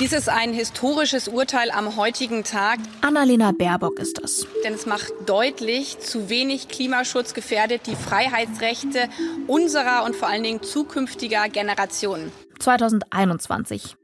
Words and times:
Dies 0.00 0.12
ist 0.12 0.28
ein 0.28 0.52
historisches 0.52 1.28
Urteil 1.28 1.70
am 1.70 1.94
heutigen 1.96 2.42
Tag. 2.42 2.80
Annalena 3.00 3.52
Baerbock 3.52 4.00
ist 4.00 4.20
das. 4.20 4.44
Denn 4.64 4.74
es 4.74 4.86
macht 4.86 5.12
deutlich, 5.26 6.00
zu 6.00 6.28
wenig 6.28 6.66
Klimaschutz 6.66 7.32
gefährdet 7.32 7.86
die 7.86 7.94
Freiheitsrechte 7.94 9.08
unserer 9.46 10.04
und 10.04 10.16
vor 10.16 10.26
allen 10.26 10.42
Dingen 10.42 10.64
zukünftiger 10.64 11.48
Generationen. 11.48 12.32
2021. 12.58 13.94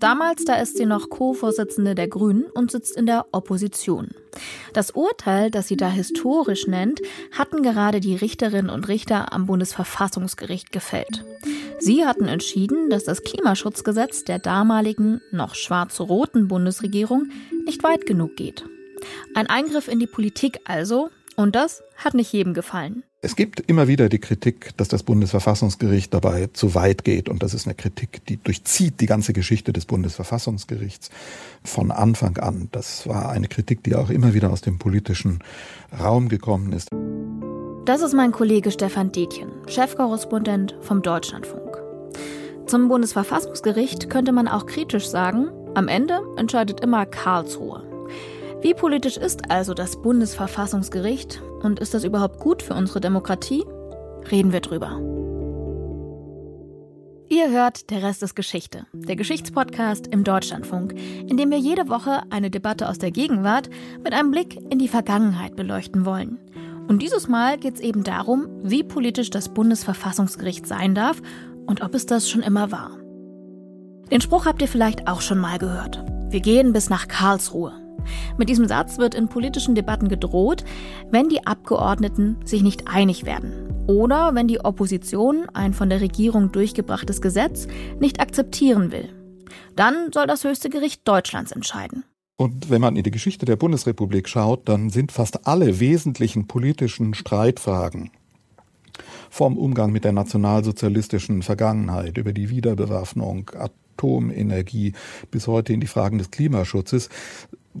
Damals, 0.00 0.44
da 0.44 0.56
ist 0.56 0.76
sie 0.76 0.86
noch 0.86 1.08
Co-Vorsitzende 1.10 1.94
der 1.94 2.08
Grünen 2.08 2.44
und 2.54 2.70
sitzt 2.70 2.96
in 2.96 3.06
der 3.06 3.26
Opposition. 3.32 4.08
Das 4.72 4.90
Urteil, 4.90 5.50
das 5.50 5.68
sie 5.68 5.76
da 5.76 5.88
historisch 5.88 6.66
nennt, 6.66 7.00
hatten 7.30 7.62
gerade 7.62 8.00
die 8.00 8.16
Richterinnen 8.16 8.70
und 8.70 8.88
Richter 8.88 9.32
am 9.32 9.46
Bundesverfassungsgericht 9.46 10.72
gefällt. 10.72 11.24
Sie 11.78 12.04
hatten 12.04 12.26
entschieden, 12.26 12.90
dass 12.90 13.04
das 13.04 13.22
Klimaschutzgesetz 13.22 14.24
der 14.24 14.38
damaligen, 14.38 15.20
noch 15.30 15.54
schwarz-roten 15.54 16.48
Bundesregierung 16.48 17.30
nicht 17.66 17.82
weit 17.82 18.06
genug 18.06 18.36
geht. 18.36 18.64
Ein 19.34 19.48
Eingriff 19.48 19.88
in 19.88 19.98
die 19.98 20.06
Politik 20.06 20.60
also, 20.64 21.10
und 21.36 21.54
das 21.54 21.82
hat 21.96 22.14
nicht 22.14 22.32
jedem 22.32 22.54
gefallen. 22.54 23.04
Es 23.24 23.36
gibt 23.36 23.60
immer 23.70 23.88
wieder 23.88 24.10
die 24.10 24.18
Kritik, 24.18 24.76
dass 24.76 24.88
das 24.88 25.02
Bundesverfassungsgericht 25.02 26.12
dabei 26.12 26.50
zu 26.52 26.74
weit 26.74 27.04
geht. 27.04 27.30
Und 27.30 27.42
das 27.42 27.54
ist 27.54 27.66
eine 27.66 27.74
Kritik, 27.74 28.22
die 28.26 28.36
durchzieht 28.36 29.00
die 29.00 29.06
ganze 29.06 29.32
Geschichte 29.32 29.72
des 29.72 29.86
Bundesverfassungsgerichts 29.86 31.08
von 31.64 31.90
Anfang 31.90 32.36
an. 32.36 32.68
Das 32.72 33.08
war 33.08 33.30
eine 33.30 33.48
Kritik, 33.48 33.82
die 33.82 33.94
auch 33.94 34.10
immer 34.10 34.34
wieder 34.34 34.50
aus 34.50 34.60
dem 34.60 34.78
politischen 34.78 35.38
Raum 35.98 36.28
gekommen 36.28 36.74
ist. 36.74 36.90
Das 37.86 38.02
ist 38.02 38.12
mein 38.12 38.30
Kollege 38.30 38.70
Stefan 38.70 39.10
Detjen, 39.10 39.48
Chefkorrespondent 39.68 40.76
vom 40.82 41.00
Deutschlandfunk. 41.00 41.82
Zum 42.66 42.88
Bundesverfassungsgericht 42.88 44.10
könnte 44.10 44.32
man 44.32 44.48
auch 44.48 44.66
kritisch 44.66 45.08
sagen, 45.08 45.48
am 45.72 45.88
Ende 45.88 46.20
entscheidet 46.36 46.80
immer 46.80 47.06
Karlsruhe. 47.06 47.84
Wie 48.60 48.74
politisch 48.74 49.16
ist 49.16 49.50
also 49.50 49.72
das 49.72 49.96
Bundesverfassungsgericht 50.02 51.42
und 51.64 51.80
ist 51.80 51.94
das 51.94 52.04
überhaupt 52.04 52.40
gut 52.40 52.62
für 52.62 52.74
unsere 52.74 53.00
Demokratie? 53.00 53.64
Reden 54.30 54.52
wir 54.52 54.60
drüber. 54.60 55.00
Ihr 57.28 57.50
hört 57.50 57.90
Der 57.90 58.02
Rest 58.02 58.22
ist 58.22 58.36
Geschichte, 58.36 58.86
der 58.92 59.16
Geschichtspodcast 59.16 60.06
im 60.06 60.24
Deutschlandfunk, 60.24 60.94
in 61.26 61.36
dem 61.36 61.50
wir 61.50 61.58
jede 61.58 61.88
Woche 61.88 62.22
eine 62.30 62.50
Debatte 62.50 62.88
aus 62.88 62.98
der 62.98 63.10
Gegenwart 63.10 63.70
mit 64.02 64.12
einem 64.12 64.30
Blick 64.30 64.58
in 64.70 64.78
die 64.78 64.88
Vergangenheit 64.88 65.56
beleuchten 65.56 66.04
wollen. 66.04 66.38
Und 66.86 67.00
dieses 67.00 67.28
Mal 67.28 67.58
geht 67.58 67.74
es 67.74 67.80
eben 67.80 68.04
darum, 68.04 68.46
wie 68.62 68.84
politisch 68.84 69.30
das 69.30 69.48
Bundesverfassungsgericht 69.48 70.66
sein 70.66 70.94
darf 70.94 71.22
und 71.66 71.82
ob 71.82 71.94
es 71.94 72.06
das 72.06 72.28
schon 72.28 72.42
immer 72.42 72.70
war. 72.70 72.90
Den 74.10 74.20
Spruch 74.20 74.44
habt 74.44 74.60
ihr 74.60 74.68
vielleicht 74.68 75.08
auch 75.08 75.22
schon 75.22 75.38
mal 75.38 75.58
gehört. 75.58 76.04
Wir 76.28 76.40
gehen 76.40 76.72
bis 76.72 76.90
nach 76.90 77.08
Karlsruhe. 77.08 77.83
Mit 78.38 78.48
diesem 78.48 78.66
Satz 78.66 78.98
wird 78.98 79.14
in 79.14 79.28
politischen 79.28 79.74
Debatten 79.74 80.08
gedroht, 80.08 80.64
wenn 81.10 81.28
die 81.28 81.46
Abgeordneten 81.46 82.36
sich 82.44 82.62
nicht 82.62 82.88
einig 82.88 83.24
werden 83.24 83.52
oder 83.86 84.34
wenn 84.34 84.48
die 84.48 84.64
Opposition 84.64 85.46
ein 85.52 85.74
von 85.74 85.90
der 85.90 86.00
Regierung 86.00 86.52
durchgebrachtes 86.52 87.20
Gesetz 87.20 87.66
nicht 88.00 88.20
akzeptieren 88.20 88.92
will. 88.92 89.08
Dann 89.76 90.10
soll 90.12 90.26
das 90.26 90.44
höchste 90.44 90.70
Gericht 90.70 91.06
Deutschlands 91.06 91.52
entscheiden. 91.52 92.04
Und 92.36 92.68
wenn 92.68 92.80
man 92.80 92.96
in 92.96 93.04
die 93.04 93.12
Geschichte 93.12 93.46
der 93.46 93.56
Bundesrepublik 93.56 94.28
schaut, 94.28 94.68
dann 94.68 94.90
sind 94.90 95.12
fast 95.12 95.46
alle 95.46 95.78
wesentlichen 95.78 96.48
politischen 96.48 97.14
Streitfragen 97.14 98.10
vom 99.30 99.56
Umgang 99.56 99.90
mit 99.90 100.04
der 100.04 100.12
nationalsozialistischen 100.12 101.42
Vergangenheit 101.42 102.18
über 102.18 102.32
die 102.32 102.50
Wiederbewaffnung, 102.50 103.50
Atomenergie 103.54 104.92
bis 105.30 105.48
heute 105.48 105.72
in 105.72 105.80
die 105.80 105.86
Fragen 105.86 106.18
des 106.18 106.30
Klimaschutzes 106.30 107.08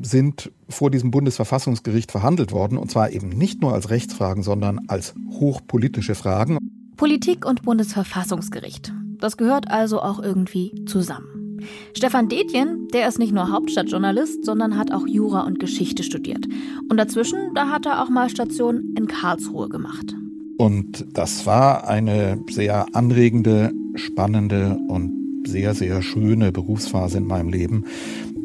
sind 0.02 0.50
vor 0.68 0.90
diesem 0.90 1.10
Bundesverfassungsgericht 1.10 2.10
verhandelt 2.10 2.52
worden, 2.52 2.78
und 2.78 2.90
zwar 2.90 3.10
eben 3.10 3.28
nicht 3.28 3.60
nur 3.60 3.72
als 3.72 3.90
Rechtsfragen, 3.90 4.42
sondern 4.42 4.80
als 4.88 5.14
hochpolitische 5.30 6.14
Fragen. 6.14 6.58
Politik 6.96 7.46
und 7.46 7.62
Bundesverfassungsgericht. 7.62 8.92
Das 9.18 9.36
gehört 9.36 9.70
also 9.70 10.00
auch 10.00 10.22
irgendwie 10.22 10.84
zusammen. 10.86 11.60
Stefan 11.96 12.28
Detjen, 12.28 12.88
der 12.92 13.08
ist 13.08 13.18
nicht 13.18 13.32
nur 13.32 13.50
Hauptstadtjournalist, 13.50 14.44
sondern 14.44 14.76
hat 14.76 14.92
auch 14.92 15.06
Jura 15.06 15.42
und 15.42 15.58
Geschichte 15.58 16.02
studiert. 16.02 16.46
Und 16.88 16.96
dazwischen, 16.96 17.54
da 17.54 17.70
hat 17.70 17.86
er 17.86 18.02
auch 18.02 18.10
mal 18.10 18.28
Station 18.28 18.94
in 18.96 19.06
Karlsruhe 19.06 19.68
gemacht. 19.68 20.14
Und 20.58 21.06
das 21.12 21.46
war 21.46 21.88
eine 21.88 22.38
sehr 22.50 22.86
anregende, 22.94 23.72
spannende 23.94 24.78
und 24.88 25.44
sehr, 25.46 25.74
sehr 25.74 26.02
schöne 26.02 26.52
Berufsphase 26.52 27.18
in 27.18 27.26
meinem 27.26 27.48
Leben, 27.48 27.84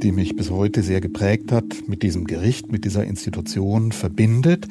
die 0.03 0.11
mich 0.11 0.35
bis 0.35 0.49
heute 0.49 0.83
sehr 0.83 1.01
geprägt 1.01 1.51
hat, 1.51 1.87
mit 1.87 2.03
diesem 2.03 2.25
Gericht, 2.25 2.71
mit 2.71 2.85
dieser 2.85 3.03
Institution 3.03 3.91
verbindet. 3.91 4.67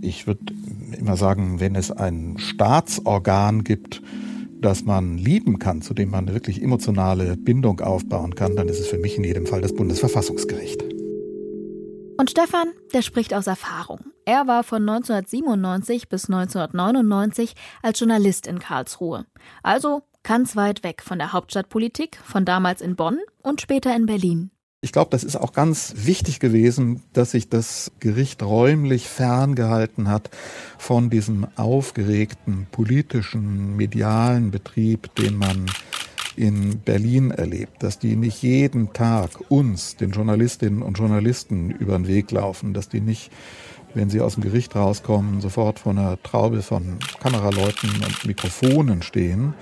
Ich 0.00 0.26
würde 0.26 0.52
immer 0.98 1.16
sagen, 1.16 1.60
wenn 1.60 1.74
es 1.74 1.90
ein 1.90 2.36
Staatsorgan 2.38 3.64
gibt, 3.64 4.02
das 4.60 4.84
man 4.84 5.18
lieben 5.18 5.58
kann, 5.58 5.82
zu 5.82 5.92
dem 5.92 6.10
man 6.10 6.26
eine 6.26 6.34
wirklich 6.34 6.62
emotionale 6.62 7.36
Bindung 7.36 7.80
aufbauen 7.80 8.34
kann, 8.34 8.56
dann 8.56 8.68
ist 8.68 8.80
es 8.80 8.86
für 8.88 8.98
mich 8.98 9.18
in 9.18 9.24
jedem 9.24 9.46
Fall 9.46 9.60
das 9.60 9.74
Bundesverfassungsgericht. 9.74 10.84
Und 12.16 12.30
Stefan, 12.30 12.68
der 12.94 13.02
spricht 13.02 13.34
aus 13.34 13.48
Erfahrung. 13.48 13.98
Er 14.24 14.46
war 14.46 14.62
von 14.62 14.88
1997 14.88 16.08
bis 16.08 16.26
1999 16.26 17.54
als 17.82 17.98
Journalist 17.98 18.46
in 18.46 18.60
Karlsruhe. 18.60 19.26
Also 19.64 20.02
ganz 20.22 20.54
weit 20.54 20.84
weg 20.84 21.02
von 21.02 21.18
der 21.18 21.32
Hauptstadtpolitik, 21.32 22.18
von 22.22 22.44
damals 22.44 22.80
in 22.80 22.94
Bonn 22.94 23.18
und 23.42 23.60
später 23.60 23.96
in 23.96 24.06
Berlin. 24.06 24.51
Ich 24.84 24.90
glaube, 24.90 25.10
das 25.12 25.22
ist 25.22 25.36
auch 25.36 25.52
ganz 25.52 25.94
wichtig 25.96 26.40
gewesen, 26.40 27.04
dass 27.12 27.30
sich 27.30 27.48
das 27.48 27.92
Gericht 28.00 28.42
räumlich 28.42 29.06
ferngehalten 29.06 30.08
hat 30.08 30.28
von 30.76 31.08
diesem 31.08 31.46
aufgeregten 31.54 32.66
politischen, 32.72 33.76
medialen 33.76 34.50
Betrieb, 34.50 35.14
den 35.14 35.36
man 35.36 35.66
in 36.34 36.80
Berlin 36.80 37.30
erlebt, 37.30 37.80
dass 37.84 38.00
die 38.00 38.16
nicht 38.16 38.42
jeden 38.42 38.92
Tag 38.92 39.30
uns, 39.50 39.94
den 39.94 40.10
Journalistinnen 40.10 40.82
und 40.82 40.98
Journalisten, 40.98 41.70
über 41.70 41.96
den 41.96 42.08
Weg 42.08 42.32
laufen, 42.32 42.74
dass 42.74 42.88
die 42.88 43.00
nicht, 43.00 43.30
wenn 43.94 44.10
sie 44.10 44.20
aus 44.20 44.34
dem 44.34 44.42
Gericht 44.42 44.74
rauskommen, 44.74 45.40
sofort 45.40 45.78
vor 45.78 45.92
einer 45.92 46.20
Traube 46.24 46.60
von 46.60 46.98
Kameraleuten 47.20 47.88
und 48.04 48.24
Mikrofonen 48.26 49.02
stehen, 49.02 49.54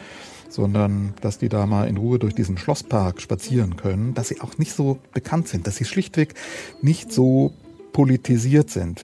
sondern 0.50 1.14
dass 1.20 1.38
die 1.38 1.48
da 1.48 1.66
mal 1.66 1.88
in 1.88 1.96
Ruhe 1.96 2.18
durch 2.18 2.34
diesen 2.34 2.58
Schlosspark 2.58 3.20
spazieren 3.20 3.76
können, 3.76 4.14
dass 4.14 4.28
sie 4.28 4.40
auch 4.40 4.58
nicht 4.58 4.72
so 4.72 4.98
bekannt 5.12 5.48
sind, 5.48 5.66
dass 5.66 5.76
sie 5.76 5.84
schlichtweg 5.84 6.34
nicht 6.82 7.12
so 7.12 7.52
politisiert 7.92 8.70
sind. 8.70 9.02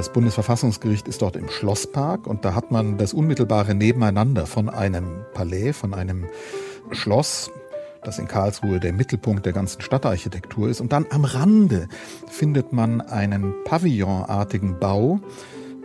Das 0.00 0.10
Bundesverfassungsgericht 0.14 1.08
ist 1.08 1.20
dort 1.20 1.36
im 1.36 1.50
Schlosspark 1.50 2.26
und 2.26 2.46
da 2.46 2.54
hat 2.54 2.70
man 2.70 2.96
das 2.96 3.12
unmittelbare 3.12 3.74
Nebeneinander 3.74 4.46
von 4.46 4.70
einem 4.70 5.26
Palais, 5.34 5.74
von 5.74 5.92
einem 5.92 6.24
Schloss, 6.90 7.50
das 8.02 8.18
in 8.18 8.26
Karlsruhe 8.26 8.80
der 8.80 8.94
Mittelpunkt 8.94 9.44
der 9.44 9.52
ganzen 9.52 9.82
Stadtarchitektur 9.82 10.70
ist. 10.70 10.80
Und 10.80 10.92
dann 10.92 11.04
am 11.10 11.24
Rande 11.24 11.86
findet 12.28 12.72
man 12.72 13.02
einen 13.02 13.52
pavillonartigen 13.64 14.78
Bau, 14.78 15.20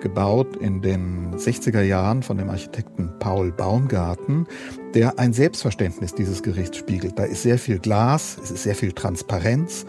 gebaut 0.01 0.55
in 0.57 0.81
den 0.81 1.35
60er 1.35 1.81
Jahren 1.81 2.23
von 2.23 2.37
dem 2.37 2.49
Architekten 2.49 3.11
Paul 3.19 3.51
Baumgarten, 3.51 4.47
der 4.93 5.19
ein 5.19 5.33
Selbstverständnis 5.33 6.13
dieses 6.13 6.43
Gerichts 6.43 6.77
spiegelt. 6.77 7.17
Da 7.17 7.23
ist 7.23 7.43
sehr 7.43 7.57
viel 7.57 7.79
Glas, 7.79 8.37
es 8.43 8.51
ist 8.51 8.63
sehr 8.63 8.75
viel 8.75 8.91
Transparenz, 8.91 9.85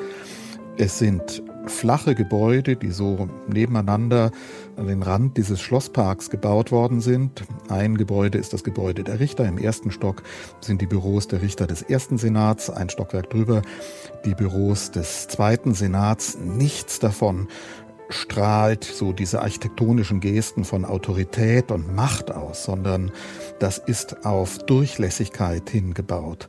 es 0.79 0.99
sind 0.99 1.43
flache 1.67 2.15
Gebäude, 2.15 2.77
die 2.77 2.91
so 2.91 3.29
nebeneinander 3.49 4.31
an 4.77 4.87
den 4.87 5.03
Rand 5.03 5.37
dieses 5.37 5.61
Schlossparks 5.61 6.31
gebaut 6.31 6.71
worden 6.71 7.01
sind. 7.01 7.45
Ein 7.69 7.97
Gebäude 7.97 8.39
ist 8.39 8.53
das 8.53 8.63
Gebäude 8.63 9.03
der 9.03 9.21
Richter. 9.21 9.47
Im 9.47 9.59
ersten 9.59 9.91
Stock 9.91 10.23
sind 10.61 10.81
die 10.81 10.87
Büros 10.87 11.29
der 11.29 11.43
Richter 11.43 11.67
des 11.67 11.83
ersten 11.83 12.19
Senats, 12.19 12.71
ein 12.71 12.89
Stockwerk 12.89 13.31
drüber 13.31 13.63
die 14.25 14.35
Büros 14.35 14.91
des 14.91 15.29
zweiten 15.29 15.75
Senats. 15.75 16.39
Nichts 16.39 16.99
davon 16.99 17.49
strahlt 18.09 18.85
so 18.85 19.13
diese 19.13 19.43
architektonischen 19.43 20.21
Gesten 20.21 20.65
von 20.65 20.85
Autorität 20.85 21.71
und 21.71 21.95
Macht 21.95 22.31
aus, 22.31 22.65
sondern 22.65 23.13
das 23.59 23.79
ist 23.79 24.25
auf 24.25 24.59
Durchlässigkeit 24.59 25.69
hingebaut. 25.71 26.49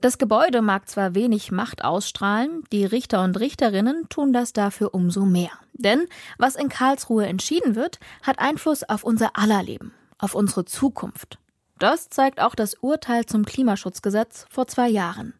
Das 0.00 0.18
Gebäude 0.18 0.62
mag 0.62 0.88
zwar 0.88 1.16
wenig 1.16 1.50
Macht 1.50 1.82
ausstrahlen, 1.82 2.62
die 2.70 2.84
Richter 2.84 3.24
und 3.24 3.38
Richterinnen 3.40 4.08
tun 4.08 4.32
das 4.32 4.52
dafür 4.52 4.94
umso 4.94 5.24
mehr. 5.24 5.50
Denn 5.72 6.06
was 6.38 6.54
in 6.54 6.68
Karlsruhe 6.68 7.26
entschieden 7.26 7.74
wird, 7.74 7.98
hat 8.22 8.38
Einfluss 8.38 8.84
auf 8.84 9.02
unser 9.02 9.36
aller 9.36 9.62
Leben, 9.62 9.92
auf 10.18 10.34
unsere 10.34 10.64
Zukunft. 10.64 11.38
Das 11.80 12.10
zeigt 12.10 12.40
auch 12.40 12.54
das 12.54 12.74
Urteil 12.74 13.26
zum 13.26 13.44
Klimaschutzgesetz 13.44 14.46
vor 14.50 14.66
zwei 14.66 14.88
Jahren. 14.88 15.34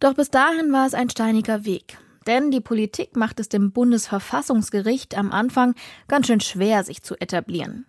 Doch 0.00 0.14
bis 0.14 0.30
dahin 0.30 0.72
war 0.72 0.86
es 0.86 0.94
ein 0.94 1.10
steiniger 1.10 1.64
Weg. 1.64 1.98
Denn 2.28 2.50
die 2.50 2.60
Politik 2.60 3.16
macht 3.16 3.40
es 3.40 3.48
dem 3.48 3.72
Bundesverfassungsgericht 3.72 5.16
am 5.16 5.32
Anfang 5.32 5.74
ganz 6.08 6.26
schön 6.26 6.40
schwer, 6.40 6.84
sich 6.84 7.02
zu 7.02 7.18
etablieren. 7.18 7.86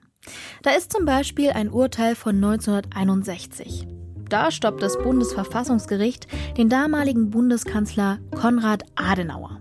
Da 0.64 0.72
ist 0.72 0.94
zum 0.94 1.06
Beispiel 1.06 1.52
ein 1.52 1.70
Urteil 1.70 2.16
von 2.16 2.36
1961. 2.36 3.86
Da 4.30 4.52
stoppt 4.52 4.82
das 4.82 4.98
Bundesverfassungsgericht 4.98 6.28
den 6.56 6.70
damaligen 6.70 7.32
Bundeskanzler 7.32 8.20
Konrad 8.32 8.84
Adenauer. 8.96 9.60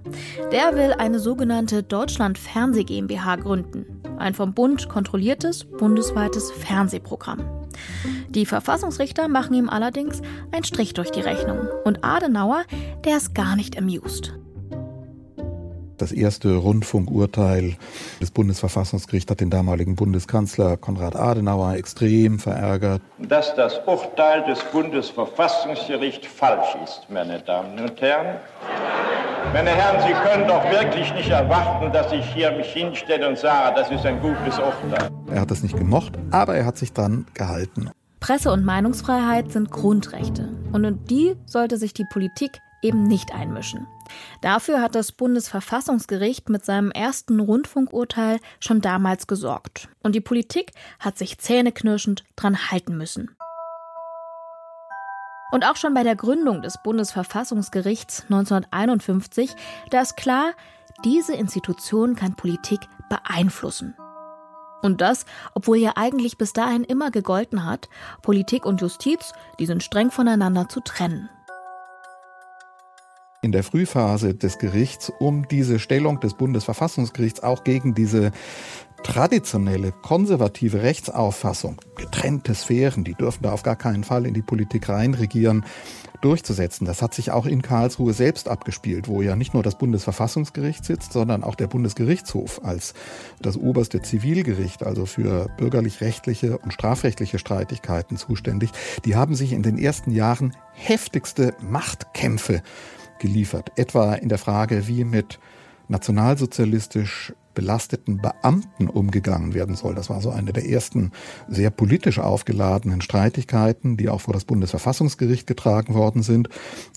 Der 0.52 0.76
will 0.76 0.92
eine 0.92 1.18
sogenannte 1.18 1.82
Deutschland 1.82 2.38
Fernseh 2.38 2.84
GmbH 2.84 3.36
gründen. 3.36 4.00
Ein 4.18 4.34
vom 4.34 4.54
Bund 4.54 4.88
kontrolliertes 4.88 5.64
bundesweites 5.64 6.52
Fernsehprogramm. 6.52 7.40
Die 8.28 8.46
Verfassungsrichter 8.46 9.26
machen 9.26 9.54
ihm 9.54 9.68
allerdings 9.68 10.20
einen 10.52 10.64
Strich 10.64 10.94
durch 10.94 11.10
die 11.10 11.20
Rechnung. 11.20 11.66
Und 11.84 12.04
Adenauer, 12.04 12.64
der 13.04 13.16
ist 13.16 13.34
gar 13.34 13.56
nicht 13.56 13.76
amused. 13.76 14.38
Das 15.98 16.12
erste 16.12 16.54
Rundfunkurteil 16.54 17.76
des 18.20 18.30
Bundesverfassungsgerichts 18.30 19.28
hat 19.30 19.40
den 19.40 19.50
damaligen 19.50 19.96
Bundeskanzler 19.96 20.76
Konrad 20.76 21.16
Adenauer 21.16 21.74
extrem 21.74 22.38
verärgert. 22.38 23.02
Dass 23.18 23.52
das 23.56 23.80
Urteil 23.84 24.44
des 24.44 24.62
Bundesverfassungsgerichts 24.72 26.28
falsch 26.28 26.76
ist, 26.84 27.02
meine 27.10 27.40
Damen 27.40 27.80
und 27.80 28.00
Herren. 28.00 28.36
Meine 29.52 29.70
Herren, 29.70 30.00
Sie 30.06 30.12
können 30.28 30.46
doch 30.46 30.62
wirklich 30.70 31.12
nicht 31.14 31.30
erwarten, 31.30 31.92
dass 31.92 32.12
ich 32.12 32.24
hier 32.32 32.52
mich 32.52 32.72
hinstelle 32.72 33.28
und 33.28 33.36
sage, 33.36 33.74
das 33.80 33.90
ist 33.90 34.06
ein 34.06 34.20
gutes 34.20 34.56
Urteil. 34.58 35.10
Er 35.26 35.40
hat 35.40 35.50
es 35.50 35.64
nicht 35.64 35.76
gemocht, 35.76 36.12
aber 36.30 36.54
er 36.54 36.64
hat 36.64 36.78
sich 36.78 36.92
dann 36.92 37.26
gehalten. 37.34 37.90
Presse- 38.20 38.52
und 38.52 38.64
Meinungsfreiheit 38.64 39.50
sind 39.50 39.72
Grundrechte. 39.72 40.48
Und 40.72 40.84
in 40.84 41.04
die 41.06 41.34
sollte 41.46 41.76
sich 41.76 41.92
die 41.92 42.04
Politik 42.04 42.50
eben 42.82 43.04
nicht 43.04 43.34
einmischen. 43.34 43.86
Dafür 44.40 44.80
hat 44.80 44.94
das 44.94 45.12
Bundesverfassungsgericht 45.12 46.48
mit 46.48 46.64
seinem 46.64 46.90
ersten 46.90 47.40
Rundfunkurteil 47.40 48.40
schon 48.60 48.80
damals 48.80 49.26
gesorgt. 49.26 49.88
Und 50.02 50.14
die 50.14 50.20
Politik 50.20 50.72
hat 50.98 51.18
sich 51.18 51.38
zähneknirschend 51.38 52.24
dran 52.36 52.70
halten 52.70 52.96
müssen. 52.96 53.30
Und 55.50 55.64
auch 55.64 55.76
schon 55.76 55.94
bei 55.94 56.02
der 56.02 56.16
Gründung 56.16 56.60
des 56.60 56.82
Bundesverfassungsgerichts 56.82 58.24
1951, 58.24 59.54
da 59.90 60.02
ist 60.02 60.16
klar, 60.16 60.52
diese 61.04 61.34
Institution 61.34 62.16
kann 62.16 62.34
Politik 62.34 62.80
beeinflussen. 63.08 63.94
Und 64.82 65.00
das, 65.00 65.24
obwohl 65.54 65.78
ja 65.78 65.92
eigentlich 65.96 66.38
bis 66.38 66.52
dahin 66.52 66.84
immer 66.84 67.10
gegolten 67.10 67.64
hat, 67.64 67.88
Politik 68.22 68.64
und 68.66 68.80
Justiz, 68.80 69.32
die 69.58 69.66
sind 69.66 69.82
streng 69.82 70.10
voneinander 70.10 70.68
zu 70.68 70.80
trennen 70.80 71.30
in 73.42 73.52
der 73.52 73.62
Frühphase 73.62 74.34
des 74.34 74.58
Gerichts, 74.58 75.12
um 75.18 75.46
diese 75.48 75.78
Stellung 75.78 76.20
des 76.20 76.34
Bundesverfassungsgerichts 76.34 77.42
auch 77.42 77.64
gegen 77.64 77.94
diese 77.94 78.32
traditionelle 79.04 79.92
konservative 79.92 80.82
Rechtsauffassung, 80.82 81.80
getrennte 81.96 82.54
Sphären, 82.54 83.04
die 83.04 83.14
dürfen 83.14 83.44
da 83.44 83.52
auf 83.52 83.62
gar 83.62 83.76
keinen 83.76 84.02
Fall 84.02 84.26
in 84.26 84.34
die 84.34 84.42
Politik 84.42 84.88
reinregieren, 84.88 85.64
durchzusetzen. 86.20 86.84
Das 86.84 87.00
hat 87.00 87.14
sich 87.14 87.30
auch 87.30 87.46
in 87.46 87.62
Karlsruhe 87.62 88.12
selbst 88.12 88.48
abgespielt, 88.48 89.06
wo 89.06 89.22
ja 89.22 89.36
nicht 89.36 89.54
nur 89.54 89.62
das 89.62 89.78
Bundesverfassungsgericht 89.78 90.84
sitzt, 90.84 91.12
sondern 91.12 91.44
auch 91.44 91.54
der 91.54 91.68
Bundesgerichtshof 91.68 92.64
als 92.64 92.94
das 93.40 93.56
oberste 93.56 94.02
Zivilgericht, 94.02 94.82
also 94.82 95.06
für 95.06 95.48
bürgerlich-rechtliche 95.58 96.58
und 96.58 96.72
strafrechtliche 96.72 97.38
Streitigkeiten 97.38 98.16
zuständig. 98.16 98.70
Die 99.04 99.14
haben 99.14 99.36
sich 99.36 99.52
in 99.52 99.62
den 99.62 99.78
ersten 99.78 100.10
Jahren 100.10 100.56
heftigste 100.72 101.54
Machtkämpfe 101.60 102.62
geliefert. 103.18 103.72
Etwa 103.76 104.14
in 104.14 104.28
der 104.28 104.38
Frage, 104.38 104.86
wie 104.86 105.04
mit 105.04 105.38
nationalsozialistisch 105.88 107.32
belasteten 107.58 108.18
Beamten 108.18 108.86
umgegangen 108.86 109.52
werden 109.52 109.74
soll. 109.74 109.96
Das 109.96 110.08
war 110.08 110.20
so 110.20 110.30
eine 110.30 110.52
der 110.52 110.68
ersten 110.68 111.10
sehr 111.48 111.70
politisch 111.70 112.20
aufgeladenen 112.20 113.00
Streitigkeiten, 113.00 113.96
die 113.96 114.08
auch 114.08 114.20
vor 114.20 114.32
das 114.32 114.44
Bundesverfassungsgericht 114.44 115.44
getragen 115.44 115.94
worden 115.94 116.22
sind, 116.22 116.48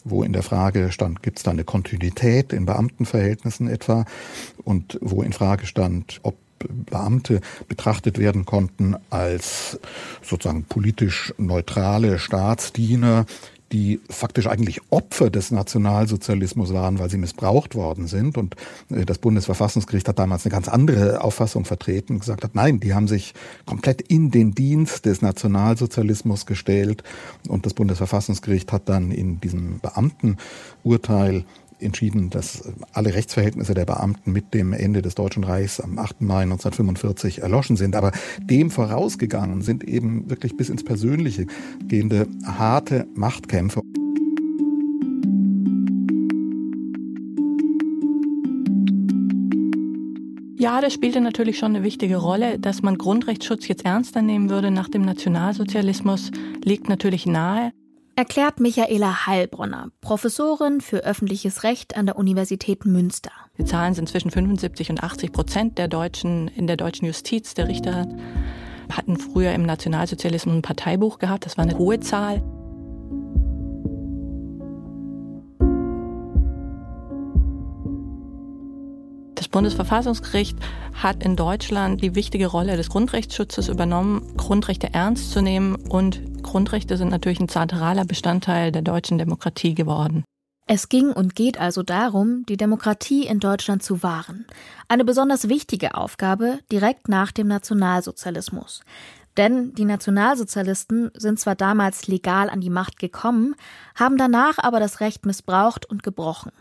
wo 0.04 0.22
in 0.22 0.34
der 0.34 0.44
Frage 0.44 0.92
stand, 0.92 1.24
gibt 1.24 1.40
es 1.40 1.44
da 1.44 1.50
eine 1.50 1.64
Kontinuität 1.64 2.54
in 2.54 2.68
Beamtenverhältnissen 2.68 3.68
etwa 3.68 4.06
und 4.64 5.00
wo 5.02 5.24
in 5.24 5.34
Frage 5.34 5.66
stand, 5.66 6.20
ob 6.22 6.38
Beamte 6.60 7.42
betrachtet 7.68 8.20
werden 8.20 8.46
konnten 8.46 8.96
als 9.10 9.80
sozusagen 10.22 10.66
politisch 10.66 11.34
neutrale 11.40 12.20
Staatsdiener, 12.20 13.26
die 13.72 14.02
faktisch 14.10 14.48
eigentlich 14.48 14.82
Opfer 14.90 15.30
des 15.30 15.52
Nationalsozialismus 15.52 16.74
waren, 16.74 17.00
weil 17.00 17.10
sie 17.10 17.18
missbraucht 17.18 17.76
worden 17.76 18.08
sind. 18.08 18.38
Und 18.38 18.56
äh, 18.90 19.06
das 19.06 19.18
Bundesverfassungsgericht 19.18 20.08
hat 20.08 20.20
damals 20.20 20.46
eine 20.46 20.52
ganz 20.52 20.68
andere 20.68 21.24
Auffassung 21.24 21.66
vertreten, 21.66 22.20
gesagt 22.20 22.44
hat, 22.44 22.56
nein, 22.56 22.80
die 22.80 22.94
haben 22.94 23.08
sich 23.08 23.34
komplett 23.66 24.02
in 24.02 24.32
den 24.32 24.54
Dienst 24.54 25.06
des 25.06 25.22
Nationalsozialismus 25.22 26.46
gestellt. 26.46 27.04
Und 27.48 27.66
das 27.66 27.74
Bundesverfassungsgericht 27.74 28.72
hat 28.72 28.90
dann 28.90 29.12
in 29.12 29.40
diesem 29.40 29.80
Beamtenurteil 29.80 31.46
entschieden, 31.82 32.30
dass 32.30 32.64
alle 32.94 33.14
Rechtsverhältnisse 33.14 33.74
der 33.74 33.86
Beamten 33.86 34.32
mit 34.32 34.54
dem 34.54 34.74
Ende 34.74 35.02
des 35.02 35.16
Deutschen 35.16 35.44
Reichs 35.44 35.80
am 35.80 35.98
8. 35.98 36.22
Mai 36.22 36.44
1945 36.44 37.42
erloschen 37.42 37.76
sind. 37.76 37.96
Aber 37.96 38.12
dem 38.40 38.72
vorausgegangen 38.72 39.62
sind 39.62 39.84
eben 39.84 40.30
wirklich 40.30 40.58
bis 40.58 40.70
ins 40.70 40.84
Persönliche 40.84 41.48
gehende 41.88 42.28
harte 42.46 43.08
Machtkämpfe. 43.16 43.82
Ja, 50.62 50.80
das 50.80 50.94
spielte 50.94 51.22
natürlich 51.22 51.58
schon 51.58 51.76
eine 51.76 51.84
wichtige 51.84 52.18
Rolle. 52.18 52.60
Dass 52.60 52.84
man 52.84 53.00
Grundrechtsschutz 53.00 53.68
jetzt 53.68 53.84
ernster 53.84 54.22
nehmen 54.22 54.52
würde 54.52 54.70
nach 54.70 54.90
dem 54.90 55.02
Nationalsozialismus, 55.02 56.30
liegt 56.64 56.88
natürlich 56.88 57.26
nahe 57.26 57.72
erklärt 58.16 58.60
Michaela 58.60 59.26
Heilbronner, 59.26 59.90
Professorin 60.02 60.82
für 60.82 60.98
öffentliches 60.98 61.64
Recht 61.64 61.96
an 61.98 62.06
der 62.06 62.18
Universität 62.18 62.86
Münster. 62.86 63.32
Die 63.58 63.66
Zahlen 63.66 63.94
sind 63.94 64.10
zwischen 64.10 64.32
75 64.32 64.90
und 64.90 65.04
80 65.04 65.32
Prozent 65.32 65.78
der 65.78 65.88
Deutschen 65.88 66.48
in 66.50 66.68
der 66.68 66.78
deutschen 66.78 67.06
Justiz, 67.06 67.54
der 67.54 67.68
Richter 67.68 68.08
hatten 68.92 69.18
früher 69.18 69.54
im 69.54 69.64
Nationalsozialismus 69.64 70.56
ein 70.56 70.62
Parteibuch 70.62 71.20
gehabt. 71.20 71.46
Das 71.46 71.58
war 71.58 71.64
eine 71.64 71.78
hohe 71.78 72.00
Zahl. 72.00 72.44
Bundesverfassungsgericht 79.52 80.58
hat 80.94 81.24
in 81.24 81.36
Deutschland 81.36 82.02
die 82.02 82.16
wichtige 82.16 82.48
Rolle 82.48 82.78
des 82.78 82.90
Grundrechtsschutzes 82.90 83.70
übernommen, 83.70 84.36
Grundrechte 84.38 84.94
ernst 84.94 85.32
zu 85.32 85.42
nehmen 85.42 85.76
und 85.76 86.44
Grundrechte 86.44 86.98
sind 86.98 87.10
natürlich 87.10 87.40
ein 87.40 87.50
zentraler 87.50 88.06
Bestandteil 88.06 88.72
der 88.72 88.82
deutschen 88.82 89.18
Demokratie 89.18 89.76
geworden. 89.76 90.24
Es 90.68 90.90
ging 90.90 91.12
und 91.12 91.36
geht 91.36 91.60
also 91.60 91.84
darum, 91.84 92.46
die 92.48 92.56
Demokratie 92.56 93.26
in 93.26 93.40
Deutschland 93.40 93.84
zu 93.84 94.04
wahren. 94.04 94.46
Eine 94.88 95.04
besonders 95.04 95.50
wichtige 95.50 95.96
Aufgabe 95.96 96.60
direkt 96.72 97.10
nach 97.10 97.32
dem 97.32 97.48
Nationalsozialismus. 97.48 98.82
Denn 99.38 99.74
die 99.74 99.86
Nationalsozialisten 99.86 101.12
sind 101.14 101.40
zwar 101.40 101.56
damals 101.56 102.08
legal 102.08 102.50
an 102.50 102.62
die 102.62 102.70
Macht 102.70 103.00
gekommen, 103.00 103.56
haben 103.96 104.18
danach 104.18 104.60
aber 104.60 104.80
das 104.80 105.00
Recht 105.00 105.26
missbraucht 105.26 105.86
und 105.86 106.04
gebrochen. 106.04 106.52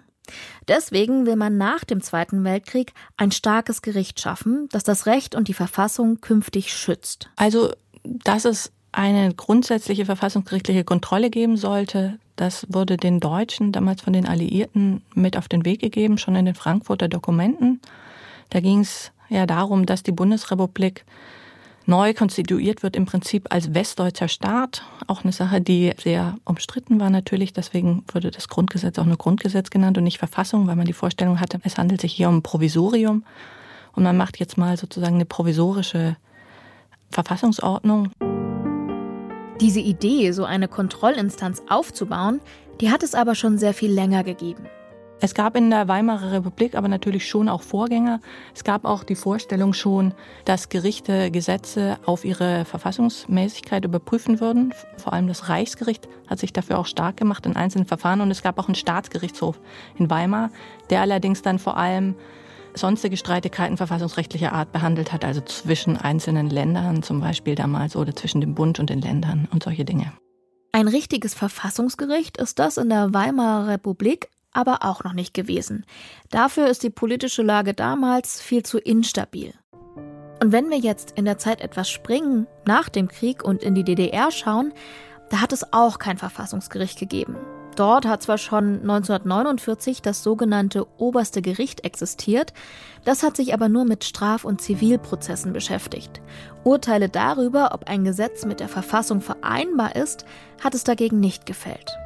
Deswegen 0.68 1.26
will 1.26 1.36
man 1.36 1.56
nach 1.56 1.84
dem 1.84 2.00
Zweiten 2.00 2.44
Weltkrieg 2.44 2.92
ein 3.16 3.32
starkes 3.32 3.82
Gericht 3.82 4.20
schaffen, 4.20 4.68
das 4.72 4.84
das 4.84 5.06
Recht 5.06 5.34
und 5.34 5.48
die 5.48 5.54
Verfassung 5.54 6.20
künftig 6.20 6.72
schützt. 6.72 7.30
Also, 7.36 7.72
dass 8.02 8.44
es 8.44 8.72
eine 8.92 9.34
grundsätzliche 9.34 10.04
verfassungsgerichtliche 10.04 10.84
Kontrolle 10.84 11.30
geben 11.30 11.56
sollte, 11.56 12.18
das 12.36 12.66
wurde 12.68 12.96
den 12.96 13.20
Deutschen 13.20 13.70
damals 13.70 14.00
von 14.00 14.12
den 14.12 14.26
Alliierten 14.26 15.02
mit 15.14 15.36
auf 15.36 15.46
den 15.46 15.64
Weg 15.64 15.80
gegeben, 15.80 16.18
schon 16.18 16.36
in 16.36 16.46
den 16.46 16.54
Frankfurter 16.54 17.08
Dokumenten. 17.08 17.80
Da 18.48 18.60
ging 18.60 18.80
es 18.80 19.12
ja 19.28 19.46
darum, 19.46 19.86
dass 19.86 20.02
die 20.02 20.12
Bundesrepublik 20.12 21.04
neu 21.86 22.14
konstituiert 22.14 22.82
wird, 22.82 22.96
im 22.96 23.06
Prinzip 23.06 23.46
als 23.50 23.74
westdeutscher 23.74 24.28
Staat. 24.28 24.82
Auch 25.06 25.24
eine 25.24 25.32
Sache, 25.32 25.60
die 25.60 25.92
sehr 25.98 26.36
umstritten 26.44 27.00
war 27.00 27.10
natürlich. 27.10 27.52
Deswegen 27.52 28.04
wurde 28.12 28.30
das 28.30 28.48
Grundgesetz 28.48 28.98
auch 28.98 29.06
nur 29.06 29.16
Grundgesetz 29.16 29.70
genannt 29.70 29.98
und 29.98 30.04
nicht 30.04 30.18
Verfassung, 30.18 30.66
weil 30.66 30.76
man 30.76 30.86
die 30.86 30.92
Vorstellung 30.92 31.40
hatte, 31.40 31.58
es 31.64 31.78
handelt 31.78 32.00
sich 32.00 32.12
hier 32.12 32.28
um 32.28 32.38
ein 32.38 32.42
Provisorium. 32.42 33.24
Und 33.92 34.02
man 34.04 34.16
macht 34.16 34.38
jetzt 34.38 34.56
mal 34.56 34.76
sozusagen 34.76 35.16
eine 35.16 35.24
provisorische 35.24 36.16
Verfassungsordnung. 37.10 38.10
Diese 39.60 39.80
Idee, 39.80 40.32
so 40.32 40.44
eine 40.44 40.68
Kontrollinstanz 40.68 41.62
aufzubauen, 41.68 42.40
die 42.80 42.90
hat 42.90 43.02
es 43.02 43.14
aber 43.14 43.34
schon 43.34 43.58
sehr 43.58 43.74
viel 43.74 43.90
länger 43.90 44.24
gegeben. 44.24 44.64
Es 45.22 45.34
gab 45.34 45.54
in 45.54 45.68
der 45.68 45.86
Weimarer 45.86 46.32
Republik 46.32 46.74
aber 46.74 46.88
natürlich 46.88 47.28
schon 47.28 47.50
auch 47.50 47.60
Vorgänger. 47.60 48.20
Es 48.54 48.64
gab 48.64 48.86
auch 48.86 49.04
die 49.04 49.14
Vorstellung 49.14 49.74
schon, 49.74 50.14
dass 50.46 50.70
Gerichte 50.70 51.30
Gesetze 51.30 51.98
auf 52.06 52.24
ihre 52.24 52.64
Verfassungsmäßigkeit 52.64 53.84
überprüfen 53.84 54.40
würden. 54.40 54.72
Vor 54.96 55.12
allem 55.12 55.28
das 55.28 55.50
Reichsgericht 55.50 56.08
hat 56.26 56.38
sich 56.38 56.54
dafür 56.54 56.78
auch 56.78 56.86
stark 56.86 57.18
gemacht 57.18 57.44
in 57.44 57.54
einzelnen 57.54 57.86
Verfahren. 57.86 58.22
Und 58.22 58.30
es 58.30 58.42
gab 58.42 58.58
auch 58.58 58.66
einen 58.66 58.74
Staatsgerichtshof 58.74 59.60
in 59.98 60.08
Weimar, 60.08 60.50
der 60.88 61.02
allerdings 61.02 61.42
dann 61.42 61.58
vor 61.58 61.76
allem 61.76 62.14
sonstige 62.72 63.18
Streitigkeiten 63.18 63.76
verfassungsrechtlicher 63.76 64.54
Art 64.54 64.72
behandelt 64.72 65.12
hat, 65.12 65.26
also 65.26 65.42
zwischen 65.42 65.98
einzelnen 65.98 66.48
Ländern 66.48 67.02
zum 67.02 67.20
Beispiel 67.20 67.56
damals 67.56 67.94
oder 67.94 68.16
zwischen 68.16 68.40
dem 68.40 68.54
Bund 68.54 68.78
und 68.78 68.88
den 68.88 69.02
Ländern 69.02 69.48
und 69.52 69.64
solche 69.64 69.84
Dinge. 69.84 70.12
Ein 70.72 70.88
richtiges 70.88 71.34
Verfassungsgericht 71.34 72.38
ist 72.38 72.58
das 72.58 72.78
in 72.78 72.88
der 72.88 73.12
Weimarer 73.12 73.66
Republik 73.66 74.30
aber 74.52 74.78
auch 74.82 75.04
noch 75.04 75.12
nicht 75.12 75.34
gewesen. 75.34 75.84
Dafür 76.30 76.68
ist 76.68 76.82
die 76.82 76.90
politische 76.90 77.42
Lage 77.42 77.74
damals 77.74 78.40
viel 78.40 78.62
zu 78.62 78.78
instabil. 78.78 79.54
Und 80.42 80.52
wenn 80.52 80.70
wir 80.70 80.78
jetzt 80.78 81.12
in 81.12 81.26
der 81.26 81.38
Zeit 81.38 81.60
etwas 81.60 81.90
springen, 81.90 82.46
nach 82.66 82.88
dem 82.88 83.08
Krieg 83.08 83.44
und 83.44 83.62
in 83.62 83.74
die 83.74 83.84
DDR 83.84 84.30
schauen, 84.30 84.72
da 85.28 85.40
hat 85.40 85.52
es 85.52 85.72
auch 85.72 85.98
kein 85.98 86.18
Verfassungsgericht 86.18 86.98
gegeben. 86.98 87.36
Dort 87.76 88.06
hat 88.06 88.22
zwar 88.22 88.36
schon 88.36 88.80
1949 88.80 90.02
das 90.02 90.22
sogenannte 90.22 90.86
oberste 90.98 91.40
Gericht 91.40 91.84
existiert, 91.84 92.52
das 93.04 93.22
hat 93.22 93.36
sich 93.36 93.54
aber 93.54 93.68
nur 93.68 93.84
mit 93.84 94.04
Straf- 94.04 94.44
und 94.44 94.60
Zivilprozessen 94.60 95.52
beschäftigt. 95.52 96.20
Urteile 96.64 97.08
darüber, 97.08 97.70
ob 97.72 97.88
ein 97.88 98.04
Gesetz 98.04 98.44
mit 98.44 98.60
der 98.60 98.68
Verfassung 98.68 99.20
vereinbar 99.20 99.94
ist, 99.96 100.24
hat 100.62 100.74
es 100.74 100.84
dagegen 100.84 101.20
nicht 101.20 101.46
gefällt. 101.46 101.96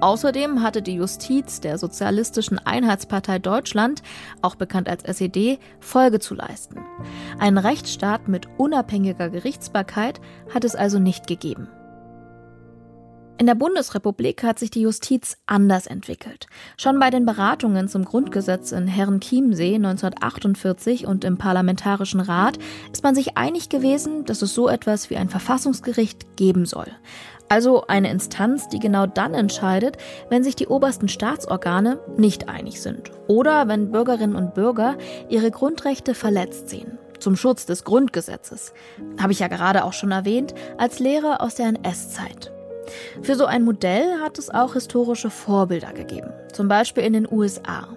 Außerdem 0.00 0.62
hatte 0.62 0.80
die 0.80 0.94
Justiz 0.94 1.60
der 1.60 1.76
Sozialistischen 1.76 2.58
Einheitspartei 2.58 3.38
Deutschland, 3.38 4.02
auch 4.40 4.54
bekannt 4.54 4.88
als 4.88 5.04
SED, 5.04 5.58
Folge 5.78 6.20
zu 6.20 6.34
leisten. 6.34 6.80
Einen 7.38 7.58
Rechtsstaat 7.58 8.26
mit 8.26 8.48
unabhängiger 8.56 9.28
Gerichtsbarkeit 9.28 10.20
hat 10.54 10.64
es 10.64 10.74
also 10.74 10.98
nicht 10.98 11.26
gegeben. 11.26 11.68
In 13.40 13.46
der 13.46 13.54
Bundesrepublik 13.54 14.42
hat 14.42 14.58
sich 14.58 14.70
die 14.70 14.82
Justiz 14.82 15.38
anders 15.46 15.86
entwickelt. 15.86 16.46
Schon 16.76 16.98
bei 16.98 17.08
den 17.08 17.24
Beratungen 17.24 17.88
zum 17.88 18.04
Grundgesetz 18.04 18.70
in 18.70 18.86
Herrenchiemsee 18.86 19.76
1948 19.76 21.06
und 21.06 21.24
im 21.24 21.38
Parlamentarischen 21.38 22.20
Rat 22.20 22.58
ist 22.92 23.02
man 23.02 23.14
sich 23.14 23.38
einig 23.38 23.70
gewesen, 23.70 24.26
dass 24.26 24.42
es 24.42 24.54
so 24.54 24.68
etwas 24.68 25.08
wie 25.08 25.16
ein 25.16 25.30
Verfassungsgericht 25.30 26.36
geben 26.36 26.66
soll. 26.66 26.88
Also 27.50 27.84
eine 27.88 28.10
Instanz, 28.10 28.68
die 28.68 28.78
genau 28.78 29.06
dann 29.06 29.34
entscheidet, 29.34 29.96
wenn 30.28 30.44
sich 30.44 30.54
die 30.54 30.68
obersten 30.68 31.08
Staatsorgane 31.08 31.98
nicht 32.16 32.48
einig 32.48 32.80
sind 32.80 33.10
oder 33.26 33.66
wenn 33.66 33.90
Bürgerinnen 33.90 34.36
und 34.36 34.54
Bürger 34.54 34.96
ihre 35.28 35.50
Grundrechte 35.50 36.14
verletzt 36.14 36.68
sehen. 36.68 36.96
Zum 37.18 37.34
Schutz 37.34 37.66
des 37.66 37.82
Grundgesetzes. 37.82 38.72
Habe 39.20 39.32
ich 39.32 39.40
ja 39.40 39.48
gerade 39.48 39.84
auch 39.84 39.92
schon 39.92 40.12
erwähnt, 40.12 40.54
als 40.78 41.00
Lehre 41.00 41.40
aus 41.40 41.56
der 41.56 41.66
NS-Zeit. 41.66 42.52
Für 43.20 43.34
so 43.34 43.46
ein 43.46 43.64
Modell 43.64 44.20
hat 44.20 44.38
es 44.38 44.48
auch 44.48 44.74
historische 44.74 45.30
Vorbilder 45.30 45.92
gegeben, 45.92 46.30
zum 46.52 46.68
Beispiel 46.68 47.02
in 47.02 47.14
den 47.14 47.30
USA. 47.30 47.88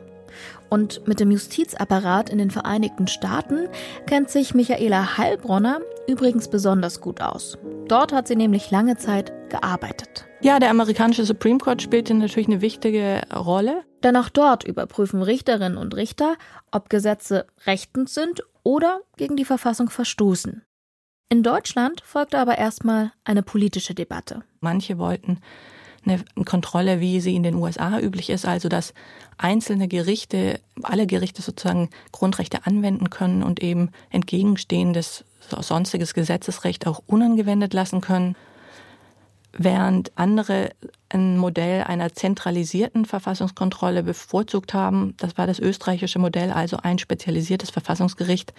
Und 0.74 1.08
mit 1.08 1.20
dem 1.20 1.30
Justizapparat 1.30 2.32
in 2.32 2.40
den 2.40 2.50
Vereinigten 2.50 3.06
Staaten 3.06 3.68
kennt 4.08 4.32
sich 4.32 4.56
Michaela 4.56 5.20
Heilbronner 5.20 5.82
übrigens 6.08 6.50
besonders 6.50 7.00
gut 7.00 7.22
aus. 7.22 7.60
Dort 7.88 8.12
hat 8.12 8.28
sie 8.28 8.36
nämlich 8.36 8.72
lange 8.72 8.98
Zeit 8.98 9.32
gearbeitet. 9.52 10.26
Ja, 10.42 10.58
der 10.58 10.72
amerikanische 10.72 11.26
Supreme 11.26 11.60
Court 11.60 11.84
spielte 11.84 12.16
natürlich 12.16 12.48
eine 12.48 12.62
wichtige 12.62 13.22
Rolle. 13.32 13.84
Denn 14.02 14.18
auch 14.18 14.30
dort 14.30 14.64
überprüfen 14.64 15.22
Richterinnen 15.22 15.78
und 15.78 15.96
Richter, 15.96 16.38
ob 16.72 16.90
Gesetze 16.90 17.46
rechtens 17.68 18.16
sind 18.16 18.42
oder 18.64 19.02
gegen 19.16 19.36
die 19.36 19.46
Verfassung 19.46 19.92
verstoßen. 19.92 20.64
In 21.30 21.44
Deutschland 21.44 22.02
folgte 22.04 22.40
aber 22.40 22.58
erstmal 22.58 23.12
eine 23.26 23.44
politische 23.44 23.94
Debatte. 23.94 24.42
Manche 24.60 24.98
wollten 24.98 25.40
eine 26.06 26.24
Kontrolle, 26.46 27.00
wie 27.00 27.22
sie 27.22 27.36
in 27.36 27.44
den 27.44 27.56
USA 27.56 28.00
üblich 28.00 28.30
ist, 28.30 28.46
also 28.46 28.70
dass 28.70 28.94
einzelne 29.38 29.88
Gerichte, 29.88 30.60
alle 30.82 31.08
Gerichte 31.08 31.42
sozusagen 31.42 31.90
Grundrechte 32.12 32.66
anwenden 32.66 33.10
können 33.10 33.44
und 33.44 33.62
eben 33.62 33.92
entgegenstehendes 34.10 35.26
sonstiges 35.40 36.14
Gesetzesrecht 36.14 36.88
auch 36.88 37.02
unangewendet 37.06 37.74
lassen 37.74 38.02
können, 38.02 38.36
während 39.56 40.12
andere 40.18 40.72
ein 41.10 41.38
Modell 41.38 41.84
einer 41.84 42.14
zentralisierten 42.14 43.06
Verfassungskontrolle 43.06 44.04
bevorzugt 44.04 44.74
haben. 44.74 45.16
Das 45.18 45.38
war 45.38 45.48
das 45.48 45.60
österreichische 45.60 46.20
Modell, 46.20 46.52
also 46.52 46.78
ein 46.78 46.98
spezialisiertes 46.98 47.70
Verfassungsgericht, 47.70 48.54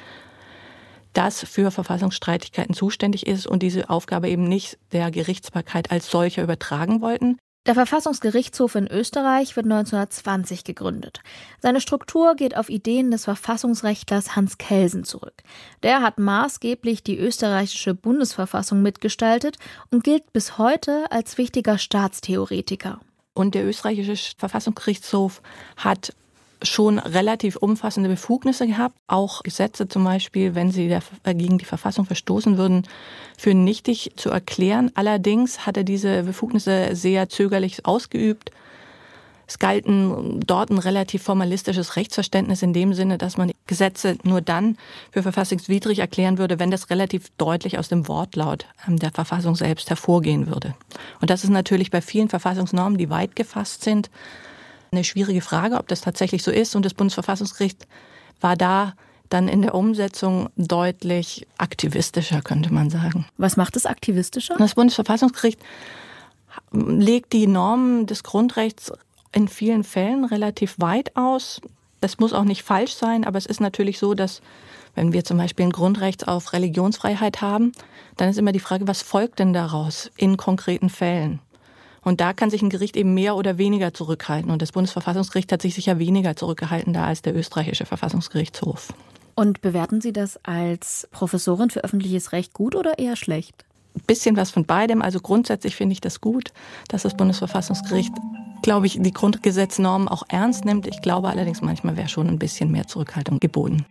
das 1.15 1.43
für 1.43 1.71
Verfassungsstreitigkeiten 1.71 2.75
zuständig 2.75 3.27
ist 3.27 3.47
und 3.47 3.63
diese 3.63 3.89
Aufgabe 3.89 4.29
eben 4.29 4.45
nicht 4.45 4.79
der 4.93 5.11
Gerichtsbarkeit 5.11 5.91
als 5.91 6.11
solcher 6.11 6.43
übertragen 6.43 7.01
wollten. 7.01 7.39
Der 7.67 7.75
Verfassungsgerichtshof 7.75 8.75
in 8.75 8.87
Österreich 8.89 9.57
wird 9.57 9.65
1920 9.65 10.65
gegründet. 10.65 11.23
Seine 11.61 11.81
Struktur 11.81 12.35
geht 12.35 12.59
auf 12.59 12.69
Ideen 12.69 13.11
des 13.11 13.25
Verfassungsrechtlers 13.25 14.37
Hans 14.37 14.59
Kelsen 14.59 15.05
zurück. 15.05 15.43
Der 15.83 16.03
hat 16.03 16.19
maßgeblich 16.19 17.03
die 17.03 17.17
österreichische 17.17 17.95
Bundesverfassung 17.95 18.83
mitgestaltet 18.83 19.57
und 19.91 20.05
gilt 20.05 20.31
bis 20.35 20.59
heute 20.59 21.11
als 21.11 21.39
wichtiger 21.39 21.79
Staatstheoretiker. 21.79 23.01
Und 23.33 23.55
der 23.55 23.67
österreichische 23.67 24.35
Verfassungsgerichtshof 24.37 25.41
hat 25.77 26.13
schon 26.63 26.99
relativ 26.99 27.57
umfassende 27.57 28.09
Befugnisse 28.09 28.67
gehabt. 28.67 28.97
Auch 29.07 29.43
Gesetze 29.43 29.89
zum 29.89 30.05
Beispiel, 30.05 30.55
wenn 30.55 30.71
sie 30.71 30.91
äh, 30.91 31.35
gegen 31.35 31.59
die 31.59 31.65
Verfassung 31.65 32.05
verstoßen 32.05 32.59
würden, 32.59 32.87
für 33.37 33.55
nichtig 33.55 34.13
zu 34.17 34.31
erklären. 34.31 34.91
Allerdings 34.95 35.67
hat 35.67 35.77
er 35.77 35.85
diese 35.85 36.23
Befugnisse 36.23 36.95
sehr 36.95 37.29
zögerlich 37.29 37.87
ausgeübt. 37.87 38.51
Es 39.47 39.59
galten 39.59 40.41
dort 40.47 40.71
ein 40.71 40.79
relativ 40.79 41.23
formalistisches 41.23 41.97
Rechtsverständnis 41.97 42.63
in 42.63 42.73
dem 42.73 42.95
Sinne, 42.95 43.19
dass 43.19 43.37
man 43.37 43.53
Gesetze 43.67 44.17
nur 44.23 44.41
dann 44.41 44.79
für 45.11 45.23
verfassungswidrig 45.23 45.99
erklären 45.99 46.39
würde, 46.39 46.59
wenn 46.59 46.71
das 46.71 46.89
relativ 46.89 47.31
deutlich 47.37 47.79
aus 47.79 47.89
dem 47.89 48.09
Wortlaut 48.09 48.67
ähm, 48.89 48.99
der 48.99 49.11
Verfassung 49.11 49.55
selbst 49.55 49.91
hervorgehen 49.91 50.47
würde. 50.47 50.75
Und 51.21 51.31
das 51.31 51.45
ist 51.45 51.51
natürlich 51.51 51.91
bei 51.91 52.01
vielen 52.01 52.31
Verfassungsnormen, 52.31 52.99
die 52.99 53.11
weit 53.11 53.37
gefasst 53.37 53.85
sind, 53.85 54.11
eine 54.95 55.05
schwierige 55.05 55.41
Frage, 55.41 55.77
ob 55.77 55.89
das 55.89 56.01
tatsächlich 56.01 56.43
so 56.43 56.51
ist. 56.51 56.75
Und 56.77 56.85
das 56.85 56.95
Bundesverfassungsgericht 56.95 57.87
war 58.41 58.57
da 58.57 58.95
dann 59.29 59.49
in 59.49 59.63
der 59.63 59.75
Umsetzung 59.75 60.49
deutlich 60.57 61.47
aktivistischer, 61.59 62.43
könnte 62.43 62.73
man 62.73 62.91
sagen. 62.91 63.27
Was 63.37 63.57
macht 63.57 63.77
es 63.77 63.87
aktivistischer? 63.87 64.57
Das 64.59 64.75
Bundesverfassungsgericht 64.75 65.59
legt 66.73 67.33
die 67.33 67.47
Normen 67.47 68.07
des 68.07 68.23
Grundrechts 68.23 68.93
in 69.33 69.49
vielen 69.49 69.83
Fällen 69.83 70.25
relativ 70.25 70.77
weit 70.79 71.17
aus. 71.17 71.61
Das 72.01 72.19
muss 72.19 72.33
auch 72.33 72.45
nicht 72.45 72.63
falsch 72.63 72.95
sein, 72.95 73.25
aber 73.25 73.39
es 73.39 73.47
ist 73.47 73.61
natürlich 73.61 73.99
so, 73.99 74.15
dass 74.15 74.41
wenn 74.95 75.13
wir 75.13 75.25
zum 75.25 75.39
Beispiel 75.39 75.67
ein 75.67 75.73
Grundrecht 75.73 76.29
auf 76.29 76.53
Religionsfreiheit 76.53 77.41
haben, 77.41 77.73
dann 78.17 78.29
ist 78.29 78.39
immer 78.39 78.53
die 78.53 78.61
Frage, 78.61 78.87
was 78.87 79.03
folgt 79.03 79.41
denn 79.41 79.53
daraus 79.53 80.11
in 80.17 80.37
konkreten 80.37 80.91
Fällen? 80.91 81.41
Und 82.05 82.21
da 82.21 82.33
kann 82.33 82.51
sich 82.51 82.63
ein 82.63 82.71
Gericht 82.71 82.97
eben 82.97 83.15
mehr 83.15 83.35
oder 83.35 83.59
weniger 83.59 83.95
zurückhalten. 83.95 84.51
Und 84.51 84.63
das 84.63 84.73
Bundesverfassungsgericht 84.73 85.51
hat 85.51 85.63
sich 85.63 85.75
sicher 85.75 85.99
weniger 85.99 86.37
zurückgehalten 86.37 86.93
da 86.93 87.07
als 87.07 87.23
der 87.23 87.35
österreichische 87.35 87.87
Verfassungsgerichtshof. 87.87 88.93
Und 89.35 89.63
bewerten 89.63 90.01
Sie 90.01 90.13
das 90.13 90.39
als 90.45 91.09
Professorin 91.11 91.71
für 91.71 91.83
öffentliches 91.83 92.33
Recht 92.33 92.53
gut 92.53 92.77
oder 92.77 92.99
eher 92.99 93.17
schlecht? 93.17 93.65
Ein 93.97 94.03
bisschen 94.07 94.37
was 94.37 94.51
von 94.51 94.65
beidem. 94.65 95.03
Also 95.03 95.21
grundsätzlich 95.21 95.75
finde 95.77 95.95
ich 95.95 96.01
das 96.01 96.21
gut, 96.21 96.53
dass 96.89 97.03
das 97.03 97.17
Bundesverfassungsgericht, 97.17 98.13
glaube 98.63 98.87
ich, 98.87 98.99
die 99.01 99.13
Grundgesetznormen 99.13 100.09
auch 100.09 100.25
ernst 100.29 100.65
nimmt. 100.65 100.87
Ich 100.87 101.01
glaube 101.01 101.29
allerdings, 101.29 101.63
manchmal 101.63 101.97
wäre 101.97 102.09
schon 102.09 102.29
ein 102.29 102.39
bisschen 102.39 102.71
mehr 102.71 102.87
Zurückhaltung 102.87 103.41
geboten. 103.41 103.87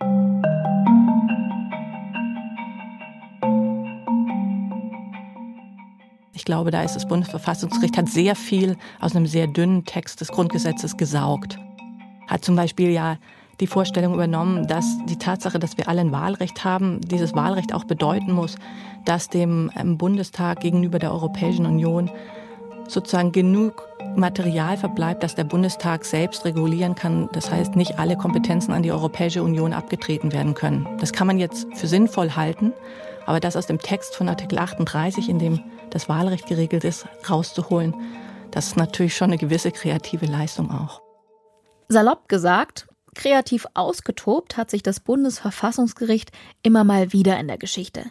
Ich 6.35 6.45
glaube, 6.45 6.71
da 6.71 6.81
ist 6.81 6.95
das 6.95 7.07
Bundesverfassungsgericht 7.07 7.95
hat 7.95 8.09
sehr 8.09 8.35
viel 8.35 8.75
aus 8.99 9.15
einem 9.15 9.27
sehr 9.27 9.45
dünnen 9.45 9.85
Text 9.85 10.19
des 10.19 10.29
Grundgesetzes 10.29 10.97
gesaugt. 10.97 11.59
Hat 12.27 12.43
zum 12.43 12.55
Beispiel 12.55 12.89
ja 12.89 13.17
die 13.59 13.67
Vorstellung 13.67 14.15
übernommen, 14.15 14.67
dass 14.67 14.97
die 15.05 15.17
Tatsache, 15.17 15.59
dass 15.59 15.77
wir 15.77 15.87
alle 15.87 16.01
ein 16.01 16.11
Wahlrecht 16.11 16.65
haben, 16.65 17.01
dieses 17.01 17.35
Wahlrecht 17.35 17.71
auch 17.73 17.83
bedeuten 17.83 18.31
muss, 18.31 18.55
dass 19.05 19.29
dem 19.29 19.69
ähm, 19.75 19.99
Bundestag 19.99 20.61
gegenüber 20.61 20.97
der 20.97 21.11
Europäischen 21.11 21.67
Union 21.67 22.09
sozusagen 22.87 23.31
genug 23.31 23.87
Material 24.15 24.75
verbleibt, 24.75 25.23
dass 25.23 25.35
der 25.35 25.43
Bundestag 25.43 26.03
selbst 26.03 26.45
regulieren 26.45 26.95
kann. 26.95 27.29
Das 27.33 27.51
heißt, 27.51 27.75
nicht 27.75 27.99
alle 27.99 28.17
Kompetenzen 28.17 28.73
an 28.73 28.83
die 28.83 28.91
Europäische 28.91 29.43
Union 29.43 29.71
abgetreten 29.71 30.33
werden 30.33 30.55
können. 30.55 30.87
Das 30.99 31.13
kann 31.13 31.27
man 31.27 31.37
jetzt 31.37 31.67
für 31.75 31.87
sinnvoll 31.87 32.31
halten, 32.31 32.73
aber 33.25 33.39
das 33.39 33.55
aus 33.55 33.67
dem 33.67 33.79
Text 33.79 34.15
von 34.15 34.29
Artikel 34.29 34.57
38, 34.57 35.29
in 35.29 35.39
dem 35.39 35.63
das 35.89 36.09
Wahlrecht 36.09 36.47
geregelt 36.47 36.83
ist, 36.83 37.07
rauszuholen, 37.29 37.93
das 38.51 38.67
ist 38.67 38.77
natürlich 38.77 39.15
schon 39.15 39.31
eine 39.31 39.37
gewisse 39.37 39.71
kreative 39.71 40.25
Leistung 40.25 40.69
auch. 40.71 41.01
Salopp 41.89 42.27
gesagt, 42.27 42.87
kreativ 43.15 43.65
ausgetobt 43.73 44.57
hat 44.57 44.69
sich 44.69 44.83
das 44.83 44.99
Bundesverfassungsgericht 44.99 46.31
immer 46.61 46.83
mal 46.83 47.13
wieder 47.13 47.39
in 47.39 47.47
der 47.47 47.57
Geschichte. 47.57 48.05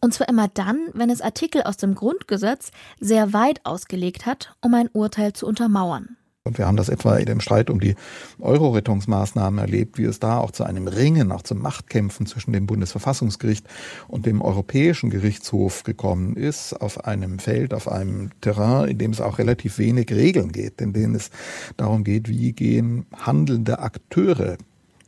Und 0.00 0.14
zwar 0.14 0.28
immer 0.28 0.48
dann, 0.48 0.88
wenn 0.94 1.10
es 1.10 1.20
Artikel 1.20 1.62
aus 1.62 1.76
dem 1.76 1.94
Grundgesetz 1.94 2.70
sehr 3.00 3.32
weit 3.32 3.64
ausgelegt 3.64 4.26
hat, 4.26 4.54
um 4.62 4.74
ein 4.74 4.88
Urteil 4.92 5.32
zu 5.32 5.46
untermauern. 5.46 6.16
Und 6.46 6.58
wir 6.58 6.66
haben 6.66 6.76
das 6.76 6.88
etwa 6.88 7.16
in 7.16 7.26
dem 7.26 7.40
Streit 7.40 7.68
um 7.70 7.80
die 7.80 7.94
Euro-Rettungsmaßnahmen 8.38 9.58
erlebt, 9.58 9.98
wie 9.98 10.04
es 10.04 10.20
da 10.20 10.38
auch 10.38 10.50
zu 10.50 10.64
einem 10.64 10.88
Ringen, 10.88 11.32
auch 11.32 11.42
zu 11.42 11.54
Machtkämpfen 11.54 12.26
zwischen 12.26 12.52
dem 12.52 12.66
Bundesverfassungsgericht 12.66 13.66
und 14.08 14.26
dem 14.26 14.40
Europäischen 14.40 15.10
Gerichtshof 15.10 15.82
gekommen 15.82 16.36
ist, 16.36 16.72
auf 16.74 17.04
einem 17.04 17.38
Feld, 17.38 17.74
auf 17.74 17.88
einem 17.88 18.30
Terrain, 18.40 18.88
in 18.88 18.98
dem 18.98 19.10
es 19.10 19.20
auch 19.20 19.38
relativ 19.38 19.78
wenig 19.78 20.10
Regeln 20.10 20.52
geht, 20.52 20.80
in 20.80 20.92
denen 20.92 21.14
es 21.14 21.30
darum 21.76 22.04
geht, 22.04 22.28
wie 22.28 22.52
gehen 22.52 23.06
handelnde 23.12 23.80
Akteure, 23.80 24.56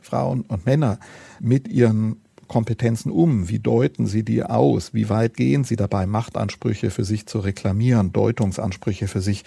Frauen 0.01 0.43
und 0.43 0.67
Männer, 0.67 0.99
mit 1.41 1.69
ihren 1.69 2.17
Kompetenzen 2.49 3.13
um? 3.13 3.49
Wie 3.49 3.59
deuten 3.59 4.07
sie 4.07 4.25
die 4.25 4.43
aus? 4.43 4.95
Wie 4.95 5.09
weit 5.09 5.37
gehen 5.37 5.65
sie 5.65 5.77
dabei, 5.77 6.07
Machtansprüche 6.07 6.91
für 6.91 7.05
sich 7.05 7.27
zu 7.27 7.39
reklamieren, 7.39 8.13
Deutungsansprüche 8.13 9.07
für 9.07 9.21
sich 9.21 9.45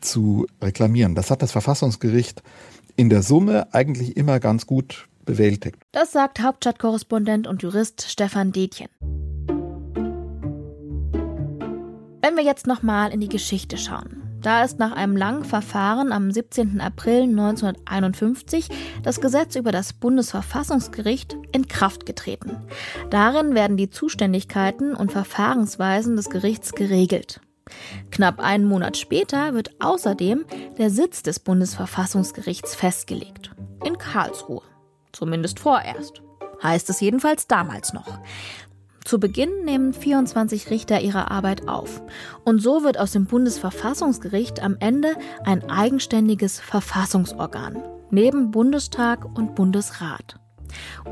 zu 0.00 0.46
reklamieren? 0.62 1.14
Das 1.14 1.30
hat 1.30 1.42
das 1.42 1.52
Verfassungsgericht 1.52 2.42
in 2.96 3.08
der 3.08 3.22
Summe 3.22 3.72
eigentlich 3.72 4.16
immer 4.16 4.40
ganz 4.40 4.66
gut 4.66 5.08
bewältigt. 5.24 5.76
Das 5.92 6.12
sagt 6.12 6.40
Hauptstadtkorrespondent 6.40 7.46
und 7.46 7.62
Jurist 7.62 8.06
Stefan 8.08 8.52
Detjen. 8.52 8.88
Wenn 12.22 12.36
wir 12.36 12.44
jetzt 12.44 12.66
nochmal 12.66 13.12
in 13.12 13.20
die 13.20 13.28
Geschichte 13.28 13.76
schauen. 13.76 14.25
Da 14.46 14.62
ist 14.62 14.78
nach 14.78 14.92
einem 14.92 15.16
langen 15.16 15.44
Verfahren 15.44 16.12
am 16.12 16.30
17. 16.30 16.80
April 16.80 17.22
1951 17.22 18.68
das 19.02 19.20
Gesetz 19.20 19.56
über 19.56 19.72
das 19.72 19.92
Bundesverfassungsgericht 19.92 21.36
in 21.50 21.66
Kraft 21.66 22.06
getreten. 22.06 22.56
Darin 23.10 23.56
werden 23.56 23.76
die 23.76 23.90
Zuständigkeiten 23.90 24.94
und 24.94 25.10
Verfahrensweisen 25.10 26.14
des 26.14 26.30
Gerichts 26.30 26.74
geregelt. 26.74 27.40
Knapp 28.12 28.38
einen 28.38 28.66
Monat 28.66 28.96
später 28.96 29.52
wird 29.52 29.72
außerdem 29.80 30.44
der 30.78 30.90
Sitz 30.90 31.24
des 31.24 31.40
Bundesverfassungsgerichts 31.40 32.76
festgelegt. 32.76 33.50
In 33.84 33.98
Karlsruhe. 33.98 34.62
Zumindest 35.10 35.58
vorerst. 35.58 36.22
Heißt 36.62 36.88
es 36.88 37.00
jedenfalls 37.00 37.48
damals 37.48 37.92
noch. 37.92 38.20
Zu 39.06 39.20
Beginn 39.20 39.64
nehmen 39.64 39.92
24 39.92 40.68
Richter 40.68 41.00
ihre 41.00 41.30
Arbeit 41.30 41.68
auf. 41.68 42.02
Und 42.44 42.58
so 42.58 42.82
wird 42.82 42.98
aus 42.98 43.12
dem 43.12 43.26
Bundesverfassungsgericht 43.26 44.60
am 44.60 44.76
Ende 44.80 45.14
ein 45.44 45.70
eigenständiges 45.70 46.58
Verfassungsorgan, 46.58 47.80
neben 48.10 48.50
Bundestag 48.50 49.24
und 49.24 49.54
Bundesrat. 49.54 50.40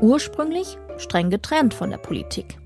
Ursprünglich 0.01 0.77
streng 0.97 1.29
getrennt 1.29 1.73
von 1.73 1.89
der 1.89 1.97
Politik. 1.97 2.57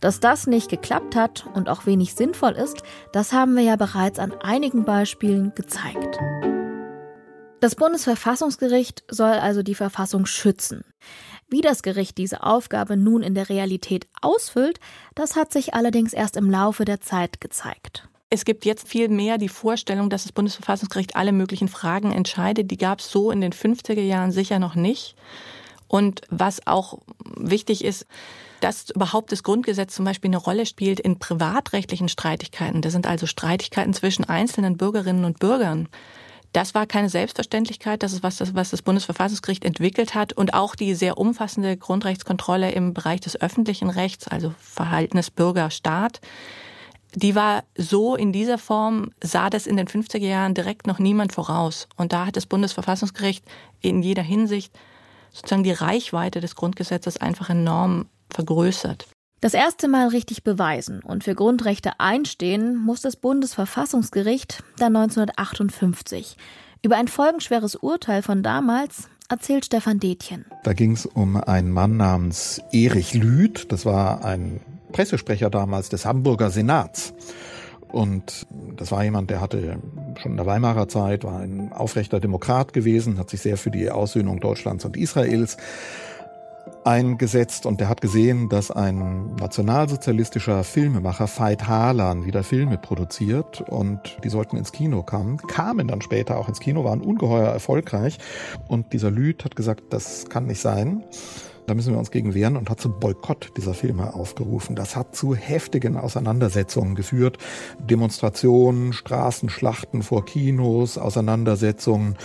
Dass 0.00 0.18
das 0.18 0.48
nicht 0.48 0.70
geklappt 0.70 1.14
hat 1.14 1.46
und 1.54 1.68
auch 1.68 1.86
wenig 1.86 2.16
sinnvoll 2.16 2.54
ist, 2.54 2.82
das 3.12 3.32
haben 3.32 3.54
wir 3.54 3.62
ja 3.62 3.76
bereits 3.76 4.18
an 4.18 4.32
einigen 4.42 4.84
Beispielen 4.84 5.54
gezeigt. 5.54 6.18
Das 7.60 7.76
Bundesverfassungsgericht 7.76 9.04
soll 9.08 9.30
also 9.30 9.62
die 9.62 9.76
Verfassung 9.76 10.26
schützen. 10.26 10.84
Wie 11.54 11.60
das 11.60 11.84
Gericht 11.84 12.18
diese 12.18 12.42
Aufgabe 12.42 12.96
nun 12.96 13.22
in 13.22 13.36
der 13.36 13.48
Realität 13.48 14.08
ausfüllt, 14.20 14.80
das 15.14 15.36
hat 15.36 15.52
sich 15.52 15.72
allerdings 15.72 16.12
erst 16.12 16.36
im 16.36 16.50
Laufe 16.50 16.84
der 16.84 17.00
Zeit 17.00 17.40
gezeigt. 17.40 18.08
Es 18.28 18.44
gibt 18.44 18.64
jetzt 18.64 18.88
viel 18.88 19.08
mehr 19.08 19.38
die 19.38 19.48
Vorstellung, 19.48 20.10
dass 20.10 20.24
das 20.24 20.32
Bundesverfassungsgericht 20.32 21.14
alle 21.14 21.30
möglichen 21.30 21.68
Fragen 21.68 22.10
entscheidet. 22.10 22.72
Die 22.72 22.76
gab 22.76 22.98
es 22.98 23.08
so 23.08 23.30
in 23.30 23.40
den 23.40 23.52
50er 23.52 24.00
Jahren 24.00 24.32
sicher 24.32 24.58
noch 24.58 24.74
nicht. 24.74 25.14
Und 25.86 26.22
was 26.28 26.66
auch 26.66 26.98
wichtig 27.36 27.84
ist, 27.84 28.04
dass 28.60 28.90
überhaupt 28.90 29.30
das 29.30 29.44
Grundgesetz 29.44 29.94
zum 29.94 30.04
Beispiel 30.04 30.30
eine 30.30 30.38
Rolle 30.38 30.66
spielt 30.66 30.98
in 30.98 31.20
privatrechtlichen 31.20 32.08
Streitigkeiten. 32.08 32.82
Das 32.82 32.92
sind 32.92 33.06
also 33.06 33.26
Streitigkeiten 33.26 33.94
zwischen 33.94 34.24
einzelnen 34.24 34.76
Bürgerinnen 34.76 35.24
und 35.24 35.38
Bürgern. 35.38 35.88
Das 36.54 36.72
war 36.72 36.86
keine 36.86 37.08
Selbstverständlichkeit. 37.08 38.04
Das 38.04 38.12
ist 38.12 38.22
was, 38.22 38.54
was 38.54 38.70
das 38.70 38.80
Bundesverfassungsgericht 38.80 39.64
entwickelt 39.64 40.14
hat. 40.14 40.32
Und 40.32 40.54
auch 40.54 40.76
die 40.76 40.94
sehr 40.94 41.18
umfassende 41.18 41.76
Grundrechtskontrolle 41.76 42.70
im 42.70 42.94
Bereich 42.94 43.20
des 43.20 43.40
öffentlichen 43.40 43.90
Rechts, 43.90 44.28
also 44.28 44.54
Verhaltnis 44.60 45.32
Bürger-Staat, 45.32 46.20
die 47.16 47.34
war 47.34 47.64
so 47.76 48.14
in 48.14 48.32
dieser 48.32 48.58
Form, 48.58 49.10
sah 49.20 49.50
das 49.50 49.66
in 49.66 49.76
den 49.76 49.88
50er 49.88 50.18
Jahren 50.18 50.54
direkt 50.54 50.86
noch 50.86 51.00
niemand 51.00 51.32
voraus. 51.32 51.88
Und 51.96 52.12
da 52.12 52.26
hat 52.26 52.36
das 52.36 52.46
Bundesverfassungsgericht 52.46 53.44
in 53.80 54.04
jeder 54.04 54.22
Hinsicht 54.22 54.72
sozusagen 55.32 55.64
die 55.64 55.72
Reichweite 55.72 56.40
des 56.40 56.54
Grundgesetzes 56.54 57.16
einfach 57.16 57.50
enorm 57.50 58.06
vergrößert. 58.30 59.08
Das 59.44 59.52
erste 59.52 59.88
Mal 59.88 60.08
richtig 60.08 60.42
beweisen 60.42 61.02
und 61.02 61.22
für 61.22 61.34
Grundrechte 61.34 62.00
einstehen 62.00 62.82
muss 62.82 63.02
das 63.02 63.16
Bundesverfassungsgericht 63.16 64.64
dann 64.78 64.96
1958. 64.96 66.38
Über 66.80 66.96
ein 66.96 67.08
folgenschweres 67.08 67.76
Urteil 67.76 68.22
von 68.22 68.42
damals 68.42 69.10
erzählt 69.28 69.66
Stefan 69.66 70.00
Detjen. 70.00 70.46
Da 70.62 70.72
ging 70.72 70.92
es 70.92 71.04
um 71.04 71.36
einen 71.36 71.70
Mann 71.72 71.98
namens 71.98 72.62
Erich 72.72 73.12
Lüth. 73.12 73.70
Das 73.70 73.84
war 73.84 74.24
ein 74.24 74.62
Pressesprecher 74.92 75.50
damals 75.50 75.90
des 75.90 76.06
Hamburger 76.06 76.48
Senats. 76.48 77.12
Und 77.88 78.46
das 78.74 78.92
war 78.92 79.04
jemand, 79.04 79.28
der 79.28 79.42
hatte 79.42 79.78
schon 80.22 80.32
in 80.32 80.36
der 80.38 80.46
Weimarer 80.46 80.88
Zeit, 80.88 81.22
war 81.22 81.40
ein 81.40 81.70
aufrechter 81.70 82.18
Demokrat 82.18 82.72
gewesen, 82.72 83.18
hat 83.18 83.28
sich 83.28 83.42
sehr 83.42 83.58
für 83.58 83.70
die 83.70 83.90
Aussöhnung 83.90 84.40
Deutschlands 84.40 84.86
und 84.86 84.96
Israels 84.96 85.58
eingesetzt 86.84 87.66
und 87.66 87.80
der 87.80 87.88
hat 87.88 88.00
gesehen, 88.00 88.48
dass 88.48 88.70
ein 88.70 89.34
nationalsozialistischer 89.36 90.64
Filmemacher, 90.64 91.28
Veit 91.28 91.66
Harlan, 91.66 92.24
wieder 92.24 92.42
Filme 92.42 92.78
produziert 92.78 93.60
und 93.62 94.18
die 94.22 94.28
sollten 94.28 94.56
ins 94.56 94.72
Kino 94.72 95.02
kommen, 95.02 95.38
kamen 95.38 95.88
dann 95.88 96.02
später 96.02 96.38
auch 96.38 96.48
ins 96.48 96.60
Kino, 96.60 96.84
waren 96.84 97.00
ungeheuer 97.00 97.48
erfolgreich 97.48 98.18
und 98.68 98.92
dieser 98.92 99.10
Lüth 99.10 99.44
hat 99.44 99.56
gesagt, 99.56 99.84
das 99.90 100.28
kann 100.28 100.46
nicht 100.46 100.60
sein. 100.60 101.04
Da 101.66 101.74
müssen 101.74 101.92
wir 101.92 101.98
uns 101.98 102.10
gegen 102.10 102.34
wehren 102.34 102.56
und 102.56 102.68
hat 102.68 102.80
zum 102.80 102.98
Boykott 103.00 103.52
dieser 103.56 103.72
Filme 103.72 104.14
aufgerufen. 104.14 104.76
Das 104.76 104.96
hat 104.96 105.16
zu 105.16 105.34
heftigen 105.34 105.96
Auseinandersetzungen 105.96 106.94
geführt. 106.94 107.38
Demonstrationen, 107.78 108.92
Straßenschlachten 108.92 110.02
vor 110.02 110.26
Kinos, 110.26 110.98
Auseinandersetzungen 110.98 112.16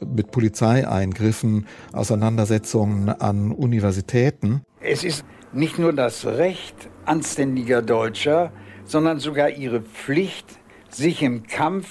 mit 0.00 0.30
Polizeieingriffen, 0.30 1.66
Auseinandersetzungen 1.92 3.08
an 3.08 3.50
Universitäten. 3.50 4.62
Es 4.80 5.02
ist 5.02 5.24
nicht 5.52 5.78
nur 5.78 5.92
das 5.92 6.24
Recht 6.26 6.88
anständiger 7.04 7.82
Deutscher, 7.82 8.52
sondern 8.84 9.18
sogar 9.18 9.50
ihre 9.50 9.80
Pflicht, 9.80 10.46
sich 10.88 11.22
im 11.22 11.44
Kampf 11.44 11.88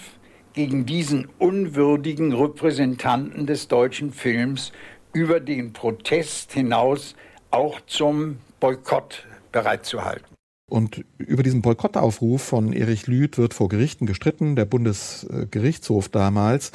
gegen 0.54 0.86
diesen 0.86 1.28
unwürdigen 1.40 2.32
Repräsentanten 2.32 3.48
des 3.48 3.68
deutschen 3.68 4.12
Films 4.12 4.72
über 5.14 5.40
den 5.40 5.74
Protest 5.74 6.52
hinaus 6.52 7.16
auch 7.52 7.80
zum 7.88 8.38
Boykott 8.60 9.26
bereitzuhalten. 9.52 10.26
Und 10.70 11.06
über 11.20 11.44
diesen 11.44 11.62
Boykottaufruf 11.62 12.42
von 12.42 12.74
Erich 12.74 13.06
Lüth 13.06 13.38
wird 13.38 13.54
vor 13.54 13.70
Gerichten 13.70 14.08
gestritten. 14.08 14.56
Der 14.56 14.66
Bundesgerichtshof 14.66 16.10
damals 16.10 16.72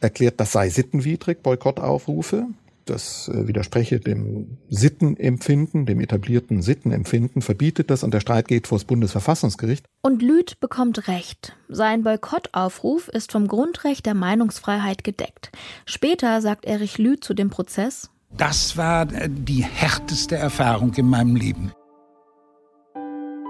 erklärt, 0.00 0.40
das 0.40 0.52
sei 0.52 0.70
sittenwidrig, 0.70 1.42
Boykottaufrufe. 1.42 2.46
Das 2.86 3.28
äh, 3.28 3.48
widerspreche 3.48 4.00
dem 4.00 4.58
Sittenempfinden, 4.68 5.86
dem 5.86 6.00
etablierten 6.00 6.62
Sittenempfinden, 6.62 7.42
verbietet 7.42 7.90
das 7.90 8.04
und 8.04 8.14
der 8.14 8.20
Streit 8.20 8.48
geht 8.48 8.68
vor 8.68 8.78
das 8.78 8.84
Bundesverfassungsgericht. 8.84 9.84
Und 10.02 10.22
Lüth 10.22 10.58
bekommt 10.60 11.08
Recht. 11.08 11.56
Sein 11.68 12.04
Boykottaufruf 12.04 13.08
ist 13.08 13.32
vom 13.32 13.48
Grundrecht 13.48 14.06
der 14.06 14.14
Meinungsfreiheit 14.14 15.02
gedeckt. 15.02 15.50
Später 15.84 16.40
sagt 16.40 16.64
Erich 16.64 16.96
Lüth 16.98 17.24
zu 17.24 17.34
dem 17.34 17.50
Prozess, 17.50 18.10
das 18.36 18.76
war 18.76 19.12
äh, 19.12 19.28
die 19.28 19.64
härteste 19.64 20.36
Erfahrung 20.36 20.94
in 20.94 21.08
meinem 21.08 21.36
Leben. 21.36 21.72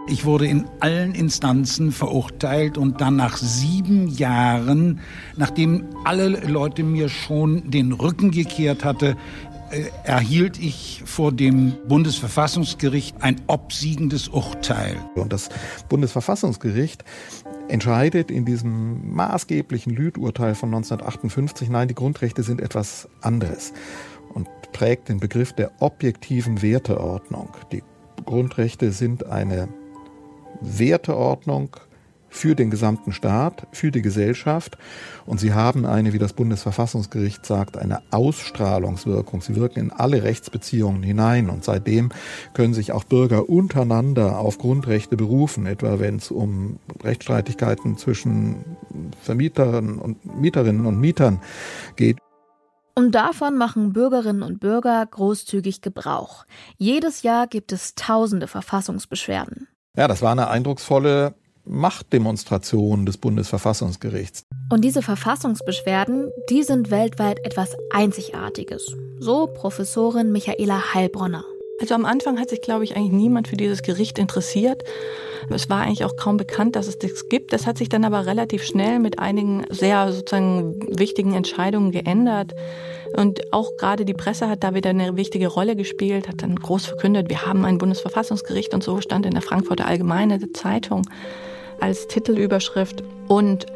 Ich 0.08 0.24
wurde 0.24 0.46
in 0.46 0.66
allen 0.78 1.14
Instanzen 1.14 1.90
verurteilt 1.90 2.78
und 2.78 3.00
dann 3.00 3.16
nach 3.16 3.36
sieben 3.36 4.06
Jahren, 4.06 5.00
nachdem 5.36 5.84
alle 6.04 6.28
Leute 6.28 6.84
mir 6.84 7.08
schon 7.08 7.70
den 7.70 7.92
Rücken 7.92 8.30
gekehrt 8.30 8.84
hatte, 8.84 9.16
äh, 9.70 9.86
erhielt 10.04 10.60
ich 10.60 11.02
vor 11.04 11.32
dem 11.32 11.74
Bundesverfassungsgericht 11.88 13.20
ein 13.20 13.40
obsiegendes 13.48 14.28
Urteil. 14.28 14.96
Und 15.16 15.32
das 15.32 15.48
Bundesverfassungsgericht 15.88 17.02
entscheidet 17.66 18.30
in 18.30 18.44
diesem 18.44 19.12
maßgeblichen 19.12 19.92
Lüth-Urteil 19.92 20.54
von 20.54 20.68
1958, 20.68 21.68
nein, 21.68 21.88
die 21.88 21.94
Grundrechte 21.94 22.44
sind 22.44 22.60
etwas 22.60 23.08
anderes 23.22 23.72
und 24.34 24.46
prägt 24.72 25.08
den 25.08 25.18
Begriff 25.18 25.52
der 25.52 25.72
objektiven 25.80 26.62
Werteordnung. 26.62 27.48
Die 27.72 27.82
Grundrechte 28.24 28.92
sind 28.92 29.26
eine 29.26 29.68
Werteordnung 30.60 31.76
für 32.36 32.54
den 32.54 32.70
gesamten 32.70 33.12
Staat, 33.12 33.66
für 33.72 33.90
die 33.90 34.02
Gesellschaft. 34.02 34.76
Und 35.24 35.40
sie 35.40 35.54
haben 35.54 35.86
eine, 35.86 36.12
wie 36.12 36.18
das 36.18 36.34
Bundesverfassungsgericht 36.34 37.44
sagt, 37.46 37.76
eine 37.76 38.02
Ausstrahlungswirkung. 38.10 39.40
Sie 39.40 39.56
wirken 39.56 39.80
in 39.80 39.90
alle 39.90 40.22
Rechtsbeziehungen 40.22 41.02
hinein. 41.02 41.48
Und 41.48 41.64
seitdem 41.64 42.10
können 42.52 42.74
sich 42.74 42.92
auch 42.92 43.04
Bürger 43.04 43.48
untereinander 43.48 44.38
auf 44.38 44.58
Grundrechte 44.58 45.16
berufen, 45.16 45.66
etwa 45.66 45.98
wenn 45.98 46.16
es 46.16 46.30
um 46.30 46.78
Rechtsstreitigkeiten 47.02 47.96
zwischen 47.96 48.76
Vermieterinnen 49.22 49.98
und 49.98 50.38
Mieterinnen 50.40 50.86
und 50.86 51.00
Mietern 51.00 51.40
geht. 51.96 52.18
Und 52.94 53.14
davon 53.14 53.58
machen 53.58 53.92
Bürgerinnen 53.92 54.42
und 54.42 54.58
Bürger 54.58 55.04
großzügig 55.04 55.82
Gebrauch. 55.82 56.46
Jedes 56.78 57.22
Jahr 57.22 57.46
gibt 57.46 57.72
es 57.72 57.94
tausende 57.94 58.46
Verfassungsbeschwerden. 58.46 59.68
Ja, 59.96 60.08
das 60.08 60.20
war 60.20 60.32
eine 60.32 60.48
eindrucksvolle 60.48 61.34
Machtdemonstration 61.64 63.06
des 63.06 63.16
Bundesverfassungsgerichts. 63.16 64.44
Und 64.70 64.84
diese 64.84 65.00
Verfassungsbeschwerden, 65.00 66.30
die 66.50 66.62
sind 66.62 66.90
weltweit 66.90 67.38
etwas 67.44 67.74
Einzigartiges. 67.90 68.94
So 69.18 69.46
Professorin 69.46 70.32
Michaela 70.32 70.92
Heilbronner. 70.92 71.44
Also 71.80 71.94
am 71.94 72.04
Anfang 72.04 72.38
hat 72.38 72.50
sich, 72.50 72.60
glaube 72.60 72.84
ich, 72.84 72.94
eigentlich 72.94 73.12
niemand 73.12 73.48
für 73.48 73.56
dieses 73.56 73.82
Gericht 73.82 74.18
interessiert. 74.18 74.82
Es 75.50 75.70
war 75.70 75.82
eigentlich 75.82 76.04
auch 76.04 76.16
kaum 76.16 76.36
bekannt, 76.36 76.76
dass 76.76 76.88
es 76.88 76.98
das 76.98 77.28
gibt. 77.28 77.52
Das 77.52 77.66
hat 77.66 77.78
sich 77.78 77.88
dann 77.88 78.04
aber 78.04 78.26
relativ 78.26 78.64
schnell 78.64 78.98
mit 78.98 79.18
einigen 79.18 79.64
sehr 79.70 80.12
sozusagen 80.12 80.78
wichtigen 80.98 81.34
Entscheidungen 81.34 81.90
geändert. 81.90 82.54
Und 83.14 83.52
auch 83.52 83.76
gerade 83.78 84.04
die 84.04 84.14
Presse 84.14 84.48
hat 84.48 84.64
da 84.64 84.74
wieder 84.74 84.90
eine 84.90 85.16
wichtige 85.16 85.48
Rolle 85.48 85.76
gespielt, 85.76 86.28
hat 86.28 86.42
dann 86.42 86.56
groß 86.56 86.86
verkündet, 86.86 87.28
wir 87.28 87.46
haben 87.46 87.64
ein 87.64 87.78
Bundesverfassungsgericht 87.78 88.74
und 88.74 88.82
so 88.82 89.00
stand 89.00 89.26
in 89.26 89.32
der 89.32 89.42
Frankfurter 89.42 89.86
Allgemeine 89.86 90.52
Zeitung 90.52 91.02
als 91.80 92.08
Titelüberschrift. 92.08 93.02
Und 93.28 93.66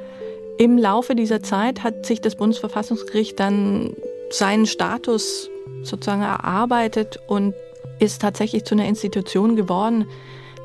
im 0.59 0.79
Laufe 0.79 1.15
dieser 1.15 1.43
Zeit 1.43 1.83
hat 1.83 2.07
sich 2.07 2.21
das 2.21 2.37
Bundesverfassungsgericht 2.37 3.39
dann 3.39 3.95
seinen 4.31 4.67
Status 4.67 5.51
sozusagen 5.83 6.23
erarbeitet 6.23 7.19
und 7.27 7.55
ist 7.99 8.23
tatsächlich 8.23 8.65
zu 8.65 8.75
einer 8.75 8.87
Institution 8.87 9.57
geworden, 9.57 10.07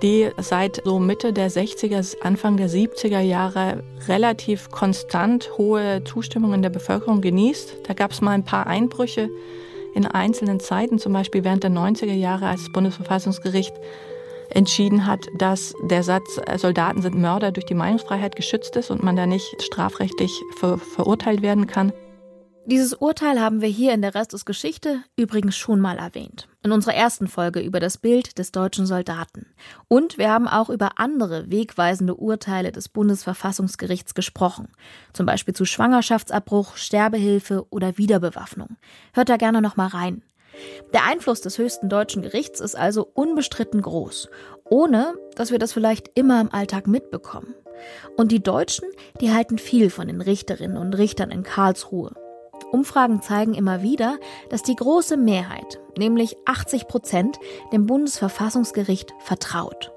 die 0.02 0.30
seit 0.38 0.82
so 0.84 1.00
Mitte 1.00 1.34
der 1.34 1.50
60er, 1.50 2.22
Anfang 2.22 2.58
der 2.58 2.70
70er 2.70 3.20
Jahre 3.20 3.84
relativ 4.08 4.70
konstant 4.70 5.58
hohe 5.58 6.04
Zustimmung 6.04 6.54
in 6.54 6.62
der 6.62 6.70
Bevölkerung 6.70 7.22
genießt. 7.22 7.88
Da 7.88 7.94
gab 7.94 8.12
es 8.12 8.22
mal 8.22 8.32
ein 8.32 8.46
paar 8.46 8.68
Einbrüche 8.68 9.30
in 9.94 10.06
einzelnen 10.06 10.60
Zeiten, 10.60 11.00
zum 11.00 11.14
Beispiel 11.14 11.44
während 11.44 11.64
der 11.64 11.72
90er 11.72 12.14
Jahre, 12.14 12.48
als 12.48 12.64
das 12.64 12.72
Bundesverfassungsgericht 12.74 13.74
entschieden 14.50 15.06
hat, 15.06 15.28
dass 15.38 15.74
der 15.84 16.04
Satz 16.04 16.40
Soldaten 16.58 17.02
sind 17.02 17.16
Mörder 17.16 17.52
durch 17.52 17.66
die 17.66 17.74
Meinungsfreiheit 17.74 18.36
geschützt 18.36 18.76
ist 18.76 18.92
und 18.92 19.04
man 19.04 19.16
da 19.16 19.26
nicht 19.26 19.62
strafrechtlich 19.62 20.42
ver 20.58 20.78
verurteilt 20.78 21.42
werden 21.42 21.68
kann. 21.68 21.94
Dieses 22.68 22.96
Urteil 22.96 23.40
haben 23.40 23.62
wir 23.62 23.70
hier 23.70 23.94
in 23.94 24.02
der 24.02 24.16
Rest 24.16 24.34
des 24.34 24.44
Geschichte 24.44 25.04
übrigens 25.16 25.56
schon 25.56 25.80
mal 25.80 26.00
erwähnt. 26.00 26.48
In 26.64 26.72
unserer 26.72 26.96
ersten 26.96 27.28
Folge 27.28 27.60
über 27.60 27.80
das 27.80 28.00
Bild 28.00 28.40
des 28.40 28.52
deutschen 28.52 28.88
Soldaten. 28.88 29.46
Und 29.88 30.18
wir 30.18 30.32
haben 30.32 30.48
auch 30.48 30.72
über 30.72 30.98
andere 30.98 31.52
wegweisende 31.52 32.16
Urteile 32.16 32.72
des 32.72 32.90
Bundesverfassungsgerichts 32.90 34.16
gesprochen. 34.16 34.70
Zum 35.14 35.28
Beispiel 35.28 35.54
zu 35.54 35.66
Schwangerschaftsabbruch, 35.66 36.76
Sterbehilfe 36.76 37.68
oder 37.70 38.00
Wiederbewaffnung. 38.00 38.78
Hört 39.14 39.30
da 39.30 39.38
gerne 39.38 39.62
noch 39.62 39.76
mal 39.76 39.90
rein. 39.90 40.24
Der 40.92 41.06
Einfluss 41.06 41.42
des 41.42 41.60
höchsten 41.60 41.88
deutschen 41.88 42.24
Gerichts 42.24 42.62
ist 42.62 42.76
also 42.76 43.08
unbestritten 43.14 43.84
groß, 43.84 44.28
ohne 44.64 45.14
dass 45.36 45.52
wir 45.52 45.60
das 45.60 45.72
vielleicht 45.72 46.10
immer 46.16 46.42
im 46.42 46.52
Alltag 46.52 46.88
mitbekommen. 46.88 47.54
Und 48.18 48.32
die 48.32 48.42
Deutschen, 48.42 48.88
die 49.22 49.32
halten 49.32 49.60
viel 49.60 49.92
von 49.92 50.08
den 50.08 50.22
Richterinnen 50.22 50.78
und 50.78 50.96
Richtern 50.96 51.30
in 51.30 51.44
Karlsruhe. 51.44 52.14
Umfragen 52.76 53.22
zeigen 53.22 53.54
immer 53.54 53.82
wieder, 53.82 54.20
dass 54.50 54.62
die 54.62 54.76
große 54.76 55.16
Mehrheit, 55.16 55.80
nämlich 55.98 56.36
80 56.44 56.90
Prozent, 56.90 57.40
dem 57.72 57.86
Bundesverfassungsgericht 57.86 59.14
vertraut. 59.20 59.94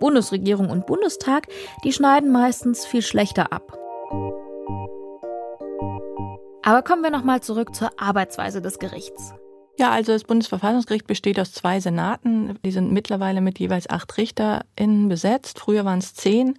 Bundesregierung 0.00 0.70
und 0.70 0.86
Bundestag, 0.86 1.46
die 1.84 1.92
schneiden 1.92 2.32
meistens 2.32 2.86
viel 2.86 3.02
schlechter 3.02 3.52
ab. 3.52 3.78
Aber 6.62 6.80
kommen 6.82 7.02
wir 7.02 7.10
nochmal 7.10 7.42
zurück 7.42 7.74
zur 7.74 7.90
Arbeitsweise 8.00 8.62
des 8.62 8.78
Gerichts. 8.78 9.34
Ja, 9.78 9.90
also 9.90 10.12
das 10.12 10.24
Bundesverfassungsgericht 10.24 11.06
besteht 11.06 11.38
aus 11.38 11.52
zwei 11.52 11.80
Senaten. 11.80 12.58
Die 12.64 12.70
sind 12.70 12.92
mittlerweile 12.92 13.42
mit 13.42 13.58
jeweils 13.58 13.90
acht 13.90 14.16
RichterInnen 14.16 15.10
besetzt. 15.10 15.58
Früher 15.58 15.84
waren 15.84 15.98
es 15.98 16.14
zehn. 16.14 16.54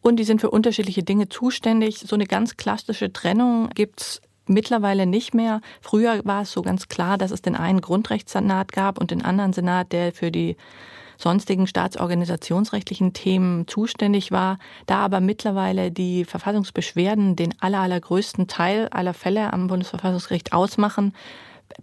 Und 0.00 0.16
die 0.16 0.24
sind 0.24 0.40
für 0.40 0.50
unterschiedliche 0.50 1.02
Dinge 1.02 1.28
zuständig. 1.28 1.98
So 1.98 2.14
eine 2.14 2.26
ganz 2.26 2.56
klassische 2.56 3.12
Trennung 3.12 3.68
gibt's 3.74 4.22
mittlerweile 4.46 5.06
nicht 5.06 5.34
mehr. 5.34 5.60
Früher 5.80 6.20
war 6.24 6.42
es 6.42 6.52
so 6.52 6.62
ganz 6.62 6.88
klar, 6.88 7.18
dass 7.18 7.30
es 7.30 7.42
den 7.42 7.56
einen 7.56 7.80
Grundrechtssenat 7.80 8.72
gab 8.72 8.98
und 8.98 9.10
den 9.10 9.24
anderen 9.24 9.52
Senat, 9.52 9.92
der 9.92 10.12
für 10.12 10.30
die 10.30 10.56
sonstigen 11.18 11.66
staatsorganisationsrechtlichen 11.66 13.12
Themen 13.12 13.66
zuständig 13.66 14.32
war. 14.32 14.58
Da 14.86 14.98
aber 14.98 15.20
mittlerweile 15.20 15.90
die 15.90 16.24
Verfassungsbeschwerden 16.24 17.36
den 17.36 17.54
aller, 17.60 17.80
allergrößten 17.80 18.48
Teil 18.48 18.88
aller 18.88 19.14
Fälle 19.14 19.52
am 19.52 19.66
Bundesverfassungsgericht 19.66 20.52
ausmachen, 20.52 21.14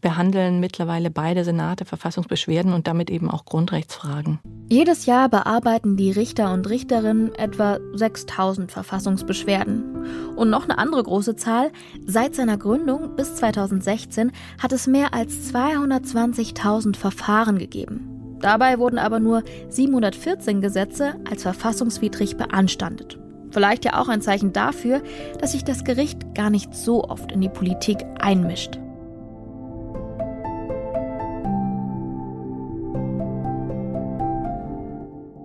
behandeln 0.02 0.60
mittlerweile 0.60 1.10
beide 1.10 1.44
Senate 1.44 1.86
Verfassungsbeschwerden 1.86 2.74
und 2.74 2.88
damit 2.88 3.10
eben 3.10 3.30
auch 3.30 3.46
Grundrechtsfragen. 3.46 4.40
Jedes 4.70 5.06
Jahr 5.06 5.30
bearbeiten 5.30 5.98
die 5.98 6.12
Richter 6.12 6.54
und 6.54 6.70
Richterinnen 6.70 7.36
etwa 7.36 7.80
6000 7.94 8.72
Verfassungsbeschwerden. 8.72 10.36
Und 10.36 10.50
noch 10.50 10.64
eine 10.64 10.78
andere 10.78 11.04
große 11.04 11.36
Zahl, 11.36 11.72
seit 12.06 12.36
seiner 12.36 12.58
Gründung 12.58 13.16
bis 13.16 13.36
2016 13.36 14.32
hat 14.62 14.72
es 14.72 14.88
mehr 14.88 15.14
als 15.14 15.54
220.000 15.54 16.96
Verfahren 16.96 17.60
gegeben. 17.60 18.38
Dabei 18.42 18.78
wurden 18.78 18.98
aber 18.98 19.20
nur 19.20 19.44
714 19.70 20.60
Gesetze 20.60 21.16
als 21.30 21.44
verfassungswidrig 21.44 22.36
beanstandet. 22.36 23.18
Vielleicht 23.52 23.86
ja 23.86 24.02
auch 24.02 24.10
ein 24.10 24.22
Zeichen 24.22 24.52
dafür, 24.52 25.02
dass 25.40 25.52
sich 25.52 25.64
das 25.64 25.84
Gericht 25.84 26.34
gar 26.34 26.50
nicht 26.50 26.74
so 26.74 27.04
oft 27.04 27.32
in 27.32 27.40
die 27.40 27.50
Politik 27.50 28.04
einmischt. 28.20 28.80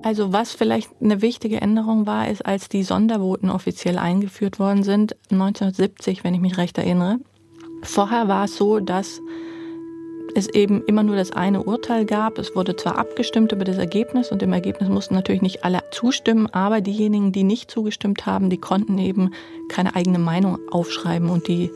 Also 0.02 0.32
was 0.32 0.52
vielleicht 0.52 0.90
eine 1.02 1.22
wichtige 1.22 1.60
Änderung 1.60 2.06
war, 2.06 2.28
ist, 2.28 2.46
als 2.46 2.68
die 2.68 2.82
Sondervoten 2.82 3.50
offiziell 3.50 3.98
eingeführt 3.98 4.58
worden 4.58 4.82
sind, 4.82 5.16
1970, 5.30 6.24
wenn 6.24 6.34
ich 6.34 6.40
mich 6.40 6.56
recht 6.56 6.78
erinnere. 6.78 7.18
Vorher 7.82 8.28
war 8.28 8.44
es 8.44 8.56
so, 8.56 8.80
dass 8.80 9.20
es 10.34 10.48
eben 10.48 10.84
immer 10.84 11.02
nur 11.02 11.16
das 11.16 11.32
eine 11.32 11.62
Urteil 11.64 12.04
gab. 12.04 12.38
Es 12.38 12.54
wurde 12.54 12.76
zwar 12.76 12.98
abgestimmt 12.98 13.52
über 13.52 13.64
das 13.64 13.78
Ergebnis 13.78 14.30
und 14.30 14.42
im 14.42 14.52
Ergebnis 14.52 14.88
mussten 14.88 15.14
natürlich 15.14 15.42
nicht 15.42 15.64
alle 15.64 15.80
zustimmen, 15.90 16.46
aber 16.52 16.80
diejenigen, 16.80 17.32
die 17.32 17.44
nicht 17.44 17.70
zugestimmt 17.70 18.26
haben, 18.26 18.50
die 18.50 18.58
konnten 18.58 18.98
eben 18.98 19.30
keine 19.68 19.96
eigene 19.96 20.18
Meinung 20.18 20.58
aufschreiben 20.70 21.30
und 21.30 21.48
die 21.48 21.70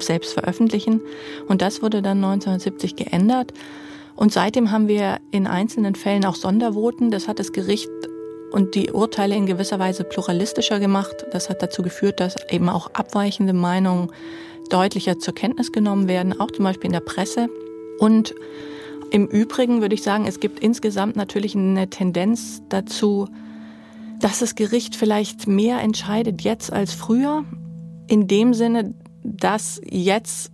selbst 0.00 0.34
veröffentlichen. 0.34 1.00
Und 1.48 1.62
das 1.62 1.82
wurde 1.82 2.02
dann 2.02 2.18
1970 2.18 2.96
geändert. 2.96 3.52
Und 4.16 4.32
seitdem 4.32 4.70
haben 4.70 4.88
wir 4.88 5.18
in 5.30 5.46
einzelnen 5.46 5.94
Fällen 5.94 6.24
auch 6.24 6.36
Sondervoten. 6.36 7.10
Das 7.10 7.28
hat 7.28 7.38
das 7.38 7.52
Gericht 7.52 7.90
und 8.52 8.76
die 8.76 8.92
Urteile 8.92 9.34
in 9.34 9.46
gewisser 9.46 9.78
Weise 9.78 10.04
pluralistischer 10.04 10.78
gemacht. 10.78 11.26
Das 11.32 11.50
hat 11.50 11.62
dazu 11.62 11.82
geführt, 11.82 12.20
dass 12.20 12.36
eben 12.50 12.68
auch 12.68 12.88
abweichende 12.94 13.52
Meinungen 13.52 14.10
deutlicher 14.70 15.18
zur 15.18 15.34
Kenntnis 15.34 15.72
genommen 15.72 16.08
werden, 16.08 16.38
auch 16.40 16.50
zum 16.50 16.64
Beispiel 16.64 16.86
in 16.86 16.92
der 16.92 17.00
Presse. 17.00 17.48
Und 17.98 18.34
im 19.10 19.26
Übrigen 19.26 19.80
würde 19.80 19.94
ich 19.94 20.02
sagen, 20.02 20.26
es 20.26 20.40
gibt 20.40 20.60
insgesamt 20.60 21.16
natürlich 21.16 21.56
eine 21.56 21.90
Tendenz 21.90 22.62
dazu, 22.68 23.28
dass 24.20 24.38
das 24.38 24.54
Gericht 24.54 24.96
vielleicht 24.96 25.46
mehr 25.46 25.80
entscheidet 25.80 26.42
jetzt 26.42 26.72
als 26.72 26.94
früher. 26.94 27.44
In 28.06 28.28
dem 28.28 28.54
Sinne, 28.54 28.94
dass 29.22 29.80
jetzt 29.84 30.52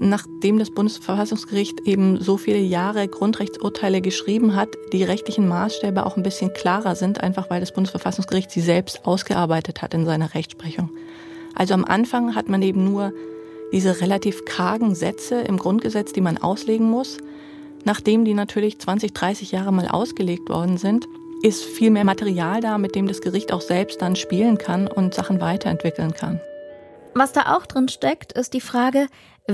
nachdem 0.00 0.58
das 0.58 0.70
Bundesverfassungsgericht 0.70 1.80
eben 1.86 2.20
so 2.20 2.36
viele 2.36 2.58
Jahre 2.58 3.06
Grundrechtsurteile 3.06 4.00
geschrieben 4.00 4.56
hat, 4.56 4.70
die 4.92 5.04
rechtlichen 5.04 5.46
Maßstäbe 5.46 6.04
auch 6.06 6.16
ein 6.16 6.22
bisschen 6.22 6.52
klarer 6.52 6.96
sind, 6.96 7.20
einfach 7.20 7.50
weil 7.50 7.60
das 7.60 7.72
Bundesverfassungsgericht 7.72 8.50
sie 8.50 8.62
selbst 8.62 9.04
ausgearbeitet 9.04 9.82
hat 9.82 9.94
in 9.94 10.06
seiner 10.06 10.34
Rechtsprechung. 10.34 10.90
Also 11.54 11.74
am 11.74 11.84
Anfang 11.84 12.34
hat 12.34 12.48
man 12.48 12.62
eben 12.62 12.84
nur 12.84 13.12
diese 13.72 14.00
relativ 14.00 14.44
kargen 14.46 14.94
Sätze 14.94 15.42
im 15.42 15.58
Grundgesetz, 15.58 16.12
die 16.12 16.20
man 16.20 16.38
auslegen 16.38 16.90
muss. 16.90 17.18
Nachdem 17.84 18.24
die 18.24 18.34
natürlich 18.34 18.78
20, 18.78 19.12
30 19.12 19.52
Jahre 19.52 19.72
mal 19.72 19.88
ausgelegt 19.88 20.48
worden 20.48 20.76
sind, 20.76 21.06
ist 21.42 21.64
viel 21.64 21.90
mehr 21.90 22.04
Material 22.04 22.60
da, 22.60 22.78
mit 22.78 22.94
dem 22.94 23.06
das 23.06 23.20
Gericht 23.20 23.52
auch 23.52 23.62
selbst 23.62 24.02
dann 24.02 24.16
spielen 24.16 24.58
kann 24.58 24.86
und 24.86 25.14
Sachen 25.14 25.40
weiterentwickeln 25.40 26.12
kann. 26.12 26.40
Was 27.14 27.32
da 27.32 27.56
auch 27.56 27.66
drin 27.66 27.88
steckt, 27.88 28.32
ist 28.32 28.54
die 28.54 28.60
Frage, 28.60 29.06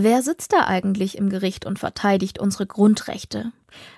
wer 0.03 0.23
sitzt 0.23 0.53
da 0.53 0.67
eigentlich 0.67 1.19
im 1.19 1.29
Gericht 1.29 1.67
und 1.67 1.79
verteidigt 1.79 2.39
unsere 2.39 2.67
Grundrechte? 2.67 3.53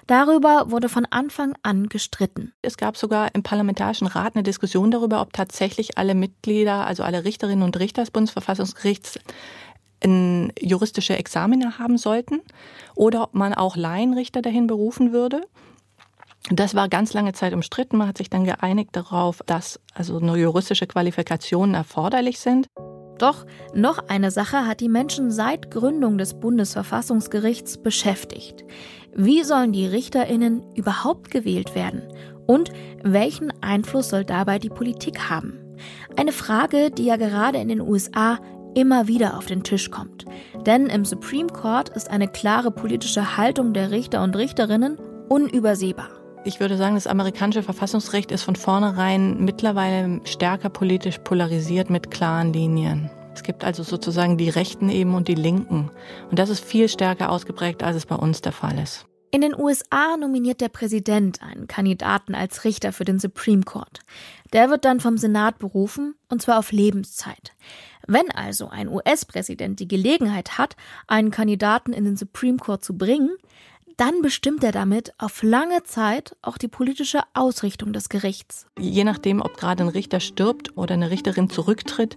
Darüber 0.07 0.71
wurde 0.71 0.89
von 0.89 1.07
Anfang 1.11 1.55
an 1.63 1.89
gestritten. 1.89 2.53
Es 2.63 2.77
gab 2.77 2.97
sogar 2.97 3.35
im 3.35 3.43
Parlamentarischen 3.43 4.07
Rat 4.07 4.35
eine 4.35 4.43
Diskussion 4.43 4.91
darüber, 4.91 5.21
ob 5.21 5.33
tatsächlich 5.33 5.99
alle 5.99 6.15
Mitglieder, 6.15 6.87
also 6.87 7.03
alle 7.03 7.25
Richterinnen 7.25 7.63
und 7.63 7.79
Richter 7.79 8.03
des 8.03 8.11
Bundesverfassungsgerichts 8.11 9.19
juristische 10.61 11.19
Examina 11.19 11.79
haben 11.79 11.99
sollten 11.99 12.41
oder 12.95 13.25
ob 13.25 13.35
man 13.35 13.53
auch 13.53 13.77
Laienrichter 13.77 14.43
dahin 14.43 14.69
berufen 14.69 15.13
würde. 15.13 15.41
Das 16.51 16.77
war 16.77 16.89
ganz 16.89 17.13
lange 17.15 17.33
Zeit 17.33 17.53
umstritten. 17.53 17.97
Man 17.97 18.09
hat 18.09 18.19
sich 18.19 18.31
dann 18.31 18.45
geeinigt 18.45 18.91
darauf, 18.93 19.43
dass 19.47 19.81
also 19.95 20.21
nur 20.21 20.37
juristische 20.37 20.87
Qualifikationen 20.87 21.75
erforderlich 21.75 22.39
sind. 22.39 22.69
Doch 23.19 23.47
noch 23.75 23.99
eine 24.09 24.31
Sache 24.31 24.67
hat 24.67 24.81
die 24.81 24.89
Menschen 24.89 25.31
seit 25.31 25.71
Gründung 25.71 26.19
des 26.19 26.35
Bundesverfassungsgerichts 26.35 27.79
beschäftigt. 27.79 28.65
Wie 29.15 29.43
sollen 29.43 29.73
die 29.73 29.87
Richterinnen 29.87 30.63
überhaupt 30.75 31.31
gewählt 31.31 31.75
werden? 31.75 32.03
Und 32.47 32.73
welchen 33.03 33.53
Einfluss 33.63 34.11
soll 34.11 34.25
dabei 34.25 34.59
die 34.59 34.71
Politik 34.71 35.29
haben? 35.29 35.59
Eine 36.17 36.33
Frage, 36.33 36.91
die 36.91 37.05
ja 37.05 37.17
gerade 37.17 37.59
in 37.59 37.69
den 37.69 37.81
USA 37.81 38.39
immer 38.75 39.09
wieder 39.09 39.37
auf 39.37 39.47
den 39.47 39.63
Tisch 39.63 39.91
kommt. 39.91 40.25
Denn 40.67 40.87
im 40.87 41.05
Supreme 41.05 41.49
Court 41.49 41.89
ist 41.91 42.11
eine 42.11 42.29
klare 42.29 42.71
politische 42.71 43.37
Haltung 43.37 43.73
der 43.73 43.91
Richter 43.91 44.23
und 44.23 44.37
Richterinnen 44.37 44.99
unübersehbar. 45.29 46.18
Ich 46.45 46.61
würde 46.61 46.77
sagen, 46.77 46.95
das 46.95 47.07
amerikanische 47.07 47.63
Verfassungsrecht 47.63 48.31
ist 48.31 48.43
von 48.43 48.57
vornherein 48.57 49.45
mittlerweile 49.45 50.21
stärker 50.25 50.71
politisch 50.71 51.19
polarisiert 51.19 51.91
mit 51.91 52.11
klaren 52.11 52.53
Linien. 52.53 53.11
Es 53.35 53.43
gibt 53.43 53.65
also 53.65 53.83
sozusagen 53.83 54.37
die 54.37 54.49
Rechten 54.49 54.89
eben 54.89 55.15
und 55.15 55.29
die 55.29 55.35
Linken. 55.35 55.91
Und 56.31 56.39
das 56.39 56.49
ist 56.49 56.65
viel 56.65 56.89
stärker 56.89 57.31
ausgeprägt, 57.31 57.83
als 57.83 57.97
es 57.97 58.07
bei 58.07 58.17
uns 58.17 58.41
der 58.41 58.53
Fall 58.53 58.79
ist. 58.79 59.07
In 59.31 59.43
den 59.43 59.55
USA 59.55 60.17
nominiert 60.17 60.61
der 60.61 60.71
Präsident 60.71 61.43
einen 61.43 61.67
Kandidaten 61.67 62.35
als 62.35 62.65
Richter 62.65 62.93
für 62.93 63.05
den 63.05 63.19
Supreme 63.19 63.63
Court. 63.63 64.01
Der 64.55 64.71
wird 64.71 64.87
dann 64.87 65.01
vom 65.01 65.19
Senat 65.19 65.59
berufen, 65.59 66.15
und 66.31 66.41
zwar 66.41 66.59
auf 66.59 66.73
Lebenszeit. 66.73 67.53
Wenn 68.07 68.31
also 68.31 68.71
ein 68.71 68.89
US-Präsident 68.89 69.81
die 69.81 69.89
Gelegenheit 69.89 70.57
hat, 70.57 70.77
einen 71.09 71.31
Kandidaten 71.31 71.93
in 71.93 72.05
den 72.05 72.17
Supreme 72.17 72.57
Court 72.57 72.83
zu 72.83 72.97
bringen, 72.97 73.37
dann 73.99 74.23
bestimmt 74.23 74.63
er 74.63 74.71
damit 74.71 75.13
auf 75.19 75.43
lange 75.43 75.83
Zeit 75.83 76.37
auch 76.41 76.57
die 76.57 76.69
politische 76.69 77.21
Ausrichtung 77.35 77.93
des 77.93 78.09
Gerichts. 78.09 78.67
Je 78.79 79.03
nachdem, 79.03 79.43
ob 79.43 79.57
gerade 79.57 79.83
ein 79.83 79.89
Richter 79.89 80.21
stirbt 80.21 80.77
oder 80.77 80.95
eine 80.95 81.11
Richterin 81.11 81.51
zurücktritt, 81.51 82.17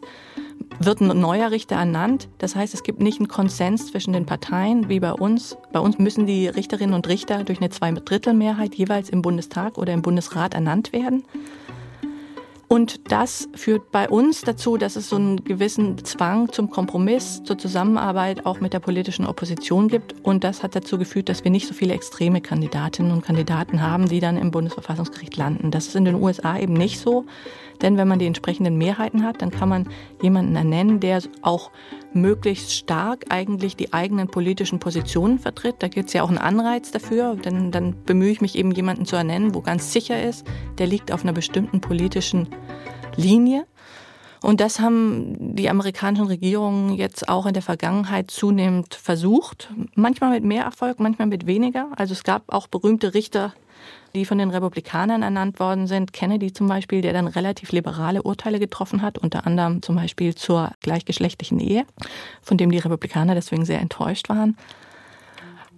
wird 0.80 1.02
ein 1.02 1.20
neuer 1.20 1.50
Richter 1.50 1.76
ernannt. 1.76 2.30
Das 2.38 2.56
heißt, 2.56 2.76
es 2.76 2.84
gibt 2.84 3.02
nicht 3.02 3.20
einen 3.20 3.28
Konsens 3.28 3.88
zwischen 3.88 4.14
den 4.14 4.28
Parteien 4.28 4.90
wie 4.90 5.00
bei 5.00 5.12
uns. 5.12 5.58
Bei 5.74 5.80
uns 5.80 5.98
müssen 5.98 6.28
die 6.28 6.48
Richterinnen 6.48 6.94
und 6.94 7.08
Richter 7.08 7.44
durch 7.44 7.60
eine 7.60 7.72
Zweidrittelmehrheit 7.72 8.76
jeweils 8.76 9.10
im 9.10 9.24
Bundestag 9.24 9.80
oder 9.80 9.92
im 9.92 10.04
Bundesrat 10.04 10.54
ernannt 10.54 10.94
werden. 10.94 11.24
Und 12.72 13.12
das 13.12 13.50
führt 13.54 13.92
bei 13.92 14.08
uns 14.08 14.44
dazu, 14.44 14.78
dass 14.78 14.96
es 14.96 15.10
so 15.10 15.18
einen 15.18 15.44
gewissen 15.44 16.06
Zwang 16.06 16.54
zum 16.54 16.70
Kompromiss, 16.70 17.44
zur 17.44 17.58
Zusammenarbeit 17.58 18.46
auch 18.46 18.62
mit 18.62 18.72
der 18.72 18.80
politischen 18.80 19.28
Opposition 19.28 19.90
gibt. 19.90 20.16
Und 20.24 20.46
das 20.46 20.64
hat 20.64 20.74
dazu 20.74 20.98
geführt, 20.98 21.28
dass 21.28 21.44
wir 21.44 21.52
nicht 21.52 21.68
so 21.68 21.74
viele 21.74 21.94
extreme 21.94 22.40
Kandidatinnen 22.40 23.12
und 23.12 23.26
Kandidaten 23.26 23.82
haben, 23.82 24.08
die 24.08 24.22
dann 24.22 24.38
im 24.38 24.52
Bundesverfassungsgericht 24.52 25.36
landen. 25.36 25.70
Das 25.70 25.88
ist 25.88 25.98
in 25.98 26.06
den 26.06 26.16
USA 26.16 26.58
eben 26.58 26.72
nicht 26.72 27.02
so. 27.02 27.26
Denn 27.82 27.98
wenn 27.98 28.08
man 28.08 28.20
die 28.20 28.28
entsprechenden 28.28 28.78
Mehrheiten 28.78 29.24
hat, 29.24 29.42
dann 29.42 29.52
kann 29.52 29.68
man 29.68 29.90
jemanden 30.22 30.56
ernennen, 30.56 31.00
der 31.00 31.22
auch 31.42 31.72
möglichst 32.14 32.74
stark 32.74 33.26
eigentlich 33.30 33.76
die 33.76 33.92
eigenen 33.92 34.28
politischen 34.28 34.80
Positionen 34.80 35.40
vertritt. 35.40 35.76
Da 35.80 35.88
gibt 35.88 36.08
es 36.08 36.14
ja 36.14 36.24
auch 36.24 36.30
einen 36.30 36.38
Anreiz 36.38 36.92
dafür. 36.92 37.36
Denn 37.36 37.72
dann 37.72 37.96
bemühe 38.06 38.32
ich 38.32 38.42
mich 38.42 38.58
eben, 38.58 38.72
jemanden 38.72 39.06
zu 39.06 39.16
ernennen, 39.16 39.56
wo 39.56 39.62
ganz 39.62 39.92
sicher 39.92 40.22
ist, 40.24 40.46
der 40.78 40.88
liegt 40.88 41.12
auf 41.12 41.24
einer 41.24 41.34
bestimmten 41.34 41.82
politischen 41.82 42.48
Linie. 43.16 43.66
Und 44.44 44.60
das 44.60 44.80
haben 44.80 45.56
die 45.56 45.70
amerikanischen 45.70 46.26
Regierungen 46.26 46.96
jetzt 46.96 47.30
auch 47.30 47.46
in 47.46 47.54
der 47.54 47.62
Vergangenheit 47.62 48.32
zunehmend 48.32 48.96
versucht. 48.96 49.72
Manchmal 49.94 50.32
mit 50.32 50.44
mehr 50.44 50.64
Erfolg, 50.64 51.00
manchmal 51.00 51.28
mit 51.28 51.46
weniger. 51.46 51.90
Also 51.96 52.14
es 52.14 52.24
gab 52.24 52.52
auch 52.52 52.66
berühmte 52.66 53.14
Richter, 53.14 53.54
die 54.16 54.26
von 54.26 54.40
den 54.40 54.50
Republikanern 54.50 55.22
ernannt 55.22 55.60
worden 55.60 55.86
sind. 55.86 56.12
Kennedy 56.12 56.54
zum 56.54 56.68
Beispiel, 56.68 57.02
der 57.02 57.14
dann 57.14 57.28
relativ 57.28 57.72
liberale 57.72 58.24
Urteile 58.24 58.60
getroffen 58.60 59.04
hat, 59.04 59.20
unter 59.20 59.46
anderem 59.46 59.84
zum 59.84 59.96
Beispiel 59.96 60.34
zur 60.34 60.72
gleichgeschlechtlichen 60.82 61.60
Ehe, 61.60 61.86
von 62.42 62.58
dem 62.58 62.72
die 62.72 62.80
Republikaner 62.80 63.36
deswegen 63.36 63.66
sehr 63.66 63.80
enttäuscht 63.80 64.28
waren. 64.28 64.58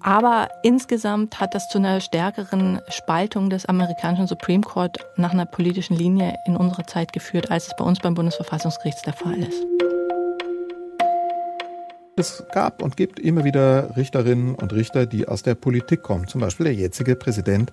Aber 0.04 0.50
insgesamt 0.63 1.39
hat 1.39 1.56
das 1.56 1.70
zu 1.70 1.78
einer 1.78 2.02
stärkeren 2.02 2.82
Spaltung 2.89 3.50
des 3.50 3.66
amerikanischen 3.66 4.28
Supreme 4.28 4.62
Court 4.62 4.98
nach 5.16 5.32
einer 5.32 5.46
politischen 5.46 5.96
Linie 5.96 6.36
in 6.46 6.58
unserer 6.58 6.86
Zeit 6.86 7.13
geführt, 7.13 7.50
als 7.50 7.68
es 7.68 7.76
bei 7.78 7.86
uns 7.86 8.00
beim 8.00 8.13
Bundesverfassungsgericht 8.13 9.06
der 9.06 9.13
Fall 9.13 9.38
ist. 9.38 9.63
Es 12.15 12.43
gab 12.54 12.84
und 12.84 12.95
gibt 12.95 13.19
immer 13.19 13.43
wieder 13.43 13.97
Richterinnen 13.97 14.54
und 14.54 14.71
Richter, 14.71 15.08
die 15.08 15.28
aus 15.28 15.41
der 15.41 15.56
Politik 15.56 16.04
kommen. 16.04 16.28
Zum 16.28 16.41
Beispiel 16.41 16.65
der 16.65 16.76
jetzige 16.76 17.15
Präsident 17.15 17.71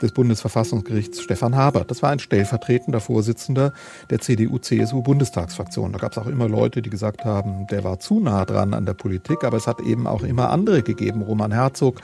des 0.00 0.12
Bundesverfassungsgerichts, 0.12 1.20
Stefan 1.20 1.54
Haber. 1.54 1.84
Das 1.84 2.02
war 2.02 2.08
ein 2.08 2.18
stellvertretender 2.18 3.00
Vorsitzender 3.00 3.74
der 4.08 4.20
CDU-CSU-Bundestagsfraktion. 4.20 5.92
Da 5.92 5.98
gab 5.98 6.12
es 6.12 6.18
auch 6.18 6.26
immer 6.26 6.48
Leute, 6.48 6.80
die 6.80 6.88
gesagt 6.88 7.26
haben, 7.26 7.66
der 7.66 7.84
war 7.84 8.00
zu 8.00 8.18
nah 8.18 8.46
dran 8.46 8.72
an 8.72 8.86
der 8.86 8.94
Politik. 8.94 9.44
Aber 9.44 9.58
es 9.58 9.66
hat 9.66 9.78
eben 9.82 10.06
auch 10.06 10.22
immer 10.22 10.48
andere 10.48 10.82
gegeben. 10.82 11.20
Roman 11.20 11.52
Herzog 11.52 12.00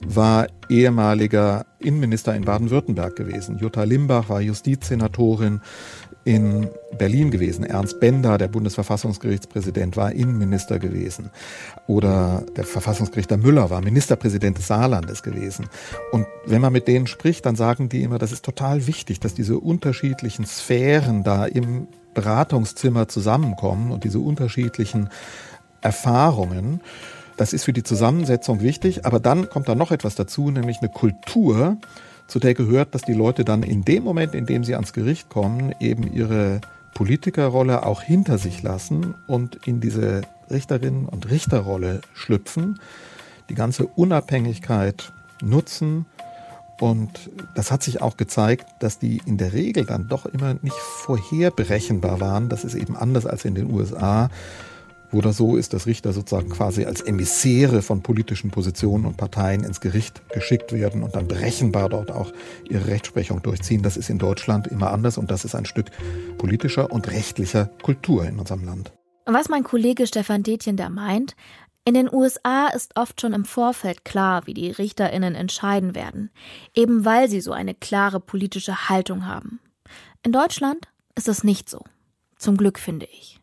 war 0.00 0.46
ehemaliger 0.68 1.64
Innenminister 1.78 2.34
in 2.34 2.44
Baden-Württemberg 2.44 3.16
gewesen. 3.16 3.58
Jutta 3.58 3.84
Limbach 3.84 4.28
war 4.28 4.40
Justizsenatorin 4.40 5.60
in 6.26 6.68
Berlin 6.98 7.30
gewesen. 7.30 7.64
Ernst 7.64 8.00
Bender, 8.00 8.36
der 8.36 8.48
Bundesverfassungsgerichtspräsident, 8.48 9.96
war 9.96 10.10
Innenminister 10.10 10.80
gewesen. 10.80 11.30
Oder 11.86 12.42
der 12.56 12.64
Verfassungsgerichter 12.64 13.36
Müller 13.36 13.70
war 13.70 13.80
Ministerpräsident 13.80 14.58
des 14.58 14.66
Saarlandes 14.66 15.22
gewesen. 15.22 15.66
Und 16.10 16.26
wenn 16.44 16.60
man 16.60 16.72
mit 16.72 16.88
denen 16.88 17.06
spricht, 17.06 17.46
dann 17.46 17.54
sagen 17.54 17.88
die 17.88 18.02
immer, 18.02 18.18
das 18.18 18.32
ist 18.32 18.44
total 18.44 18.88
wichtig, 18.88 19.20
dass 19.20 19.34
diese 19.34 19.58
unterschiedlichen 19.58 20.46
Sphären 20.46 21.22
da 21.22 21.46
im 21.46 21.86
Beratungszimmer 22.14 23.06
zusammenkommen 23.06 23.92
und 23.92 24.02
diese 24.02 24.18
unterschiedlichen 24.18 25.10
Erfahrungen. 25.80 26.80
Das 27.36 27.52
ist 27.52 27.64
für 27.64 27.72
die 27.72 27.82
Zusammensetzung 27.82 28.60
wichtig. 28.60 29.04
Aber 29.04 29.20
dann 29.20 29.48
kommt 29.48 29.68
da 29.68 29.74
noch 29.74 29.92
etwas 29.92 30.14
dazu, 30.14 30.50
nämlich 30.50 30.78
eine 30.80 30.88
Kultur, 30.88 31.76
zu 32.26 32.40
der 32.40 32.54
gehört, 32.54 32.94
dass 32.94 33.02
die 33.02 33.12
Leute 33.12 33.44
dann 33.44 33.62
in 33.62 33.84
dem 33.84 34.02
Moment, 34.02 34.34
in 34.34 34.46
dem 34.46 34.64
sie 34.64 34.74
ans 34.74 34.92
Gericht 34.92 35.28
kommen, 35.28 35.74
eben 35.78 36.12
ihre 36.12 36.60
Politikerrolle 36.94 37.84
auch 37.84 38.02
hinter 38.02 38.38
sich 38.38 38.62
lassen 38.62 39.14
und 39.26 39.66
in 39.66 39.80
diese 39.80 40.22
Richterinnen 40.50 41.06
und 41.06 41.30
Richterrolle 41.30 42.00
schlüpfen, 42.14 42.80
die 43.48 43.54
ganze 43.54 43.86
Unabhängigkeit 43.86 45.12
nutzen. 45.42 46.06
Und 46.80 47.30
das 47.54 47.70
hat 47.70 47.82
sich 47.82 48.02
auch 48.02 48.16
gezeigt, 48.16 48.66
dass 48.80 48.98
die 48.98 49.20
in 49.24 49.38
der 49.38 49.52
Regel 49.52 49.84
dann 49.84 50.08
doch 50.08 50.26
immer 50.26 50.54
nicht 50.62 50.76
vorherberechenbar 50.76 52.20
waren. 52.20 52.48
Das 52.48 52.64
ist 52.64 52.74
eben 52.74 52.96
anders 52.96 53.26
als 53.26 53.44
in 53.44 53.54
den 53.54 53.70
USA, 53.70 54.30
wo 55.10 55.20
das 55.20 55.36
so 55.36 55.56
ist, 55.56 55.72
dass 55.72 55.86
Richter 55.86 56.12
sozusagen 56.12 56.48
quasi 56.48 56.84
als 56.84 57.00
Emissäre 57.00 57.82
von 57.82 58.02
politischen 58.02 58.50
Positionen 58.50 59.06
und 59.06 59.16
Parteien 59.16 59.64
ins 59.64 59.80
Gericht 59.80 60.28
geschickt 60.30 60.72
werden 60.72 61.02
und 61.02 61.14
dann 61.16 61.28
berechenbar 61.28 61.88
dort 61.88 62.10
auch 62.10 62.32
ihre 62.68 62.86
Rechtsprechung 62.86 63.42
durchziehen. 63.42 63.82
Das 63.82 63.96
ist 63.96 64.10
in 64.10 64.18
Deutschland 64.18 64.66
immer 64.66 64.90
anders 64.90 65.18
und 65.18 65.30
das 65.30 65.44
ist 65.44 65.54
ein 65.54 65.64
Stück 65.66 65.86
politischer 66.38 66.90
und 66.90 67.10
rechtlicher 67.10 67.70
Kultur 67.82 68.26
in 68.26 68.38
unserem 68.38 68.64
Land. 68.64 68.92
Was 69.26 69.48
mein 69.48 69.64
Kollege 69.64 70.06
Stefan 70.06 70.42
Detjen 70.42 70.76
da 70.76 70.88
meint, 70.88 71.34
in 71.84 71.94
den 71.94 72.12
USA 72.12 72.66
ist 72.66 72.96
oft 72.96 73.20
schon 73.20 73.32
im 73.32 73.44
Vorfeld 73.44 74.04
klar, 74.04 74.46
wie 74.46 74.54
die 74.54 74.72
Richterinnen 74.72 75.36
entscheiden 75.36 75.94
werden, 75.94 76.30
eben 76.74 77.04
weil 77.04 77.28
sie 77.28 77.40
so 77.40 77.52
eine 77.52 77.74
klare 77.74 78.18
politische 78.18 78.88
Haltung 78.88 79.24
haben. 79.24 79.60
In 80.24 80.32
Deutschland 80.32 80.88
ist 81.14 81.28
es 81.28 81.44
nicht 81.44 81.70
so. 81.70 81.84
Zum 82.36 82.56
Glück 82.56 82.80
finde 82.80 83.06
ich. 83.06 83.40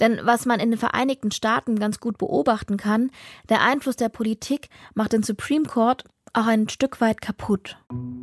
Denn 0.00 0.20
was 0.22 0.46
man 0.46 0.60
in 0.60 0.70
den 0.70 0.78
Vereinigten 0.78 1.30
Staaten 1.30 1.78
ganz 1.78 2.00
gut 2.00 2.18
beobachten 2.18 2.76
kann, 2.76 3.10
der 3.48 3.62
Einfluss 3.62 3.96
der 3.96 4.08
Politik 4.08 4.68
macht 4.94 5.12
den 5.12 5.22
Supreme 5.22 5.64
Court 5.64 6.04
auch 6.34 6.46
ein 6.46 6.68
Stück 6.68 7.00
weit 7.00 7.20
kaputt. 7.20 7.76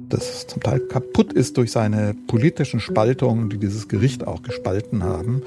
Das 0.10 0.48
zum 0.48 0.64
Teil 0.64 0.80
kaputt 0.80 1.34
ist 1.34 1.58
durch 1.58 1.72
seine 1.72 2.16
politischen 2.28 2.80
Spaltungen, 2.80 3.50
die 3.50 3.58
dieses 3.58 3.88
Gericht 3.88 4.26
auch 4.26 4.42
gespalten 4.42 5.04
haben 5.04 5.44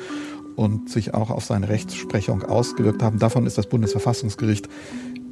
und 0.54 0.88
sich 0.88 1.14
auch 1.14 1.30
auf 1.30 1.44
seine 1.44 1.68
Rechtsprechung 1.68 2.44
ausgewirkt 2.44 3.02
haben. 3.02 3.18
Davon 3.18 3.46
ist 3.46 3.58
das 3.58 3.66
Bundesverfassungsgericht 3.68 4.68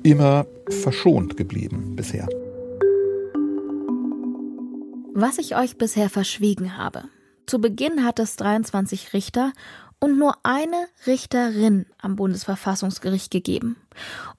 immer 0.03 0.47
verschont 0.69 1.37
geblieben 1.37 1.95
bisher. 1.95 2.29
Was 5.15 5.39
ich 5.39 5.57
euch 5.57 5.77
bisher 5.77 6.09
verschwiegen 6.09 6.77
habe. 6.77 7.05
Zu 7.47 7.61
Beginn 7.61 8.05
hat 8.05 8.19
es 8.19 8.37
23 8.37 9.13
Richter 9.13 9.53
und 10.01 10.19
nur 10.19 10.35
eine 10.43 10.89
Richterin 11.07 11.87
am 12.01 12.17
Bundesverfassungsgericht 12.17 13.31
gegeben. 13.31 13.77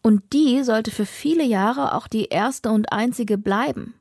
Und 0.02 0.34
die 0.34 0.63
sollte 0.63 0.91
für 0.91 1.06
viele 1.06 1.43
Jahre 1.43 1.93
auch 1.93 2.08
die 2.08 2.26
erste 2.26 2.71
und 2.71 2.91
einzige 2.91 3.38
bleiben. 3.38 3.93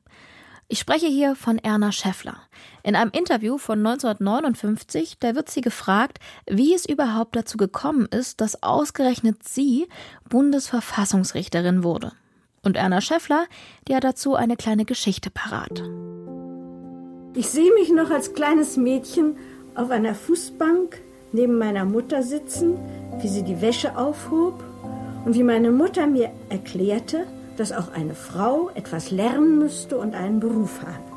Ich 0.67 0.79
spreche 0.79 1.07
hier 1.07 1.35
von 1.35 1.57
Erna 1.57 1.91
Schäffler. 1.91 2.37
In 2.81 2.95
einem 2.95 3.11
Interview 3.11 3.57
von 3.57 3.79
1959, 3.79 5.17
da 5.19 5.35
wird 5.35 5.49
sie 5.49 5.59
gefragt, 5.59 6.19
wie 6.49 6.73
es 6.73 6.85
überhaupt 6.85 7.35
dazu 7.35 7.57
gekommen 7.57 8.07
ist, 8.09 8.41
dass 8.41 8.63
ausgerechnet 8.63 9.43
sie 9.43 9.87
Bundesverfassungsrichterin 10.29 11.83
wurde. 11.83 12.13
Und 12.63 12.77
Erna 12.77 13.01
Schäffler, 13.01 13.47
die 13.87 13.95
hat 13.95 14.05
dazu 14.05 14.35
eine 14.35 14.55
kleine 14.55 14.85
Geschichte 14.85 15.29
parat. 15.29 15.83
Ich 17.35 17.49
sehe 17.49 17.73
mich 17.73 17.91
noch 17.91 18.09
als 18.09 18.33
kleines 18.33 18.77
Mädchen 18.77 19.35
auf 19.75 19.89
einer 19.89 20.15
Fußbank 20.15 21.01
neben 21.31 21.57
meiner 21.57 21.85
Mutter 21.85 22.23
sitzen, 22.23 22.77
wie 23.21 23.27
sie 23.27 23.43
die 23.43 23.61
Wäsche 23.61 23.97
aufhob 23.97 24.63
und 25.25 25.35
wie 25.35 25.43
meine 25.43 25.71
Mutter 25.71 26.07
mir 26.07 26.31
erklärte, 26.49 27.25
dass 27.57 27.71
auch 27.71 27.91
eine 27.93 28.15
Frau 28.15 28.69
etwas 28.73 29.11
lernen 29.11 29.59
müsste 29.59 29.97
und 29.97 30.15
einen 30.15 30.39
Beruf 30.39 30.81
habe. 30.81 31.11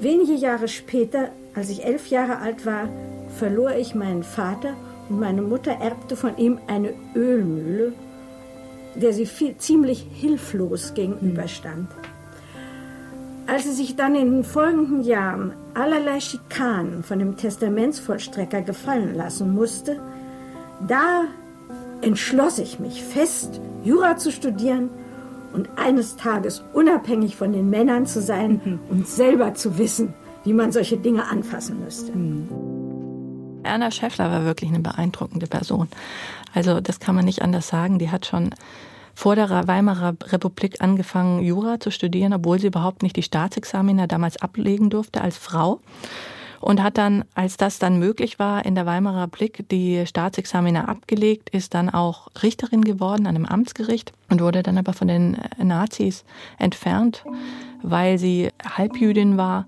Wenige 0.00 0.34
Jahre 0.34 0.68
später, 0.68 1.30
als 1.54 1.70
ich 1.70 1.84
elf 1.84 2.08
Jahre 2.08 2.38
alt 2.38 2.64
war, 2.66 2.88
verlor 3.36 3.72
ich 3.72 3.94
meinen 3.94 4.22
Vater 4.22 4.74
und 5.08 5.18
meine 5.18 5.42
Mutter 5.42 5.72
erbte 5.72 6.16
von 6.16 6.36
ihm 6.36 6.58
eine 6.66 6.94
Ölmühle, 7.14 7.92
der 8.94 9.12
sie 9.12 9.26
viel, 9.26 9.56
ziemlich 9.58 10.06
hilflos 10.12 10.94
gegenüberstand. 10.94 11.88
Als 13.48 13.64
sie 13.64 13.72
sich 13.72 13.96
dann 13.96 14.14
in 14.14 14.30
den 14.30 14.44
folgenden 14.44 15.02
Jahren 15.02 15.54
allerlei 15.72 16.20
Schikanen 16.20 17.02
von 17.02 17.18
dem 17.18 17.38
Testamentsvollstrecker 17.38 18.60
gefallen 18.60 19.14
lassen 19.14 19.54
musste, 19.54 19.98
da 20.86 21.22
entschloss 22.02 22.58
ich 22.58 22.78
mich 22.78 23.02
fest, 23.02 23.58
Jura 23.84 24.18
zu 24.18 24.32
studieren 24.32 24.90
und 25.54 25.70
eines 25.76 26.16
Tages 26.16 26.62
unabhängig 26.74 27.36
von 27.36 27.54
den 27.54 27.70
Männern 27.70 28.04
zu 28.04 28.20
sein 28.20 28.60
mhm. 28.62 28.80
und 28.90 29.08
selber 29.08 29.54
zu 29.54 29.78
wissen, 29.78 30.12
wie 30.44 30.52
man 30.52 30.70
solche 30.70 30.98
Dinge 30.98 31.24
anfassen 31.24 31.82
müsste. 31.82 32.12
Mhm. 32.12 32.48
Erna 33.62 33.90
Schäffler 33.90 34.30
war 34.30 34.44
wirklich 34.44 34.68
eine 34.68 34.80
beeindruckende 34.80 35.46
Person. 35.46 35.88
Also 36.54 36.82
das 36.82 37.00
kann 37.00 37.14
man 37.14 37.24
nicht 37.24 37.40
anders 37.40 37.68
sagen. 37.68 37.98
Die 37.98 38.10
hat 38.10 38.26
schon 38.26 38.50
vor 39.18 39.34
der 39.34 39.66
Weimarer 39.66 40.14
Republik 40.26 40.80
angefangen, 40.80 41.42
Jura 41.42 41.80
zu 41.80 41.90
studieren, 41.90 42.32
obwohl 42.32 42.60
sie 42.60 42.68
überhaupt 42.68 43.02
nicht 43.02 43.16
die 43.16 43.24
Staatsexamina 43.24 44.06
damals 44.06 44.40
ablegen 44.40 44.90
durfte 44.90 45.20
als 45.20 45.36
Frau 45.36 45.80
und 46.60 46.80
hat 46.80 46.98
dann, 46.98 47.24
als 47.34 47.56
das 47.56 47.80
dann 47.80 47.98
möglich 47.98 48.38
war, 48.38 48.64
in 48.64 48.76
der 48.76 48.86
Weimarer 48.86 49.22
Republik 49.22 49.68
die 49.72 50.06
Staatsexamina 50.06 50.84
abgelegt, 50.84 51.50
ist 51.50 51.74
dann 51.74 51.90
auch 51.90 52.28
Richterin 52.44 52.82
geworden 52.82 53.26
an 53.26 53.34
einem 53.34 53.44
Amtsgericht 53.44 54.12
und 54.30 54.40
wurde 54.40 54.62
dann 54.62 54.78
aber 54.78 54.92
von 54.92 55.08
den 55.08 55.36
Nazis 55.60 56.24
entfernt, 56.56 57.24
weil 57.82 58.18
sie 58.18 58.50
Halbjüdin 58.64 59.36
war 59.36 59.66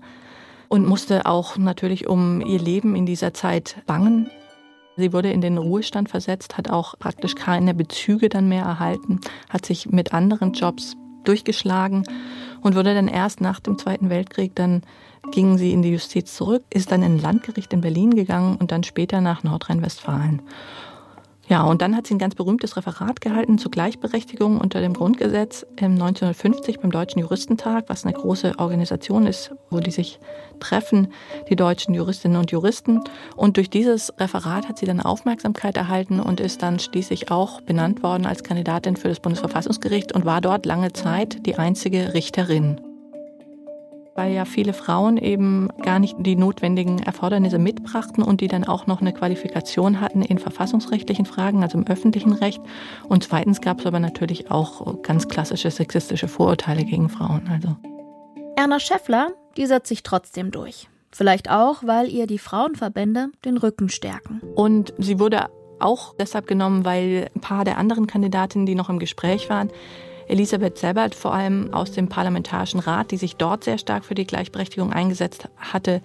und 0.69 0.87
musste 0.87 1.25
auch 1.25 1.57
natürlich 1.57 2.07
um 2.07 2.39
ihr 2.39 2.59
Leben 2.59 2.95
in 2.95 3.05
dieser 3.05 3.33
Zeit 3.33 3.75
bangen. 3.85 4.31
Sie 5.01 5.13
wurde 5.13 5.31
in 5.31 5.41
den 5.41 5.57
Ruhestand 5.57 6.09
versetzt, 6.09 6.57
hat 6.57 6.69
auch 6.69 6.97
praktisch 6.99 7.35
keine 7.35 7.73
Bezüge 7.73 8.29
dann 8.29 8.47
mehr 8.47 8.63
erhalten, 8.63 9.19
hat 9.49 9.65
sich 9.65 9.89
mit 9.89 10.13
anderen 10.13 10.53
Jobs 10.53 10.95
durchgeschlagen 11.23 12.03
und 12.61 12.75
wurde 12.75 12.93
dann 12.93 13.07
erst 13.07 13.41
nach 13.41 13.59
dem 13.59 13.77
Zweiten 13.77 14.09
Weltkrieg 14.09 14.55
dann 14.55 14.83
ging 15.31 15.57
sie 15.57 15.71
in 15.71 15.81
die 15.81 15.91
Justiz 15.91 16.35
zurück, 16.35 16.63
ist 16.71 16.91
dann 16.91 17.03
in 17.03 17.15
ein 17.15 17.21
Landgericht 17.21 17.73
in 17.73 17.81
Berlin 17.81 18.15
gegangen 18.15 18.57
und 18.57 18.71
dann 18.71 18.83
später 18.83 19.21
nach 19.21 19.43
Nordrhein-Westfalen. 19.43 20.41
Ja, 21.51 21.63
und 21.63 21.81
dann 21.81 21.97
hat 21.97 22.07
sie 22.07 22.15
ein 22.15 22.17
ganz 22.17 22.33
berühmtes 22.33 22.77
Referat 22.77 23.19
gehalten 23.19 23.57
zur 23.57 23.71
Gleichberechtigung 23.71 24.57
unter 24.57 24.79
dem 24.79 24.93
Grundgesetz 24.93 25.65
1950 25.75 26.79
beim 26.79 26.91
Deutschen 26.91 27.19
Juristentag, 27.19 27.89
was 27.89 28.05
eine 28.05 28.13
große 28.13 28.53
Organisation 28.57 29.27
ist, 29.27 29.51
wo 29.69 29.81
die 29.81 29.91
sich 29.91 30.21
treffen, 30.61 31.11
die 31.49 31.57
deutschen 31.57 31.93
Juristinnen 31.93 32.37
und 32.37 32.51
Juristen. 32.51 33.01
Und 33.35 33.57
durch 33.57 33.69
dieses 33.69 34.17
Referat 34.17 34.69
hat 34.69 34.77
sie 34.79 34.85
dann 34.85 35.01
Aufmerksamkeit 35.01 35.75
erhalten 35.75 36.21
und 36.21 36.39
ist 36.39 36.61
dann 36.61 36.79
schließlich 36.79 37.31
auch 37.31 37.59
benannt 37.59 38.01
worden 38.01 38.25
als 38.25 38.43
Kandidatin 38.43 38.95
für 38.95 39.09
das 39.09 39.19
Bundesverfassungsgericht 39.19 40.13
und 40.13 40.23
war 40.23 40.39
dort 40.39 40.65
lange 40.65 40.93
Zeit 40.93 41.45
die 41.45 41.55
einzige 41.55 42.13
Richterin 42.13 42.79
weil 44.15 44.33
ja 44.33 44.45
viele 44.45 44.73
Frauen 44.73 45.17
eben 45.17 45.69
gar 45.81 45.99
nicht 45.99 46.15
die 46.19 46.35
notwendigen 46.35 46.99
Erfordernisse 46.99 47.59
mitbrachten 47.59 48.23
und 48.23 48.41
die 48.41 48.47
dann 48.47 48.63
auch 48.63 48.87
noch 48.87 49.01
eine 49.01 49.13
Qualifikation 49.13 50.01
hatten 50.01 50.21
in 50.21 50.37
verfassungsrechtlichen 50.37 51.25
Fragen, 51.25 51.63
also 51.63 51.77
im 51.77 51.87
öffentlichen 51.87 52.33
Recht. 52.33 52.61
Und 53.07 53.23
zweitens 53.23 53.61
gab 53.61 53.79
es 53.79 53.85
aber 53.85 53.99
natürlich 53.99 54.51
auch 54.51 55.01
ganz 55.01 55.27
klassische 55.27 55.71
sexistische 55.71 56.27
Vorurteile 56.27 56.83
gegen 56.83 57.09
Frauen. 57.09 57.49
Also. 57.49 57.75
Erna 58.55 58.79
Schäffler, 58.79 59.29
die 59.57 59.65
setzt 59.65 59.87
sich 59.87 60.03
trotzdem 60.03 60.51
durch. 60.51 60.87
Vielleicht 61.11 61.49
auch, 61.49 61.83
weil 61.83 62.09
ihr 62.09 62.27
die 62.27 62.39
Frauenverbände 62.39 63.29
den 63.43 63.57
Rücken 63.57 63.89
stärken. 63.89 64.41
Und 64.55 64.93
sie 64.97 65.19
wurde 65.19 65.49
auch 65.79 66.15
deshalb 66.15 66.47
genommen, 66.47 66.85
weil 66.85 67.29
ein 67.35 67.41
paar 67.41 67.65
der 67.65 67.77
anderen 67.77 68.07
Kandidatinnen, 68.07 68.65
die 68.65 68.75
noch 68.75 68.89
im 68.89 68.99
Gespräch 68.99 69.49
waren, 69.49 69.69
Elisabeth 70.31 70.77
Sebert 70.77 71.13
vor 71.13 71.33
allem 71.33 71.73
aus 71.73 71.91
dem 71.91 72.07
Parlamentarischen 72.07 72.79
Rat, 72.79 73.11
die 73.11 73.17
sich 73.17 73.35
dort 73.35 73.63
sehr 73.63 73.77
stark 73.77 74.05
für 74.05 74.15
die 74.15 74.25
Gleichberechtigung 74.25 74.93
eingesetzt 74.93 75.49
hatte, 75.57 76.01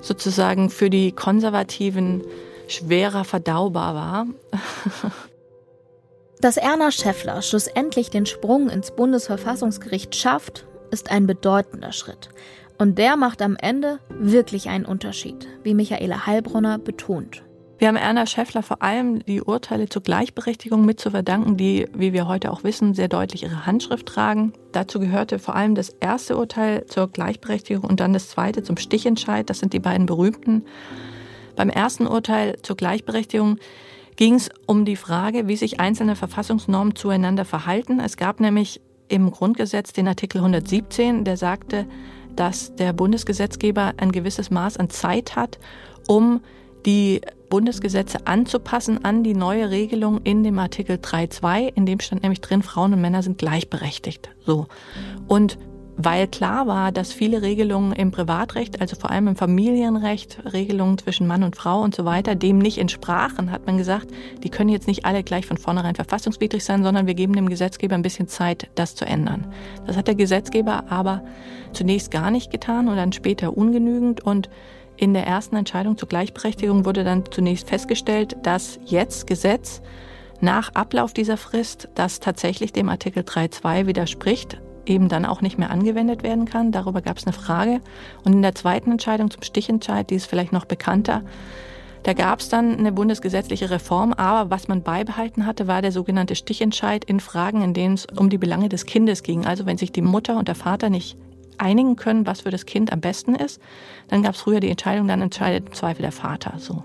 sozusagen 0.00 0.70
für 0.70 0.90
die 0.90 1.12
Konservativen 1.12 2.22
schwerer 2.68 3.24
verdaubar 3.24 3.94
war. 3.94 4.26
Dass 6.40 6.56
Erna 6.56 6.92
Schäffler 6.92 7.42
schlussendlich 7.42 8.10
den 8.10 8.26
Sprung 8.26 8.70
ins 8.70 8.92
Bundesverfassungsgericht 8.92 10.14
schafft, 10.14 10.66
ist 10.92 11.10
ein 11.10 11.26
bedeutender 11.26 11.92
Schritt. 11.92 12.28
Und 12.78 12.96
der 12.96 13.16
macht 13.16 13.42
am 13.42 13.56
Ende 13.56 13.98
wirklich 14.08 14.68
einen 14.68 14.84
Unterschied, 14.84 15.48
wie 15.64 15.74
Michaela 15.74 16.26
Heilbronner 16.26 16.78
betont. 16.78 17.42
Wir 17.78 17.86
haben 17.86 17.96
Erna 17.96 18.26
Schäffler 18.26 18.64
vor 18.64 18.82
allem 18.82 19.24
die 19.24 19.40
Urteile 19.40 19.88
zur 19.88 20.02
Gleichberechtigung 20.02 20.84
mit 20.84 20.98
zu 20.98 21.12
verdanken, 21.12 21.56
die, 21.56 21.86
wie 21.94 22.12
wir 22.12 22.26
heute 22.26 22.50
auch 22.50 22.64
wissen, 22.64 22.92
sehr 22.92 23.06
deutlich 23.06 23.44
ihre 23.44 23.66
Handschrift 23.66 24.06
tragen. 24.06 24.52
Dazu 24.72 24.98
gehörte 24.98 25.38
vor 25.38 25.54
allem 25.54 25.76
das 25.76 25.90
erste 25.90 26.36
Urteil 26.36 26.86
zur 26.86 27.06
Gleichberechtigung 27.06 27.88
und 27.88 28.00
dann 28.00 28.12
das 28.12 28.30
zweite 28.30 28.64
zum 28.64 28.78
Stichentscheid. 28.78 29.48
Das 29.48 29.60
sind 29.60 29.74
die 29.74 29.78
beiden 29.78 30.06
berühmten. 30.06 30.64
Beim 31.54 31.70
ersten 31.70 32.08
Urteil 32.08 32.56
zur 32.62 32.76
Gleichberechtigung 32.76 33.58
ging 34.16 34.34
es 34.34 34.50
um 34.66 34.84
die 34.84 34.96
Frage, 34.96 35.46
wie 35.46 35.56
sich 35.56 35.78
einzelne 35.78 36.16
Verfassungsnormen 36.16 36.96
zueinander 36.96 37.44
verhalten. 37.44 38.00
Es 38.00 38.16
gab 38.16 38.40
nämlich 38.40 38.80
im 39.06 39.30
Grundgesetz 39.30 39.92
den 39.92 40.08
Artikel 40.08 40.38
117, 40.38 41.22
der 41.22 41.36
sagte, 41.36 41.86
dass 42.34 42.74
der 42.74 42.92
Bundesgesetzgeber 42.92 43.94
ein 43.98 44.10
gewisses 44.10 44.50
Maß 44.50 44.78
an 44.78 44.90
Zeit 44.90 45.36
hat, 45.36 45.60
um 46.08 46.40
die 46.84 47.20
Bundesgesetze 47.48 48.26
anzupassen 48.26 49.04
an 49.04 49.22
die 49.22 49.34
neue 49.34 49.70
Regelung 49.70 50.20
in 50.22 50.42
dem 50.44 50.58
Artikel 50.58 50.96
3.2, 50.96 51.72
in 51.74 51.86
dem 51.86 52.00
stand 52.00 52.22
nämlich 52.22 52.40
drin, 52.40 52.62
Frauen 52.62 52.92
und 52.92 53.00
Männer 53.00 53.22
sind 53.22 53.38
gleichberechtigt. 53.38 54.30
So. 54.44 54.66
Und 55.26 55.58
weil 56.00 56.28
klar 56.28 56.68
war, 56.68 56.92
dass 56.92 57.12
viele 57.12 57.42
Regelungen 57.42 57.92
im 57.92 58.12
Privatrecht, 58.12 58.80
also 58.80 58.94
vor 58.94 59.10
allem 59.10 59.26
im 59.26 59.34
Familienrecht, 59.34 60.38
Regelungen 60.52 60.96
zwischen 60.96 61.26
Mann 61.26 61.42
und 61.42 61.56
Frau 61.56 61.80
und 61.82 61.92
so 61.92 62.04
weiter, 62.04 62.36
dem 62.36 62.58
nicht 62.58 62.78
entsprachen, 62.78 63.50
hat 63.50 63.66
man 63.66 63.78
gesagt, 63.78 64.06
die 64.44 64.48
können 64.48 64.70
jetzt 64.70 64.86
nicht 64.86 65.04
alle 65.04 65.24
gleich 65.24 65.44
von 65.44 65.56
vornherein 65.56 65.96
verfassungswidrig 65.96 66.64
sein, 66.64 66.84
sondern 66.84 67.08
wir 67.08 67.14
geben 67.14 67.32
dem 67.32 67.48
Gesetzgeber 67.48 67.96
ein 67.96 68.02
bisschen 68.02 68.28
Zeit, 68.28 68.68
das 68.76 68.94
zu 68.94 69.06
ändern. 69.06 69.52
Das 69.86 69.96
hat 69.96 70.06
der 70.06 70.14
Gesetzgeber 70.14 70.84
aber 70.88 71.24
zunächst 71.72 72.12
gar 72.12 72.30
nicht 72.30 72.52
getan 72.52 72.86
und 72.86 72.94
dann 72.94 73.12
später 73.12 73.56
ungenügend 73.56 74.20
und 74.20 74.48
in 74.98 75.14
der 75.14 75.26
ersten 75.26 75.56
Entscheidung 75.56 75.96
zur 75.96 76.08
Gleichberechtigung 76.08 76.84
wurde 76.84 77.04
dann 77.04 77.24
zunächst 77.30 77.68
festgestellt, 77.68 78.36
dass 78.42 78.78
jetzt 78.84 79.26
Gesetz 79.26 79.80
nach 80.40 80.74
Ablauf 80.74 81.12
dieser 81.12 81.36
Frist, 81.36 81.88
das 81.94 82.20
tatsächlich 82.20 82.72
dem 82.72 82.88
Artikel 82.88 83.22
3.2 83.22 83.86
widerspricht, 83.86 84.60
eben 84.86 85.08
dann 85.08 85.24
auch 85.24 85.40
nicht 85.40 85.58
mehr 85.58 85.70
angewendet 85.70 86.22
werden 86.22 86.46
kann. 86.46 86.72
Darüber 86.72 87.00
gab 87.00 87.18
es 87.18 87.26
eine 87.26 87.32
Frage. 87.32 87.80
Und 88.24 88.32
in 88.32 88.42
der 88.42 88.54
zweiten 88.54 88.90
Entscheidung 88.90 89.30
zum 89.30 89.42
Stichentscheid, 89.42 90.10
die 90.10 90.16
ist 90.16 90.26
vielleicht 90.26 90.52
noch 90.52 90.64
bekannter, 90.64 91.22
da 92.04 92.12
gab 92.12 92.40
es 92.40 92.48
dann 92.48 92.78
eine 92.78 92.92
bundesgesetzliche 92.92 93.70
Reform, 93.70 94.12
aber 94.12 94.50
was 94.50 94.68
man 94.68 94.82
beibehalten 94.82 95.46
hatte, 95.46 95.66
war 95.66 95.82
der 95.82 95.92
sogenannte 95.92 96.36
Stichentscheid 96.36 97.04
in 97.04 97.20
Fragen, 97.20 97.62
in 97.62 97.74
denen 97.74 97.94
es 97.94 98.06
um 98.16 98.30
die 98.30 98.38
Belange 98.38 98.68
des 98.68 98.86
Kindes 98.86 99.22
ging. 99.22 99.46
Also 99.46 99.66
wenn 99.66 99.78
sich 99.78 99.92
die 99.92 100.02
Mutter 100.02 100.38
und 100.38 100.48
der 100.48 100.54
Vater 100.54 100.90
nicht 100.90 101.18
einigen 101.60 101.96
können, 101.96 102.26
was 102.26 102.42
für 102.42 102.50
das 102.50 102.66
Kind 102.66 102.92
am 102.92 103.00
besten 103.00 103.34
ist. 103.34 103.60
Dann 104.08 104.22
gab 104.22 104.34
es 104.34 104.40
früher 104.40 104.60
die 104.60 104.70
Entscheidung, 104.70 105.08
dann 105.08 105.22
entscheidet 105.22 105.68
im 105.68 105.74
Zweifel 105.74 106.02
der 106.02 106.12
Vater. 106.12 106.54
So. 106.58 106.84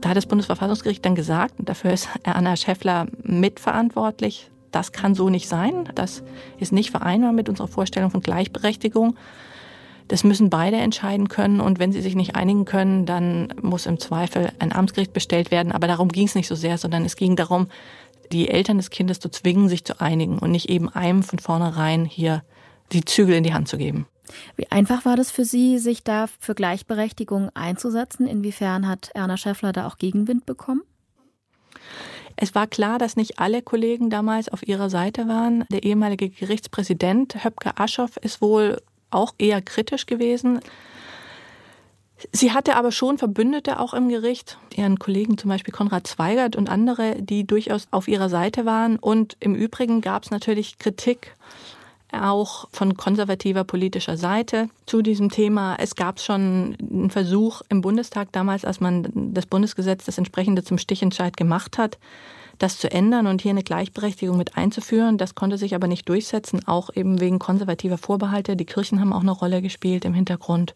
Da 0.00 0.10
hat 0.10 0.16
das 0.16 0.26
Bundesverfassungsgericht 0.26 1.04
dann 1.04 1.14
gesagt, 1.14 1.58
und 1.58 1.68
dafür 1.68 1.92
ist 1.92 2.08
Anna 2.24 2.56
Schäffler 2.56 3.06
mitverantwortlich, 3.22 4.50
das 4.72 4.90
kann 4.90 5.14
so 5.14 5.28
nicht 5.28 5.48
sein. 5.48 5.88
Das 5.94 6.22
ist 6.58 6.72
nicht 6.72 6.90
vereinbar 6.90 7.32
mit 7.32 7.48
unserer 7.48 7.68
Vorstellung 7.68 8.10
von 8.10 8.22
Gleichberechtigung. 8.22 9.16
Das 10.08 10.24
müssen 10.24 10.50
beide 10.50 10.76
entscheiden 10.76 11.28
können 11.28 11.60
und 11.60 11.78
wenn 11.78 11.92
sie 11.92 12.02
sich 12.02 12.16
nicht 12.16 12.34
einigen 12.34 12.64
können, 12.64 13.06
dann 13.06 13.54
muss 13.62 13.86
im 13.86 14.00
Zweifel 14.00 14.50
ein 14.58 14.72
Amtsgericht 14.72 15.12
bestellt 15.12 15.50
werden. 15.50 15.72
Aber 15.72 15.86
darum 15.86 16.08
ging 16.08 16.26
es 16.26 16.34
nicht 16.34 16.48
so 16.48 16.54
sehr, 16.54 16.76
sondern 16.78 17.04
es 17.04 17.16
ging 17.16 17.36
darum, 17.36 17.68
die 18.32 18.48
Eltern 18.48 18.78
des 18.78 18.90
Kindes 18.90 19.20
zu 19.20 19.28
zwingen, 19.28 19.68
sich 19.68 19.84
zu 19.84 20.00
einigen 20.00 20.38
und 20.38 20.50
nicht 20.50 20.68
eben 20.68 20.88
einem 20.88 21.22
von 21.22 21.38
vornherein 21.38 22.04
hier 22.04 22.42
die 22.92 23.04
Zügel 23.04 23.34
in 23.36 23.44
die 23.44 23.54
Hand 23.54 23.68
zu 23.68 23.78
geben. 23.78 24.06
Wie 24.56 24.70
einfach 24.70 25.04
war 25.04 25.16
das 25.16 25.30
für 25.30 25.44
Sie, 25.44 25.78
sich 25.78 26.04
da 26.04 26.26
für 26.40 26.54
Gleichberechtigung 26.54 27.50
einzusetzen? 27.54 28.26
Inwiefern 28.26 28.88
hat 28.88 29.10
Erna 29.14 29.36
Schäffler 29.36 29.72
da 29.72 29.86
auch 29.86 29.98
Gegenwind 29.98 30.46
bekommen? 30.46 30.82
Es 32.36 32.54
war 32.54 32.66
klar, 32.66 32.98
dass 32.98 33.16
nicht 33.16 33.38
alle 33.38 33.62
Kollegen 33.62 34.10
damals 34.10 34.48
auf 34.48 34.66
ihrer 34.66 34.90
Seite 34.90 35.28
waren. 35.28 35.64
Der 35.70 35.82
ehemalige 35.82 36.30
Gerichtspräsident 36.30 37.44
Höpke 37.44 37.78
Aschoff 37.78 38.16
ist 38.16 38.40
wohl 38.40 38.80
auch 39.10 39.34
eher 39.38 39.60
kritisch 39.60 40.06
gewesen. 40.06 40.60
Sie 42.30 42.52
hatte 42.52 42.76
aber 42.76 42.92
schon 42.92 43.18
Verbündete 43.18 43.80
auch 43.80 43.94
im 43.94 44.08
Gericht, 44.08 44.58
ihren 44.74 44.98
Kollegen 44.98 45.36
zum 45.38 45.50
Beispiel 45.50 45.74
Konrad 45.74 46.06
Zweigert 46.06 46.56
und 46.56 46.70
andere, 46.70 47.20
die 47.20 47.46
durchaus 47.46 47.88
auf 47.90 48.06
ihrer 48.06 48.28
Seite 48.28 48.64
waren. 48.64 48.98
Und 48.98 49.36
im 49.40 49.54
Übrigen 49.54 50.00
gab 50.00 50.24
es 50.24 50.30
natürlich 50.30 50.78
Kritik 50.78 51.36
auch 52.12 52.68
von 52.72 52.96
konservativer 52.96 53.64
politischer 53.64 54.16
Seite 54.16 54.68
zu 54.86 55.02
diesem 55.02 55.30
Thema. 55.30 55.76
Es 55.78 55.94
gab 55.94 56.20
schon 56.20 56.76
einen 56.80 57.10
Versuch 57.10 57.62
im 57.68 57.80
Bundestag 57.80 58.30
damals, 58.32 58.64
als 58.64 58.80
man 58.80 59.08
das 59.32 59.46
Bundesgesetz, 59.46 60.04
das 60.04 60.18
entsprechende 60.18 60.62
zum 60.64 60.78
Stichentscheid 60.78 61.36
gemacht 61.36 61.78
hat, 61.78 61.98
das 62.58 62.78
zu 62.78 62.90
ändern 62.90 63.26
und 63.26 63.42
hier 63.42 63.50
eine 63.50 63.62
Gleichberechtigung 63.62 64.36
mit 64.36 64.56
einzuführen. 64.56 65.18
Das 65.18 65.34
konnte 65.34 65.58
sich 65.58 65.74
aber 65.74 65.88
nicht 65.88 66.08
durchsetzen, 66.08 66.66
auch 66.66 66.90
eben 66.94 67.20
wegen 67.20 67.38
konservativer 67.38 67.98
Vorbehalte. 67.98 68.56
Die 68.56 68.66
Kirchen 68.66 69.00
haben 69.00 69.12
auch 69.12 69.22
eine 69.22 69.32
Rolle 69.32 69.62
gespielt 69.62 70.04
im 70.04 70.14
Hintergrund. 70.14 70.74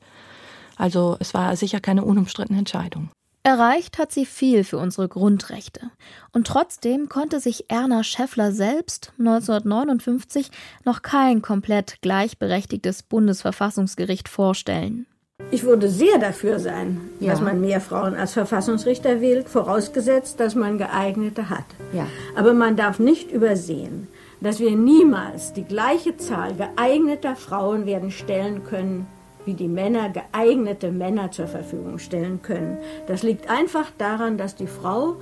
Also 0.77 1.17
es 1.21 1.35
war 1.35 1.55
sicher 1.57 1.81
keine 1.81 2.05
unumstrittene 2.05 2.59
Entscheidung. 2.59 3.11
Erreicht 3.47 3.99
hat 3.99 4.11
sie 4.11 4.27
viel 4.27 4.65
für 4.65 4.77
unsere 4.77 5.07
Grundrechte. 5.07 5.93
Und 6.33 6.49
trotzdem 6.49 7.09
konnte 7.09 7.39
sich 7.39 7.71
Erna 7.71 8.03
Schäffler 8.03 8.51
selbst 8.51 9.13
1959 9.21 10.51
noch 10.85 11.03
kein 11.03 11.43
komplett 11.43 12.03
gleichberechtigtes 12.03 13.05
Bundesverfassungsgericht 13.05 14.29
vorstellen. 14.29 15.07
Ich 15.53 15.63
würde 15.63 15.89
sehr 15.89 16.19
dafür 16.19 16.59
sein, 16.59 17.01
ja. 17.21 17.31
dass 17.31 17.41
man 17.41 17.61
mehr 17.61 17.81
Frauen 17.81 18.17
als 18.17 18.33
Verfassungsrichter 18.33 19.21
wählt, 19.21 19.49
vorausgesetzt, 19.49 20.41
dass 20.41 20.57
man 20.57 20.77
geeignete 20.77 21.49
hat. 21.49 21.67
Ja. 21.93 22.09
Aber 22.35 22.53
man 22.53 22.75
darf 22.75 22.99
nicht 22.99 23.31
übersehen, 23.31 24.09
dass 24.41 24.59
wir 24.59 24.73
niemals 24.73 25.53
die 25.53 25.63
gleiche 25.63 26.17
Zahl 26.17 26.57
geeigneter 26.57 27.37
Frauen 27.37 27.87
werden 27.87 28.11
stellen 28.11 28.65
können 28.65 29.07
wie 29.47 29.55
die 29.55 29.69
Männer 29.69 30.11
geeignete 30.11 30.91
Männer 30.91 31.31
zur 31.31 31.47
Verfügung 31.47 31.99
stellen 31.99 32.43
können. 32.43 32.79
Das 33.07 33.23
liegt 33.23 33.49
einfach 33.49 33.91
daran, 33.97 34.37
dass 34.37 34.57
die 34.57 34.67
Frau 34.67 35.17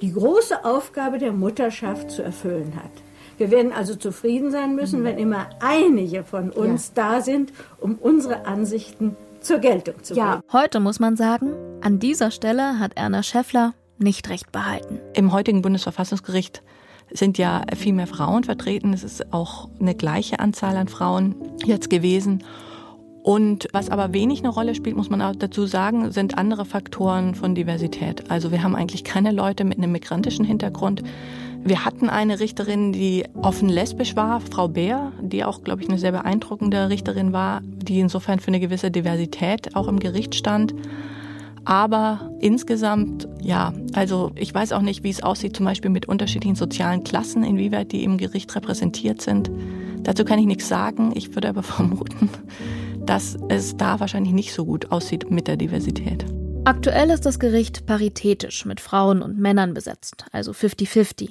die 0.00 0.12
große 0.12 0.64
Aufgabe 0.64 1.18
der 1.18 1.32
Mutterschaft 1.32 2.10
zu 2.10 2.22
erfüllen 2.22 2.72
hat. 2.76 2.90
Wir 3.38 3.50
werden 3.50 3.72
also 3.72 3.94
zufrieden 3.94 4.50
sein 4.50 4.74
müssen, 4.74 5.04
wenn 5.04 5.18
immer 5.18 5.48
einige 5.60 6.24
von 6.24 6.50
uns 6.50 6.92
ja. 6.96 7.02
da 7.14 7.20
sind, 7.20 7.52
um 7.80 7.96
unsere 7.96 8.46
Ansichten 8.46 9.16
zur 9.40 9.58
Geltung 9.58 9.94
zu 10.02 10.14
bringen. 10.14 10.26
Ja, 10.26 10.40
heute 10.52 10.80
muss 10.80 11.00
man 11.00 11.16
sagen, 11.16 11.52
an 11.80 11.98
dieser 11.98 12.30
Stelle 12.30 12.78
hat 12.78 12.92
Erna 12.96 13.22
Schäffler 13.22 13.74
nicht 13.98 14.28
recht 14.28 14.52
behalten. 14.52 15.00
Im 15.14 15.32
heutigen 15.32 15.62
Bundesverfassungsgericht 15.62 16.62
sind 17.10 17.38
ja 17.38 17.62
viel 17.76 17.92
mehr 17.92 18.06
Frauen 18.06 18.44
vertreten. 18.44 18.92
Es 18.92 19.04
ist 19.04 19.32
auch 19.32 19.68
eine 19.80 19.94
gleiche 19.94 20.40
Anzahl 20.40 20.76
an 20.76 20.88
Frauen 20.88 21.34
jetzt 21.64 21.90
gewesen. 21.90 22.42
Und 23.22 23.68
was 23.72 23.88
aber 23.88 24.12
wenig 24.12 24.40
eine 24.40 24.48
Rolle 24.48 24.74
spielt, 24.74 24.96
muss 24.96 25.08
man 25.08 25.22
auch 25.22 25.36
dazu 25.36 25.66
sagen, 25.66 26.10
sind 26.10 26.38
andere 26.38 26.64
Faktoren 26.64 27.34
von 27.36 27.54
Diversität. 27.54 28.30
Also 28.30 28.50
wir 28.50 28.62
haben 28.64 28.74
eigentlich 28.74 29.04
keine 29.04 29.30
Leute 29.30 29.64
mit 29.64 29.78
einem 29.78 29.92
migrantischen 29.92 30.44
Hintergrund. 30.44 31.02
Wir 31.64 31.84
hatten 31.84 32.10
eine 32.10 32.40
Richterin, 32.40 32.92
die 32.92 33.24
offen 33.40 33.68
lesbisch 33.68 34.16
war, 34.16 34.40
Frau 34.40 34.66
Bär, 34.66 35.12
die 35.20 35.44
auch, 35.44 35.62
glaube 35.62 35.80
ich, 35.80 35.88
eine 35.88 35.98
sehr 35.98 36.10
beeindruckende 36.10 36.88
Richterin 36.88 37.32
war, 37.32 37.60
die 37.62 38.00
insofern 38.00 38.40
für 38.40 38.48
eine 38.48 38.58
gewisse 38.58 38.90
Diversität 38.90 39.76
auch 39.76 39.86
im 39.86 40.00
Gericht 40.00 40.34
stand. 40.34 40.74
Aber 41.64 42.32
insgesamt, 42.40 43.28
ja, 43.40 43.72
also 43.94 44.32
ich 44.34 44.52
weiß 44.52 44.72
auch 44.72 44.82
nicht, 44.82 45.04
wie 45.04 45.10
es 45.10 45.22
aussieht, 45.22 45.56
zum 45.56 45.64
Beispiel 45.64 45.90
mit 45.90 46.08
unterschiedlichen 46.08 46.56
sozialen 46.56 47.04
Klassen, 47.04 47.44
inwieweit 47.44 47.92
die 47.92 48.02
im 48.02 48.18
Gericht 48.18 48.52
repräsentiert 48.56 49.22
sind. 49.22 49.48
Dazu 50.02 50.24
kann 50.24 50.40
ich 50.40 50.46
nichts 50.46 50.66
sagen. 50.66 51.12
Ich 51.14 51.32
würde 51.36 51.48
aber 51.48 51.62
vermuten, 51.62 52.28
dass 53.06 53.36
es 53.48 53.76
da 53.76 54.00
wahrscheinlich 54.00 54.32
nicht 54.32 54.52
so 54.52 54.64
gut 54.64 54.90
aussieht 54.92 55.30
mit 55.30 55.48
der 55.48 55.56
Diversität. 55.56 56.24
Aktuell 56.64 57.10
ist 57.10 57.26
das 57.26 57.40
Gericht 57.40 57.86
paritätisch 57.86 58.64
mit 58.66 58.78
Frauen 58.78 59.20
und 59.20 59.36
Männern 59.36 59.74
besetzt, 59.74 60.26
also 60.30 60.52
50-50. 60.52 61.30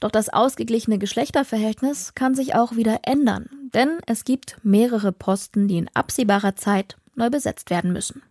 Doch 0.00 0.10
das 0.10 0.28
ausgeglichene 0.28 0.98
Geschlechterverhältnis 0.98 2.16
kann 2.16 2.34
sich 2.34 2.56
auch 2.56 2.74
wieder 2.74 3.00
ändern, 3.04 3.48
denn 3.72 3.98
es 4.06 4.24
gibt 4.24 4.56
mehrere 4.64 5.12
Posten, 5.12 5.68
die 5.68 5.78
in 5.78 5.90
absehbarer 5.94 6.56
Zeit 6.56 6.96
neu 7.14 7.30
besetzt 7.30 7.70
werden 7.70 7.92
müssen. 7.92 8.22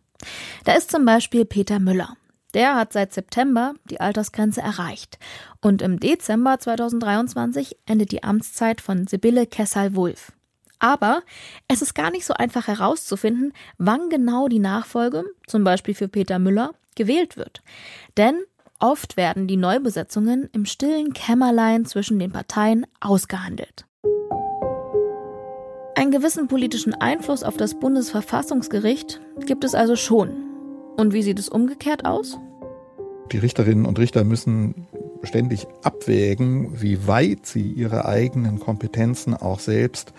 Da 0.65 0.73
ist 0.73 0.91
zum 0.91 1.05
Beispiel 1.05 1.45
Peter 1.45 1.79
Müller. 1.79 2.17
Der 2.53 2.75
hat 2.75 2.93
seit 2.93 3.13
September 3.13 3.73
die 3.89 3.99
Altersgrenze 3.99 4.61
erreicht. 4.61 5.17
Und 5.61 5.81
im 5.81 5.99
Dezember 5.99 6.59
2023 6.59 7.77
endet 7.85 8.11
die 8.11 8.23
Amtszeit 8.23 8.81
von 8.81 9.07
Sibylle 9.07 9.47
Kessal-Wulff. 9.47 10.33
Aber 10.83 11.23
es 11.69 11.81
ist 11.81 11.95
gar 11.95 12.11
nicht 12.11 12.25
so 12.25 12.33
einfach 12.33 12.67
herauszufinden, 12.67 13.53
wann 13.77 14.09
genau 14.09 14.49
die 14.49 14.59
Nachfolge, 14.59 15.23
zum 15.47 15.63
Beispiel 15.63 15.95
für 15.95 16.09
Peter 16.09 16.39
Müller, 16.39 16.71
gewählt 16.97 17.37
wird. 17.37 17.63
Denn 18.17 18.35
oft 18.81 19.15
werden 19.15 19.47
die 19.47 19.55
Neubesetzungen 19.55 20.49
im 20.51 20.65
stillen 20.65 21.13
Kämmerlein 21.13 21.85
zwischen 21.85 22.19
den 22.19 22.33
Parteien 22.33 22.85
ausgehandelt. 22.99 23.85
Einen 25.95 26.11
gewissen 26.11 26.49
politischen 26.49 26.93
Einfluss 26.93 27.43
auf 27.43 27.55
das 27.55 27.79
Bundesverfassungsgericht 27.79 29.21
gibt 29.45 29.63
es 29.63 29.75
also 29.75 29.95
schon. 29.95 30.31
Und 30.97 31.13
wie 31.13 31.23
sieht 31.23 31.39
es 31.39 31.47
umgekehrt 31.47 32.03
aus? 32.03 32.37
Die 33.31 33.37
Richterinnen 33.37 33.85
und 33.85 33.99
Richter 33.99 34.25
müssen 34.25 34.85
ständig 35.23 35.65
abwägen, 35.81 36.81
wie 36.81 37.07
weit 37.07 37.45
sie 37.45 37.71
ihre 37.71 38.03
eigenen 38.03 38.59
Kompetenzen 38.59 39.33
auch 39.33 39.61
selbst 39.61 40.13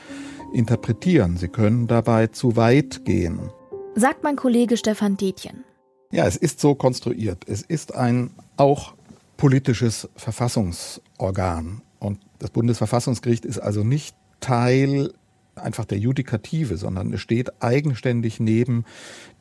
interpretieren. 0.55 1.37
Sie 1.37 1.49
können 1.49 1.87
dabei 1.87 2.29
zu 2.29 2.57
weit 2.57 3.05
gehen. 3.05 3.51
Sagt 3.95 4.23
mein 4.23 4.37
Kollege 4.37 4.77
Stefan 4.77 5.17
Detjen. 5.17 5.65
Ja, 6.11 6.27
es 6.27 6.37
ist 6.37 6.61
so 6.61 6.75
konstruiert. 6.75 7.45
Es 7.47 7.63
ist 7.63 7.95
ein 7.95 8.31
auch 8.57 8.95
politisches 9.37 10.09
Verfassungsorgan. 10.17 11.83
Und 11.99 12.21
das 12.39 12.51
Bundesverfassungsgericht 12.51 13.45
ist 13.45 13.59
also 13.59 13.83
nicht 13.83 14.17
Teil 14.41 15.13
einfach 15.57 15.85
der 15.85 15.99
Judikative, 15.99 16.77
sondern 16.77 17.13
es 17.13 17.21
steht 17.21 17.63
eigenständig 17.63 18.41
neben 18.41 18.85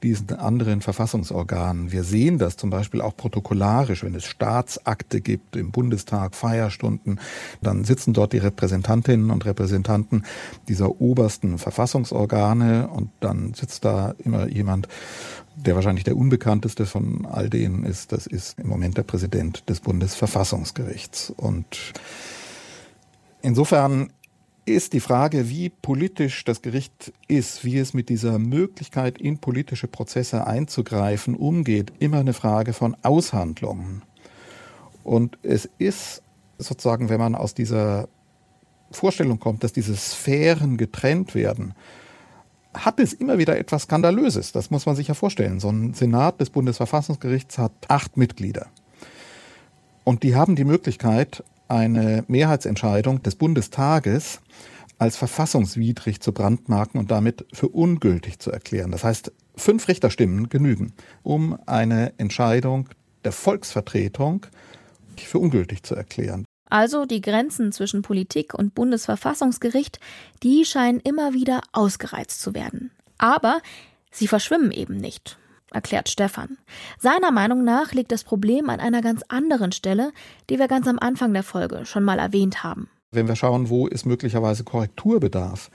diesen 0.03 0.31
anderen 0.33 0.81
Verfassungsorganen. 0.81 1.91
Wir 1.91 2.03
sehen 2.03 2.37
das 2.37 2.57
zum 2.57 2.69
Beispiel 2.69 3.01
auch 3.01 3.15
protokollarisch, 3.15 4.03
wenn 4.03 4.15
es 4.15 4.25
Staatsakte 4.25 5.21
gibt 5.21 5.55
im 5.55 5.71
Bundestag, 5.71 6.35
Feierstunden, 6.35 7.19
dann 7.61 7.83
sitzen 7.83 8.13
dort 8.13 8.33
die 8.33 8.39
Repräsentantinnen 8.39 9.31
und 9.31 9.45
Repräsentanten 9.45 10.25
dieser 10.67 11.01
obersten 11.01 11.57
Verfassungsorgane 11.57 12.87
und 12.87 13.09
dann 13.19 13.53
sitzt 13.53 13.85
da 13.85 14.13
immer 14.19 14.47
jemand, 14.47 14.87
der 15.55 15.75
wahrscheinlich 15.75 16.03
der 16.03 16.17
unbekannteste 16.17 16.85
von 16.85 17.25
all 17.25 17.49
denen 17.49 17.83
ist, 17.83 18.11
das 18.11 18.27
ist 18.27 18.59
im 18.59 18.67
Moment 18.67 18.97
der 18.97 19.03
Präsident 19.03 19.69
des 19.69 19.79
Bundesverfassungsgerichts. 19.79 21.31
Und 21.35 21.93
insofern 23.41 24.09
ist 24.65 24.93
die 24.93 24.99
Frage, 24.99 25.49
wie 25.49 25.69
politisch 25.69 26.45
das 26.45 26.61
Gericht 26.61 27.13
ist, 27.27 27.65
wie 27.65 27.77
es 27.77 27.93
mit 27.93 28.09
dieser 28.09 28.39
Möglichkeit, 28.39 29.17
in 29.17 29.37
politische 29.37 29.87
Prozesse 29.87 30.47
einzugreifen, 30.47 31.35
umgeht, 31.35 31.91
immer 31.99 32.19
eine 32.19 32.33
Frage 32.33 32.73
von 32.73 32.95
Aushandlungen. 33.01 34.03
Und 35.03 35.37
es 35.43 35.69
ist 35.77 36.21
sozusagen, 36.57 37.09
wenn 37.09 37.19
man 37.19 37.35
aus 37.35 37.53
dieser 37.53 38.07
Vorstellung 38.91 39.39
kommt, 39.39 39.63
dass 39.63 39.73
diese 39.73 39.95
Sphären 39.95 40.77
getrennt 40.77 41.35
werden, 41.35 41.73
hat 42.73 42.99
es 42.99 43.13
immer 43.13 43.37
wieder 43.37 43.57
etwas 43.57 43.83
Skandalöses. 43.83 44.51
Das 44.51 44.71
muss 44.71 44.85
man 44.85 44.95
sich 44.95 45.07
ja 45.07 45.13
vorstellen. 45.13 45.59
So 45.59 45.69
ein 45.69 45.93
Senat 45.93 46.39
des 46.39 46.49
Bundesverfassungsgerichts 46.49 47.57
hat 47.57 47.73
acht 47.87 48.17
Mitglieder. 48.17 48.67
Und 50.03 50.23
die 50.23 50.35
haben 50.35 50.55
die 50.55 50.65
Möglichkeit, 50.65 51.43
eine 51.73 52.23
Mehrheitsentscheidung 52.27 53.23
des 53.23 53.35
Bundestages 53.35 54.41
als 54.99 55.17
verfassungswidrig 55.17 56.21
zu 56.21 56.31
brandmarken 56.31 56.99
und 56.99 57.09
damit 57.09 57.45
für 57.51 57.67
ungültig 57.67 58.39
zu 58.39 58.51
erklären. 58.51 58.91
Das 58.91 59.03
heißt, 59.03 59.31
fünf 59.55 59.87
Richterstimmen 59.87 60.49
genügen, 60.49 60.93
um 61.23 61.57
eine 61.65 62.13
Entscheidung 62.17 62.89
der 63.25 63.31
Volksvertretung 63.31 64.45
für 65.17 65.39
ungültig 65.39 65.83
zu 65.83 65.95
erklären. 65.95 66.45
Also 66.69 67.05
die 67.05 67.21
Grenzen 67.21 67.71
zwischen 67.71 68.03
Politik 68.03 68.53
und 68.53 68.75
Bundesverfassungsgericht, 68.75 69.99
die 70.43 70.65
scheinen 70.65 70.99
immer 70.99 71.33
wieder 71.33 71.61
ausgereizt 71.71 72.41
zu 72.41 72.53
werden. 72.53 72.91
Aber 73.17 73.61
sie 74.11 74.27
verschwimmen 74.27 74.71
eben 74.71 74.97
nicht 74.97 75.37
erklärt 75.73 76.09
Stefan. 76.09 76.57
Seiner 76.99 77.31
Meinung 77.31 77.63
nach 77.63 77.93
liegt 77.93 78.11
das 78.11 78.23
Problem 78.23 78.69
an 78.69 78.79
einer 78.79 79.01
ganz 79.01 79.21
anderen 79.27 79.71
Stelle, 79.71 80.11
die 80.49 80.59
wir 80.59 80.67
ganz 80.67 80.87
am 80.87 80.99
Anfang 80.99 81.33
der 81.33 81.43
Folge 81.43 81.85
schon 81.85 82.03
mal 82.03 82.19
erwähnt 82.19 82.63
haben. 82.63 82.89
Wenn 83.11 83.27
wir 83.27 83.35
schauen, 83.35 83.69
wo 83.69 83.87
ist 83.87 84.05
möglicherweise 84.05 84.63
Korrekturbedarf, 84.63 85.69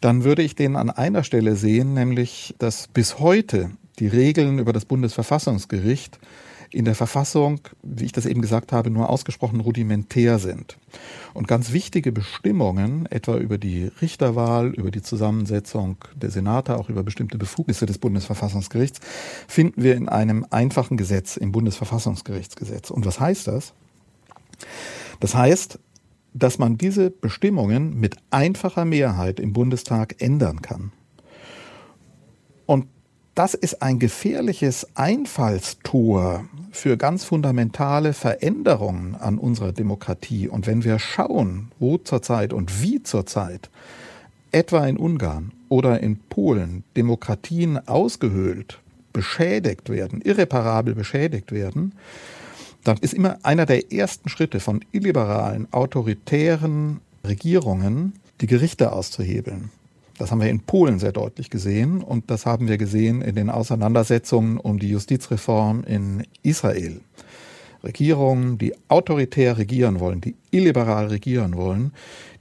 dann 0.00 0.24
würde 0.24 0.42
ich 0.42 0.54
den 0.54 0.76
an 0.76 0.90
einer 0.90 1.24
Stelle 1.24 1.56
sehen, 1.56 1.94
nämlich 1.94 2.54
dass 2.58 2.88
bis 2.88 3.18
heute 3.18 3.70
die 3.98 4.08
Regeln 4.08 4.58
über 4.58 4.72
das 4.72 4.84
Bundesverfassungsgericht 4.86 6.18
in 6.72 6.84
der 6.84 6.94
Verfassung, 6.94 7.60
wie 7.82 8.04
ich 8.04 8.12
das 8.12 8.26
eben 8.26 8.40
gesagt 8.40 8.72
habe, 8.72 8.90
nur 8.90 9.10
ausgesprochen 9.10 9.60
rudimentär 9.60 10.38
sind. 10.38 10.78
Und 11.34 11.48
ganz 11.48 11.72
wichtige 11.72 12.12
Bestimmungen, 12.12 13.06
etwa 13.06 13.36
über 13.36 13.58
die 13.58 13.90
Richterwahl, 14.00 14.68
über 14.74 14.90
die 14.90 15.02
Zusammensetzung 15.02 15.96
der 16.14 16.30
Senate, 16.30 16.76
auch 16.76 16.88
über 16.88 17.02
bestimmte 17.02 17.38
Befugnisse 17.38 17.86
des 17.86 17.98
Bundesverfassungsgerichts, 17.98 19.00
finden 19.48 19.82
wir 19.82 19.96
in 19.96 20.08
einem 20.08 20.46
einfachen 20.50 20.96
Gesetz, 20.96 21.36
im 21.36 21.52
Bundesverfassungsgerichtsgesetz. 21.52 22.90
Und 22.90 23.04
was 23.04 23.18
heißt 23.18 23.48
das? 23.48 23.72
Das 25.18 25.34
heißt, 25.34 25.78
dass 26.32 26.58
man 26.58 26.78
diese 26.78 27.10
Bestimmungen 27.10 27.98
mit 27.98 28.16
einfacher 28.30 28.84
Mehrheit 28.84 29.40
im 29.40 29.52
Bundestag 29.52 30.22
ändern 30.22 30.62
kann. 30.62 30.92
Und 32.66 32.86
das 33.34 33.54
ist 33.54 33.82
ein 33.82 33.98
gefährliches 33.98 34.86
Einfallstor 34.94 36.44
für 36.70 36.96
ganz 36.96 37.24
fundamentale 37.24 38.12
Veränderungen 38.12 39.14
an 39.14 39.38
unserer 39.38 39.72
Demokratie. 39.72 40.48
Und 40.48 40.66
wenn 40.66 40.84
wir 40.84 40.98
schauen, 40.98 41.70
wo 41.78 41.98
zurzeit 41.98 42.52
und 42.52 42.82
wie 42.82 43.02
zurzeit, 43.02 43.70
etwa 44.52 44.86
in 44.86 44.96
Ungarn 44.96 45.52
oder 45.68 46.00
in 46.00 46.18
Polen, 46.18 46.84
Demokratien 46.96 47.86
ausgehöhlt, 47.88 48.78
beschädigt 49.12 49.88
werden, 49.88 50.20
irreparabel 50.20 50.94
beschädigt 50.94 51.52
werden, 51.52 51.94
dann 52.84 52.98
ist 52.98 53.14
immer 53.14 53.38
einer 53.42 53.66
der 53.66 53.92
ersten 53.92 54.28
Schritte 54.28 54.60
von 54.60 54.84
illiberalen, 54.92 55.68
autoritären 55.72 57.00
Regierungen, 57.26 58.14
die 58.40 58.46
Gerichte 58.46 58.92
auszuhebeln. 58.92 59.70
Das 60.20 60.30
haben 60.30 60.42
wir 60.42 60.50
in 60.50 60.60
Polen 60.60 60.98
sehr 60.98 61.12
deutlich 61.12 61.48
gesehen 61.48 62.02
und 62.02 62.30
das 62.30 62.44
haben 62.44 62.68
wir 62.68 62.76
gesehen 62.76 63.22
in 63.22 63.36
den 63.36 63.48
Auseinandersetzungen 63.48 64.58
um 64.58 64.78
die 64.78 64.90
Justizreform 64.90 65.82
in 65.84 66.24
Israel. 66.42 67.00
Regierungen, 67.82 68.58
die 68.58 68.74
autoritär 68.88 69.56
regieren 69.56 69.98
wollen, 69.98 70.20
die 70.20 70.36
illiberal 70.50 71.06
regieren 71.06 71.56
wollen, 71.56 71.92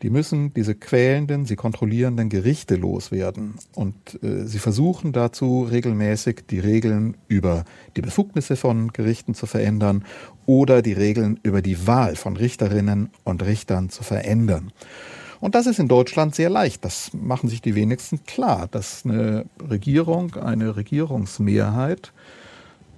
die 0.01 0.09
müssen 0.09 0.53
diese 0.53 0.75
quälenden, 0.75 1.45
sie 1.45 1.55
kontrollierenden 1.55 2.27
Gerichte 2.27 2.75
loswerden. 2.75 3.53
Und 3.73 3.95
äh, 4.21 4.45
sie 4.45 4.59
versuchen 4.59 5.13
dazu 5.13 5.63
regelmäßig 5.63 6.41
die 6.49 6.59
Regeln 6.59 7.15
über 7.29 7.63
die 7.95 8.01
Befugnisse 8.01 8.57
von 8.57 8.91
Gerichten 8.91 9.35
zu 9.35 9.45
verändern 9.45 10.03
oder 10.45 10.81
die 10.81 10.91
Regeln 10.91 11.39
über 11.43 11.61
die 11.61 11.87
Wahl 11.87 12.17
von 12.17 12.35
Richterinnen 12.35 13.09
und 13.23 13.41
Richtern 13.45 13.89
zu 13.89 14.03
verändern. 14.03 14.73
Und 15.41 15.55
das 15.55 15.67
ist 15.67 15.79
in 15.79 15.87
Deutschland 15.87 16.35
sehr 16.35 16.49
leicht. 16.49 16.83
Das 16.83 17.11
machen 17.13 17.49
sich 17.49 17.61
die 17.61 17.75
wenigsten 17.75 18.23
klar, 18.25 18.67
dass 18.69 19.05
eine 19.05 19.45
Regierung, 19.69 20.35
eine 20.35 20.75
Regierungsmehrheit 20.75 22.11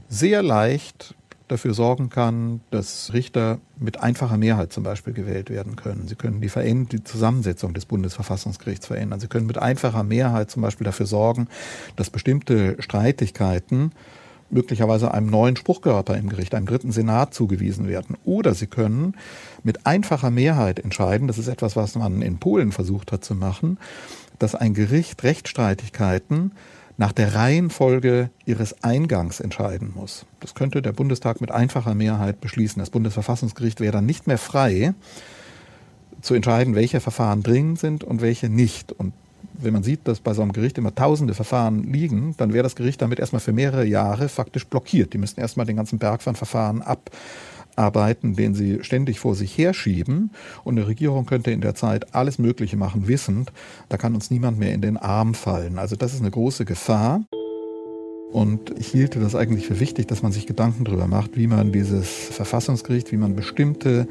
sehr 0.09 0.41
leicht 0.41 1.15
dafür 1.51 1.73
sorgen 1.73 2.09
kann, 2.09 2.61
dass 2.71 3.11
Richter 3.13 3.59
mit 3.77 4.01
einfacher 4.01 4.37
Mehrheit 4.37 4.71
zum 4.71 4.83
Beispiel 4.83 5.13
gewählt 5.13 5.49
werden 5.49 5.75
können. 5.75 6.07
Sie 6.07 6.15
können 6.15 6.39
die, 6.39 6.49
die, 6.85 7.03
Zusammensetzung 7.03 7.73
des 7.73 7.85
Bundesverfassungsgerichts 7.85 8.87
verändern. 8.87 9.19
Sie 9.19 9.27
können 9.27 9.47
mit 9.47 9.57
einfacher 9.57 10.03
Mehrheit 10.03 10.49
zum 10.49 10.61
Beispiel 10.61 10.85
dafür 10.85 11.05
sorgen, 11.05 11.49
dass 11.97 12.09
bestimmte 12.09 12.81
Streitigkeiten 12.81 13.91
möglicherweise 14.51 15.13
einem 15.13 15.27
neuen 15.27 15.55
Spruchkörper 15.55 16.17
im 16.17 16.29
Gericht, 16.29 16.53
einem 16.55 16.65
dritten 16.65 16.91
Senat 16.91 17.33
zugewiesen 17.33 17.87
werden. 17.87 18.17
Oder 18.25 18.53
sie 18.53 18.67
können 18.67 19.15
mit 19.63 19.85
einfacher 19.85 20.31
Mehrheit 20.31 20.79
entscheiden, 20.79 21.27
das 21.27 21.37
ist 21.37 21.47
etwas, 21.47 21.75
was 21.75 21.95
man 21.95 22.21
in 22.21 22.37
Polen 22.39 22.71
versucht 22.71 23.11
hat 23.11 23.23
zu 23.23 23.35
machen, 23.35 23.77
dass 24.39 24.55
ein 24.55 24.73
Gericht 24.73 25.23
Rechtsstreitigkeiten 25.23 26.51
nach 26.97 27.11
der 27.11 27.33
Reihenfolge 27.35 28.29
ihres 28.45 28.83
Eingangs 28.83 29.39
entscheiden 29.39 29.91
muss. 29.95 30.25
Das 30.39 30.53
könnte 30.53 30.81
der 30.81 30.91
Bundestag 30.91 31.41
mit 31.41 31.51
einfacher 31.51 31.95
Mehrheit 31.95 32.41
beschließen. 32.41 32.79
Das 32.79 32.89
Bundesverfassungsgericht 32.89 33.79
wäre 33.79 33.93
dann 33.93 34.05
nicht 34.05 34.27
mehr 34.27 34.37
frei 34.37 34.93
zu 36.21 36.35
entscheiden, 36.35 36.75
welche 36.75 36.99
Verfahren 36.99 37.41
dringend 37.41 37.79
sind 37.79 38.03
und 38.03 38.21
welche 38.21 38.49
nicht. 38.49 38.91
Und 38.91 39.13
wenn 39.53 39.73
man 39.73 39.83
sieht, 39.83 40.07
dass 40.07 40.19
bei 40.19 40.33
so 40.33 40.41
einem 40.41 40.53
Gericht 40.53 40.77
immer 40.77 40.93
tausende 40.93 41.33
Verfahren 41.33 41.83
liegen, 41.83 42.35
dann 42.37 42.53
wäre 42.53 42.63
das 42.63 42.75
Gericht 42.75 43.01
damit 43.01 43.19
erstmal 43.19 43.39
für 43.39 43.53
mehrere 43.53 43.85
Jahre 43.85 44.29
faktisch 44.29 44.65
blockiert. 44.65 45.13
Die 45.13 45.17
müssten 45.17 45.41
erstmal 45.41 45.65
den 45.65 45.75
ganzen 45.75 45.99
Berg 45.99 46.21
von 46.21 46.35
Verfahren 46.35 46.81
abarbeiten, 46.81 48.35
den 48.35 48.53
sie 48.53 48.83
ständig 48.83 49.19
vor 49.19 49.35
sich 49.35 49.57
herschieben. 49.57 50.31
Und 50.63 50.77
eine 50.77 50.87
Regierung 50.87 51.25
könnte 51.25 51.51
in 51.51 51.61
der 51.61 51.75
Zeit 51.75 52.13
alles 52.13 52.39
Mögliche 52.39 52.77
machen, 52.77 53.07
wissend, 53.07 53.51
da 53.89 53.97
kann 53.97 54.15
uns 54.15 54.31
niemand 54.31 54.59
mehr 54.59 54.73
in 54.73 54.81
den 54.81 54.97
Arm 54.97 55.33
fallen. 55.33 55.77
Also 55.77 55.95
das 55.95 56.13
ist 56.13 56.21
eine 56.21 56.31
große 56.31 56.65
Gefahr. 56.65 57.21
Und 58.31 58.79
ich 58.79 58.87
hielte 58.87 59.19
das 59.19 59.35
eigentlich 59.35 59.67
für 59.67 59.81
wichtig, 59.81 60.07
dass 60.07 60.23
man 60.23 60.31
sich 60.31 60.47
Gedanken 60.47 60.85
darüber 60.85 61.07
macht, 61.07 61.35
wie 61.35 61.47
man 61.47 61.73
dieses 61.73 62.07
Verfassungsgericht, 62.07 63.11
wie 63.11 63.17
man 63.17 63.35
bestimmte 63.35 64.07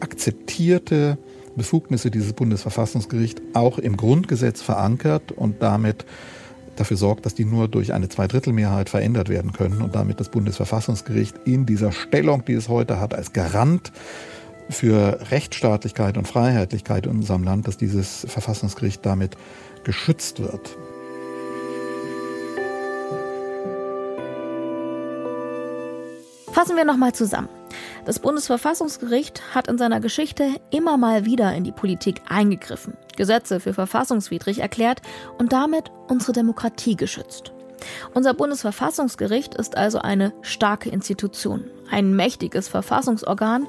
akzeptierte 0.00 1.16
Befugnisse 1.56 2.10
dieses 2.10 2.32
Bundesverfassungsgericht 2.32 3.40
auch 3.54 3.78
im 3.78 3.96
Grundgesetz 3.96 4.62
verankert 4.62 5.32
und 5.32 5.62
damit 5.62 6.04
dafür 6.76 6.96
sorgt, 6.96 7.26
dass 7.26 7.34
die 7.34 7.44
nur 7.44 7.68
durch 7.68 7.92
eine 7.92 8.08
Zweidrittelmehrheit 8.08 8.90
verändert 8.90 9.28
werden 9.28 9.52
können 9.52 9.80
und 9.82 9.94
damit 9.94 10.20
das 10.20 10.30
Bundesverfassungsgericht 10.30 11.36
in 11.44 11.66
dieser 11.66 11.92
Stellung, 11.92 12.44
die 12.44 12.52
es 12.52 12.68
heute 12.68 13.00
hat, 13.00 13.14
als 13.14 13.32
Garant 13.32 13.92
für 14.68 15.30
Rechtsstaatlichkeit 15.30 16.18
und 16.18 16.28
Freiheitlichkeit 16.28 17.06
in 17.06 17.12
unserem 17.12 17.44
Land, 17.44 17.68
dass 17.68 17.76
dieses 17.76 18.26
Verfassungsgericht 18.28 19.04
damit 19.06 19.36
geschützt 19.84 20.40
wird. 20.40 20.76
Fassen 26.52 26.76
wir 26.76 26.84
nochmal 26.84 27.12
zusammen. 27.12 27.48
Das 28.06 28.20
Bundesverfassungsgericht 28.20 29.52
hat 29.52 29.66
in 29.66 29.78
seiner 29.78 29.98
Geschichte 29.98 30.60
immer 30.70 30.96
mal 30.96 31.24
wieder 31.24 31.52
in 31.54 31.64
die 31.64 31.72
Politik 31.72 32.22
eingegriffen, 32.28 32.96
Gesetze 33.16 33.58
für 33.58 33.74
verfassungswidrig 33.74 34.60
erklärt 34.60 35.02
und 35.38 35.52
damit 35.52 35.90
unsere 36.06 36.32
Demokratie 36.32 36.94
geschützt. 36.94 37.52
Unser 38.14 38.32
Bundesverfassungsgericht 38.32 39.56
ist 39.56 39.76
also 39.76 39.98
eine 39.98 40.32
starke 40.42 40.88
Institution, 40.88 41.64
ein 41.90 42.14
mächtiges 42.14 42.68
Verfassungsorgan, 42.68 43.66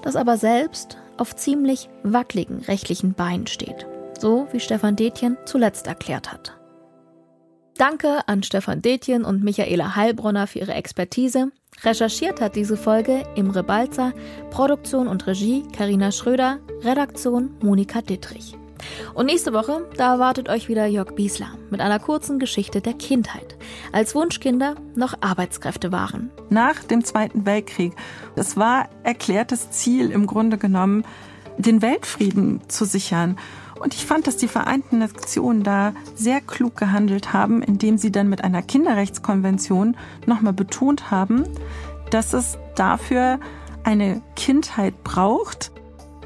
das 0.00 0.16
aber 0.16 0.38
selbst 0.38 0.96
auf 1.18 1.36
ziemlich 1.36 1.90
wackeligen 2.02 2.60
rechtlichen 2.60 3.12
Beinen 3.12 3.46
steht. 3.46 3.86
So 4.18 4.48
wie 4.50 4.60
Stefan 4.60 4.96
Detjen 4.96 5.36
zuletzt 5.44 5.86
erklärt 5.86 6.32
hat. 6.32 6.54
Danke 7.76 8.20
an 8.28 8.44
Stefan 8.44 8.82
Detjen 8.82 9.24
und 9.24 9.42
Michaela 9.42 9.96
Heilbronner 9.96 10.46
für 10.46 10.60
ihre 10.60 10.74
Expertise. 10.74 11.50
Recherchiert 11.82 12.40
hat 12.40 12.54
diese 12.54 12.76
Folge 12.76 13.24
Imre 13.34 13.64
Balzer, 13.64 14.12
Produktion 14.50 15.08
und 15.08 15.26
Regie 15.26 15.64
Karina 15.76 16.12
Schröder, 16.12 16.60
Redaktion 16.82 17.50
Monika 17.60 18.00
Dittrich. 18.00 18.56
Und 19.14 19.26
nächste 19.26 19.52
Woche, 19.52 19.88
da 19.96 20.12
erwartet 20.12 20.48
euch 20.48 20.68
wieder 20.68 20.86
Jörg 20.86 21.16
Biesler 21.16 21.58
mit 21.70 21.80
einer 21.80 21.98
kurzen 21.98 22.38
Geschichte 22.38 22.80
der 22.80 22.94
Kindheit, 22.94 23.56
als 23.90 24.14
Wunschkinder 24.14 24.76
noch 24.94 25.14
Arbeitskräfte 25.20 25.90
waren. 25.90 26.30
Nach 26.50 26.84
dem 26.84 27.04
Zweiten 27.04 27.44
Weltkrieg, 27.44 27.94
es 28.36 28.56
war 28.56 28.88
erklärtes 29.02 29.70
Ziel 29.70 30.12
im 30.12 30.26
Grunde 30.26 30.58
genommen, 30.58 31.04
den 31.58 31.82
Weltfrieden 31.82 32.60
zu 32.68 32.84
sichern. 32.84 33.36
Und 33.80 33.94
ich 33.94 34.06
fand, 34.06 34.26
dass 34.26 34.36
die 34.36 34.48
Vereinten 34.48 34.98
Nationen 34.98 35.62
da 35.62 35.94
sehr 36.14 36.40
klug 36.40 36.76
gehandelt 36.76 37.32
haben, 37.32 37.62
indem 37.62 37.98
sie 37.98 38.12
dann 38.12 38.28
mit 38.28 38.44
einer 38.44 38.62
Kinderrechtskonvention 38.62 39.96
nochmal 40.26 40.52
betont 40.52 41.10
haben, 41.10 41.44
dass 42.10 42.32
es 42.32 42.58
dafür 42.76 43.38
eine 43.82 44.22
Kindheit 44.36 45.02
braucht. 45.04 45.72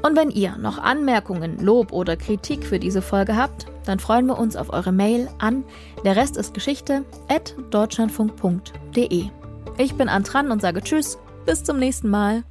Und 0.01 0.15
wenn 0.15 0.29
ihr 0.29 0.57
noch 0.57 0.77
Anmerkungen, 0.77 1.59
Lob 1.59 1.91
oder 1.91 2.15
Kritik 2.15 2.65
für 2.65 2.79
diese 2.79 3.01
Folge 3.01 3.35
habt, 3.35 3.65
dann 3.85 3.99
freuen 3.99 4.27
wir 4.27 4.37
uns 4.37 4.55
auf 4.55 4.71
eure 4.71 4.91
Mail 4.91 5.29
an 5.39 5.63
der 6.05 6.15
Rest 6.15 6.37
ist 6.37 6.53
Geschichte 6.53 7.03
at 7.27 7.55
deutschlandfunk.de. 7.71 9.25
Ich 9.77 9.95
bin 9.95 10.09
Antran 10.09 10.51
und 10.51 10.61
sage 10.61 10.81
Tschüss, 10.81 11.17
bis 11.45 11.63
zum 11.63 11.77
nächsten 11.77 12.09
Mal. 12.09 12.43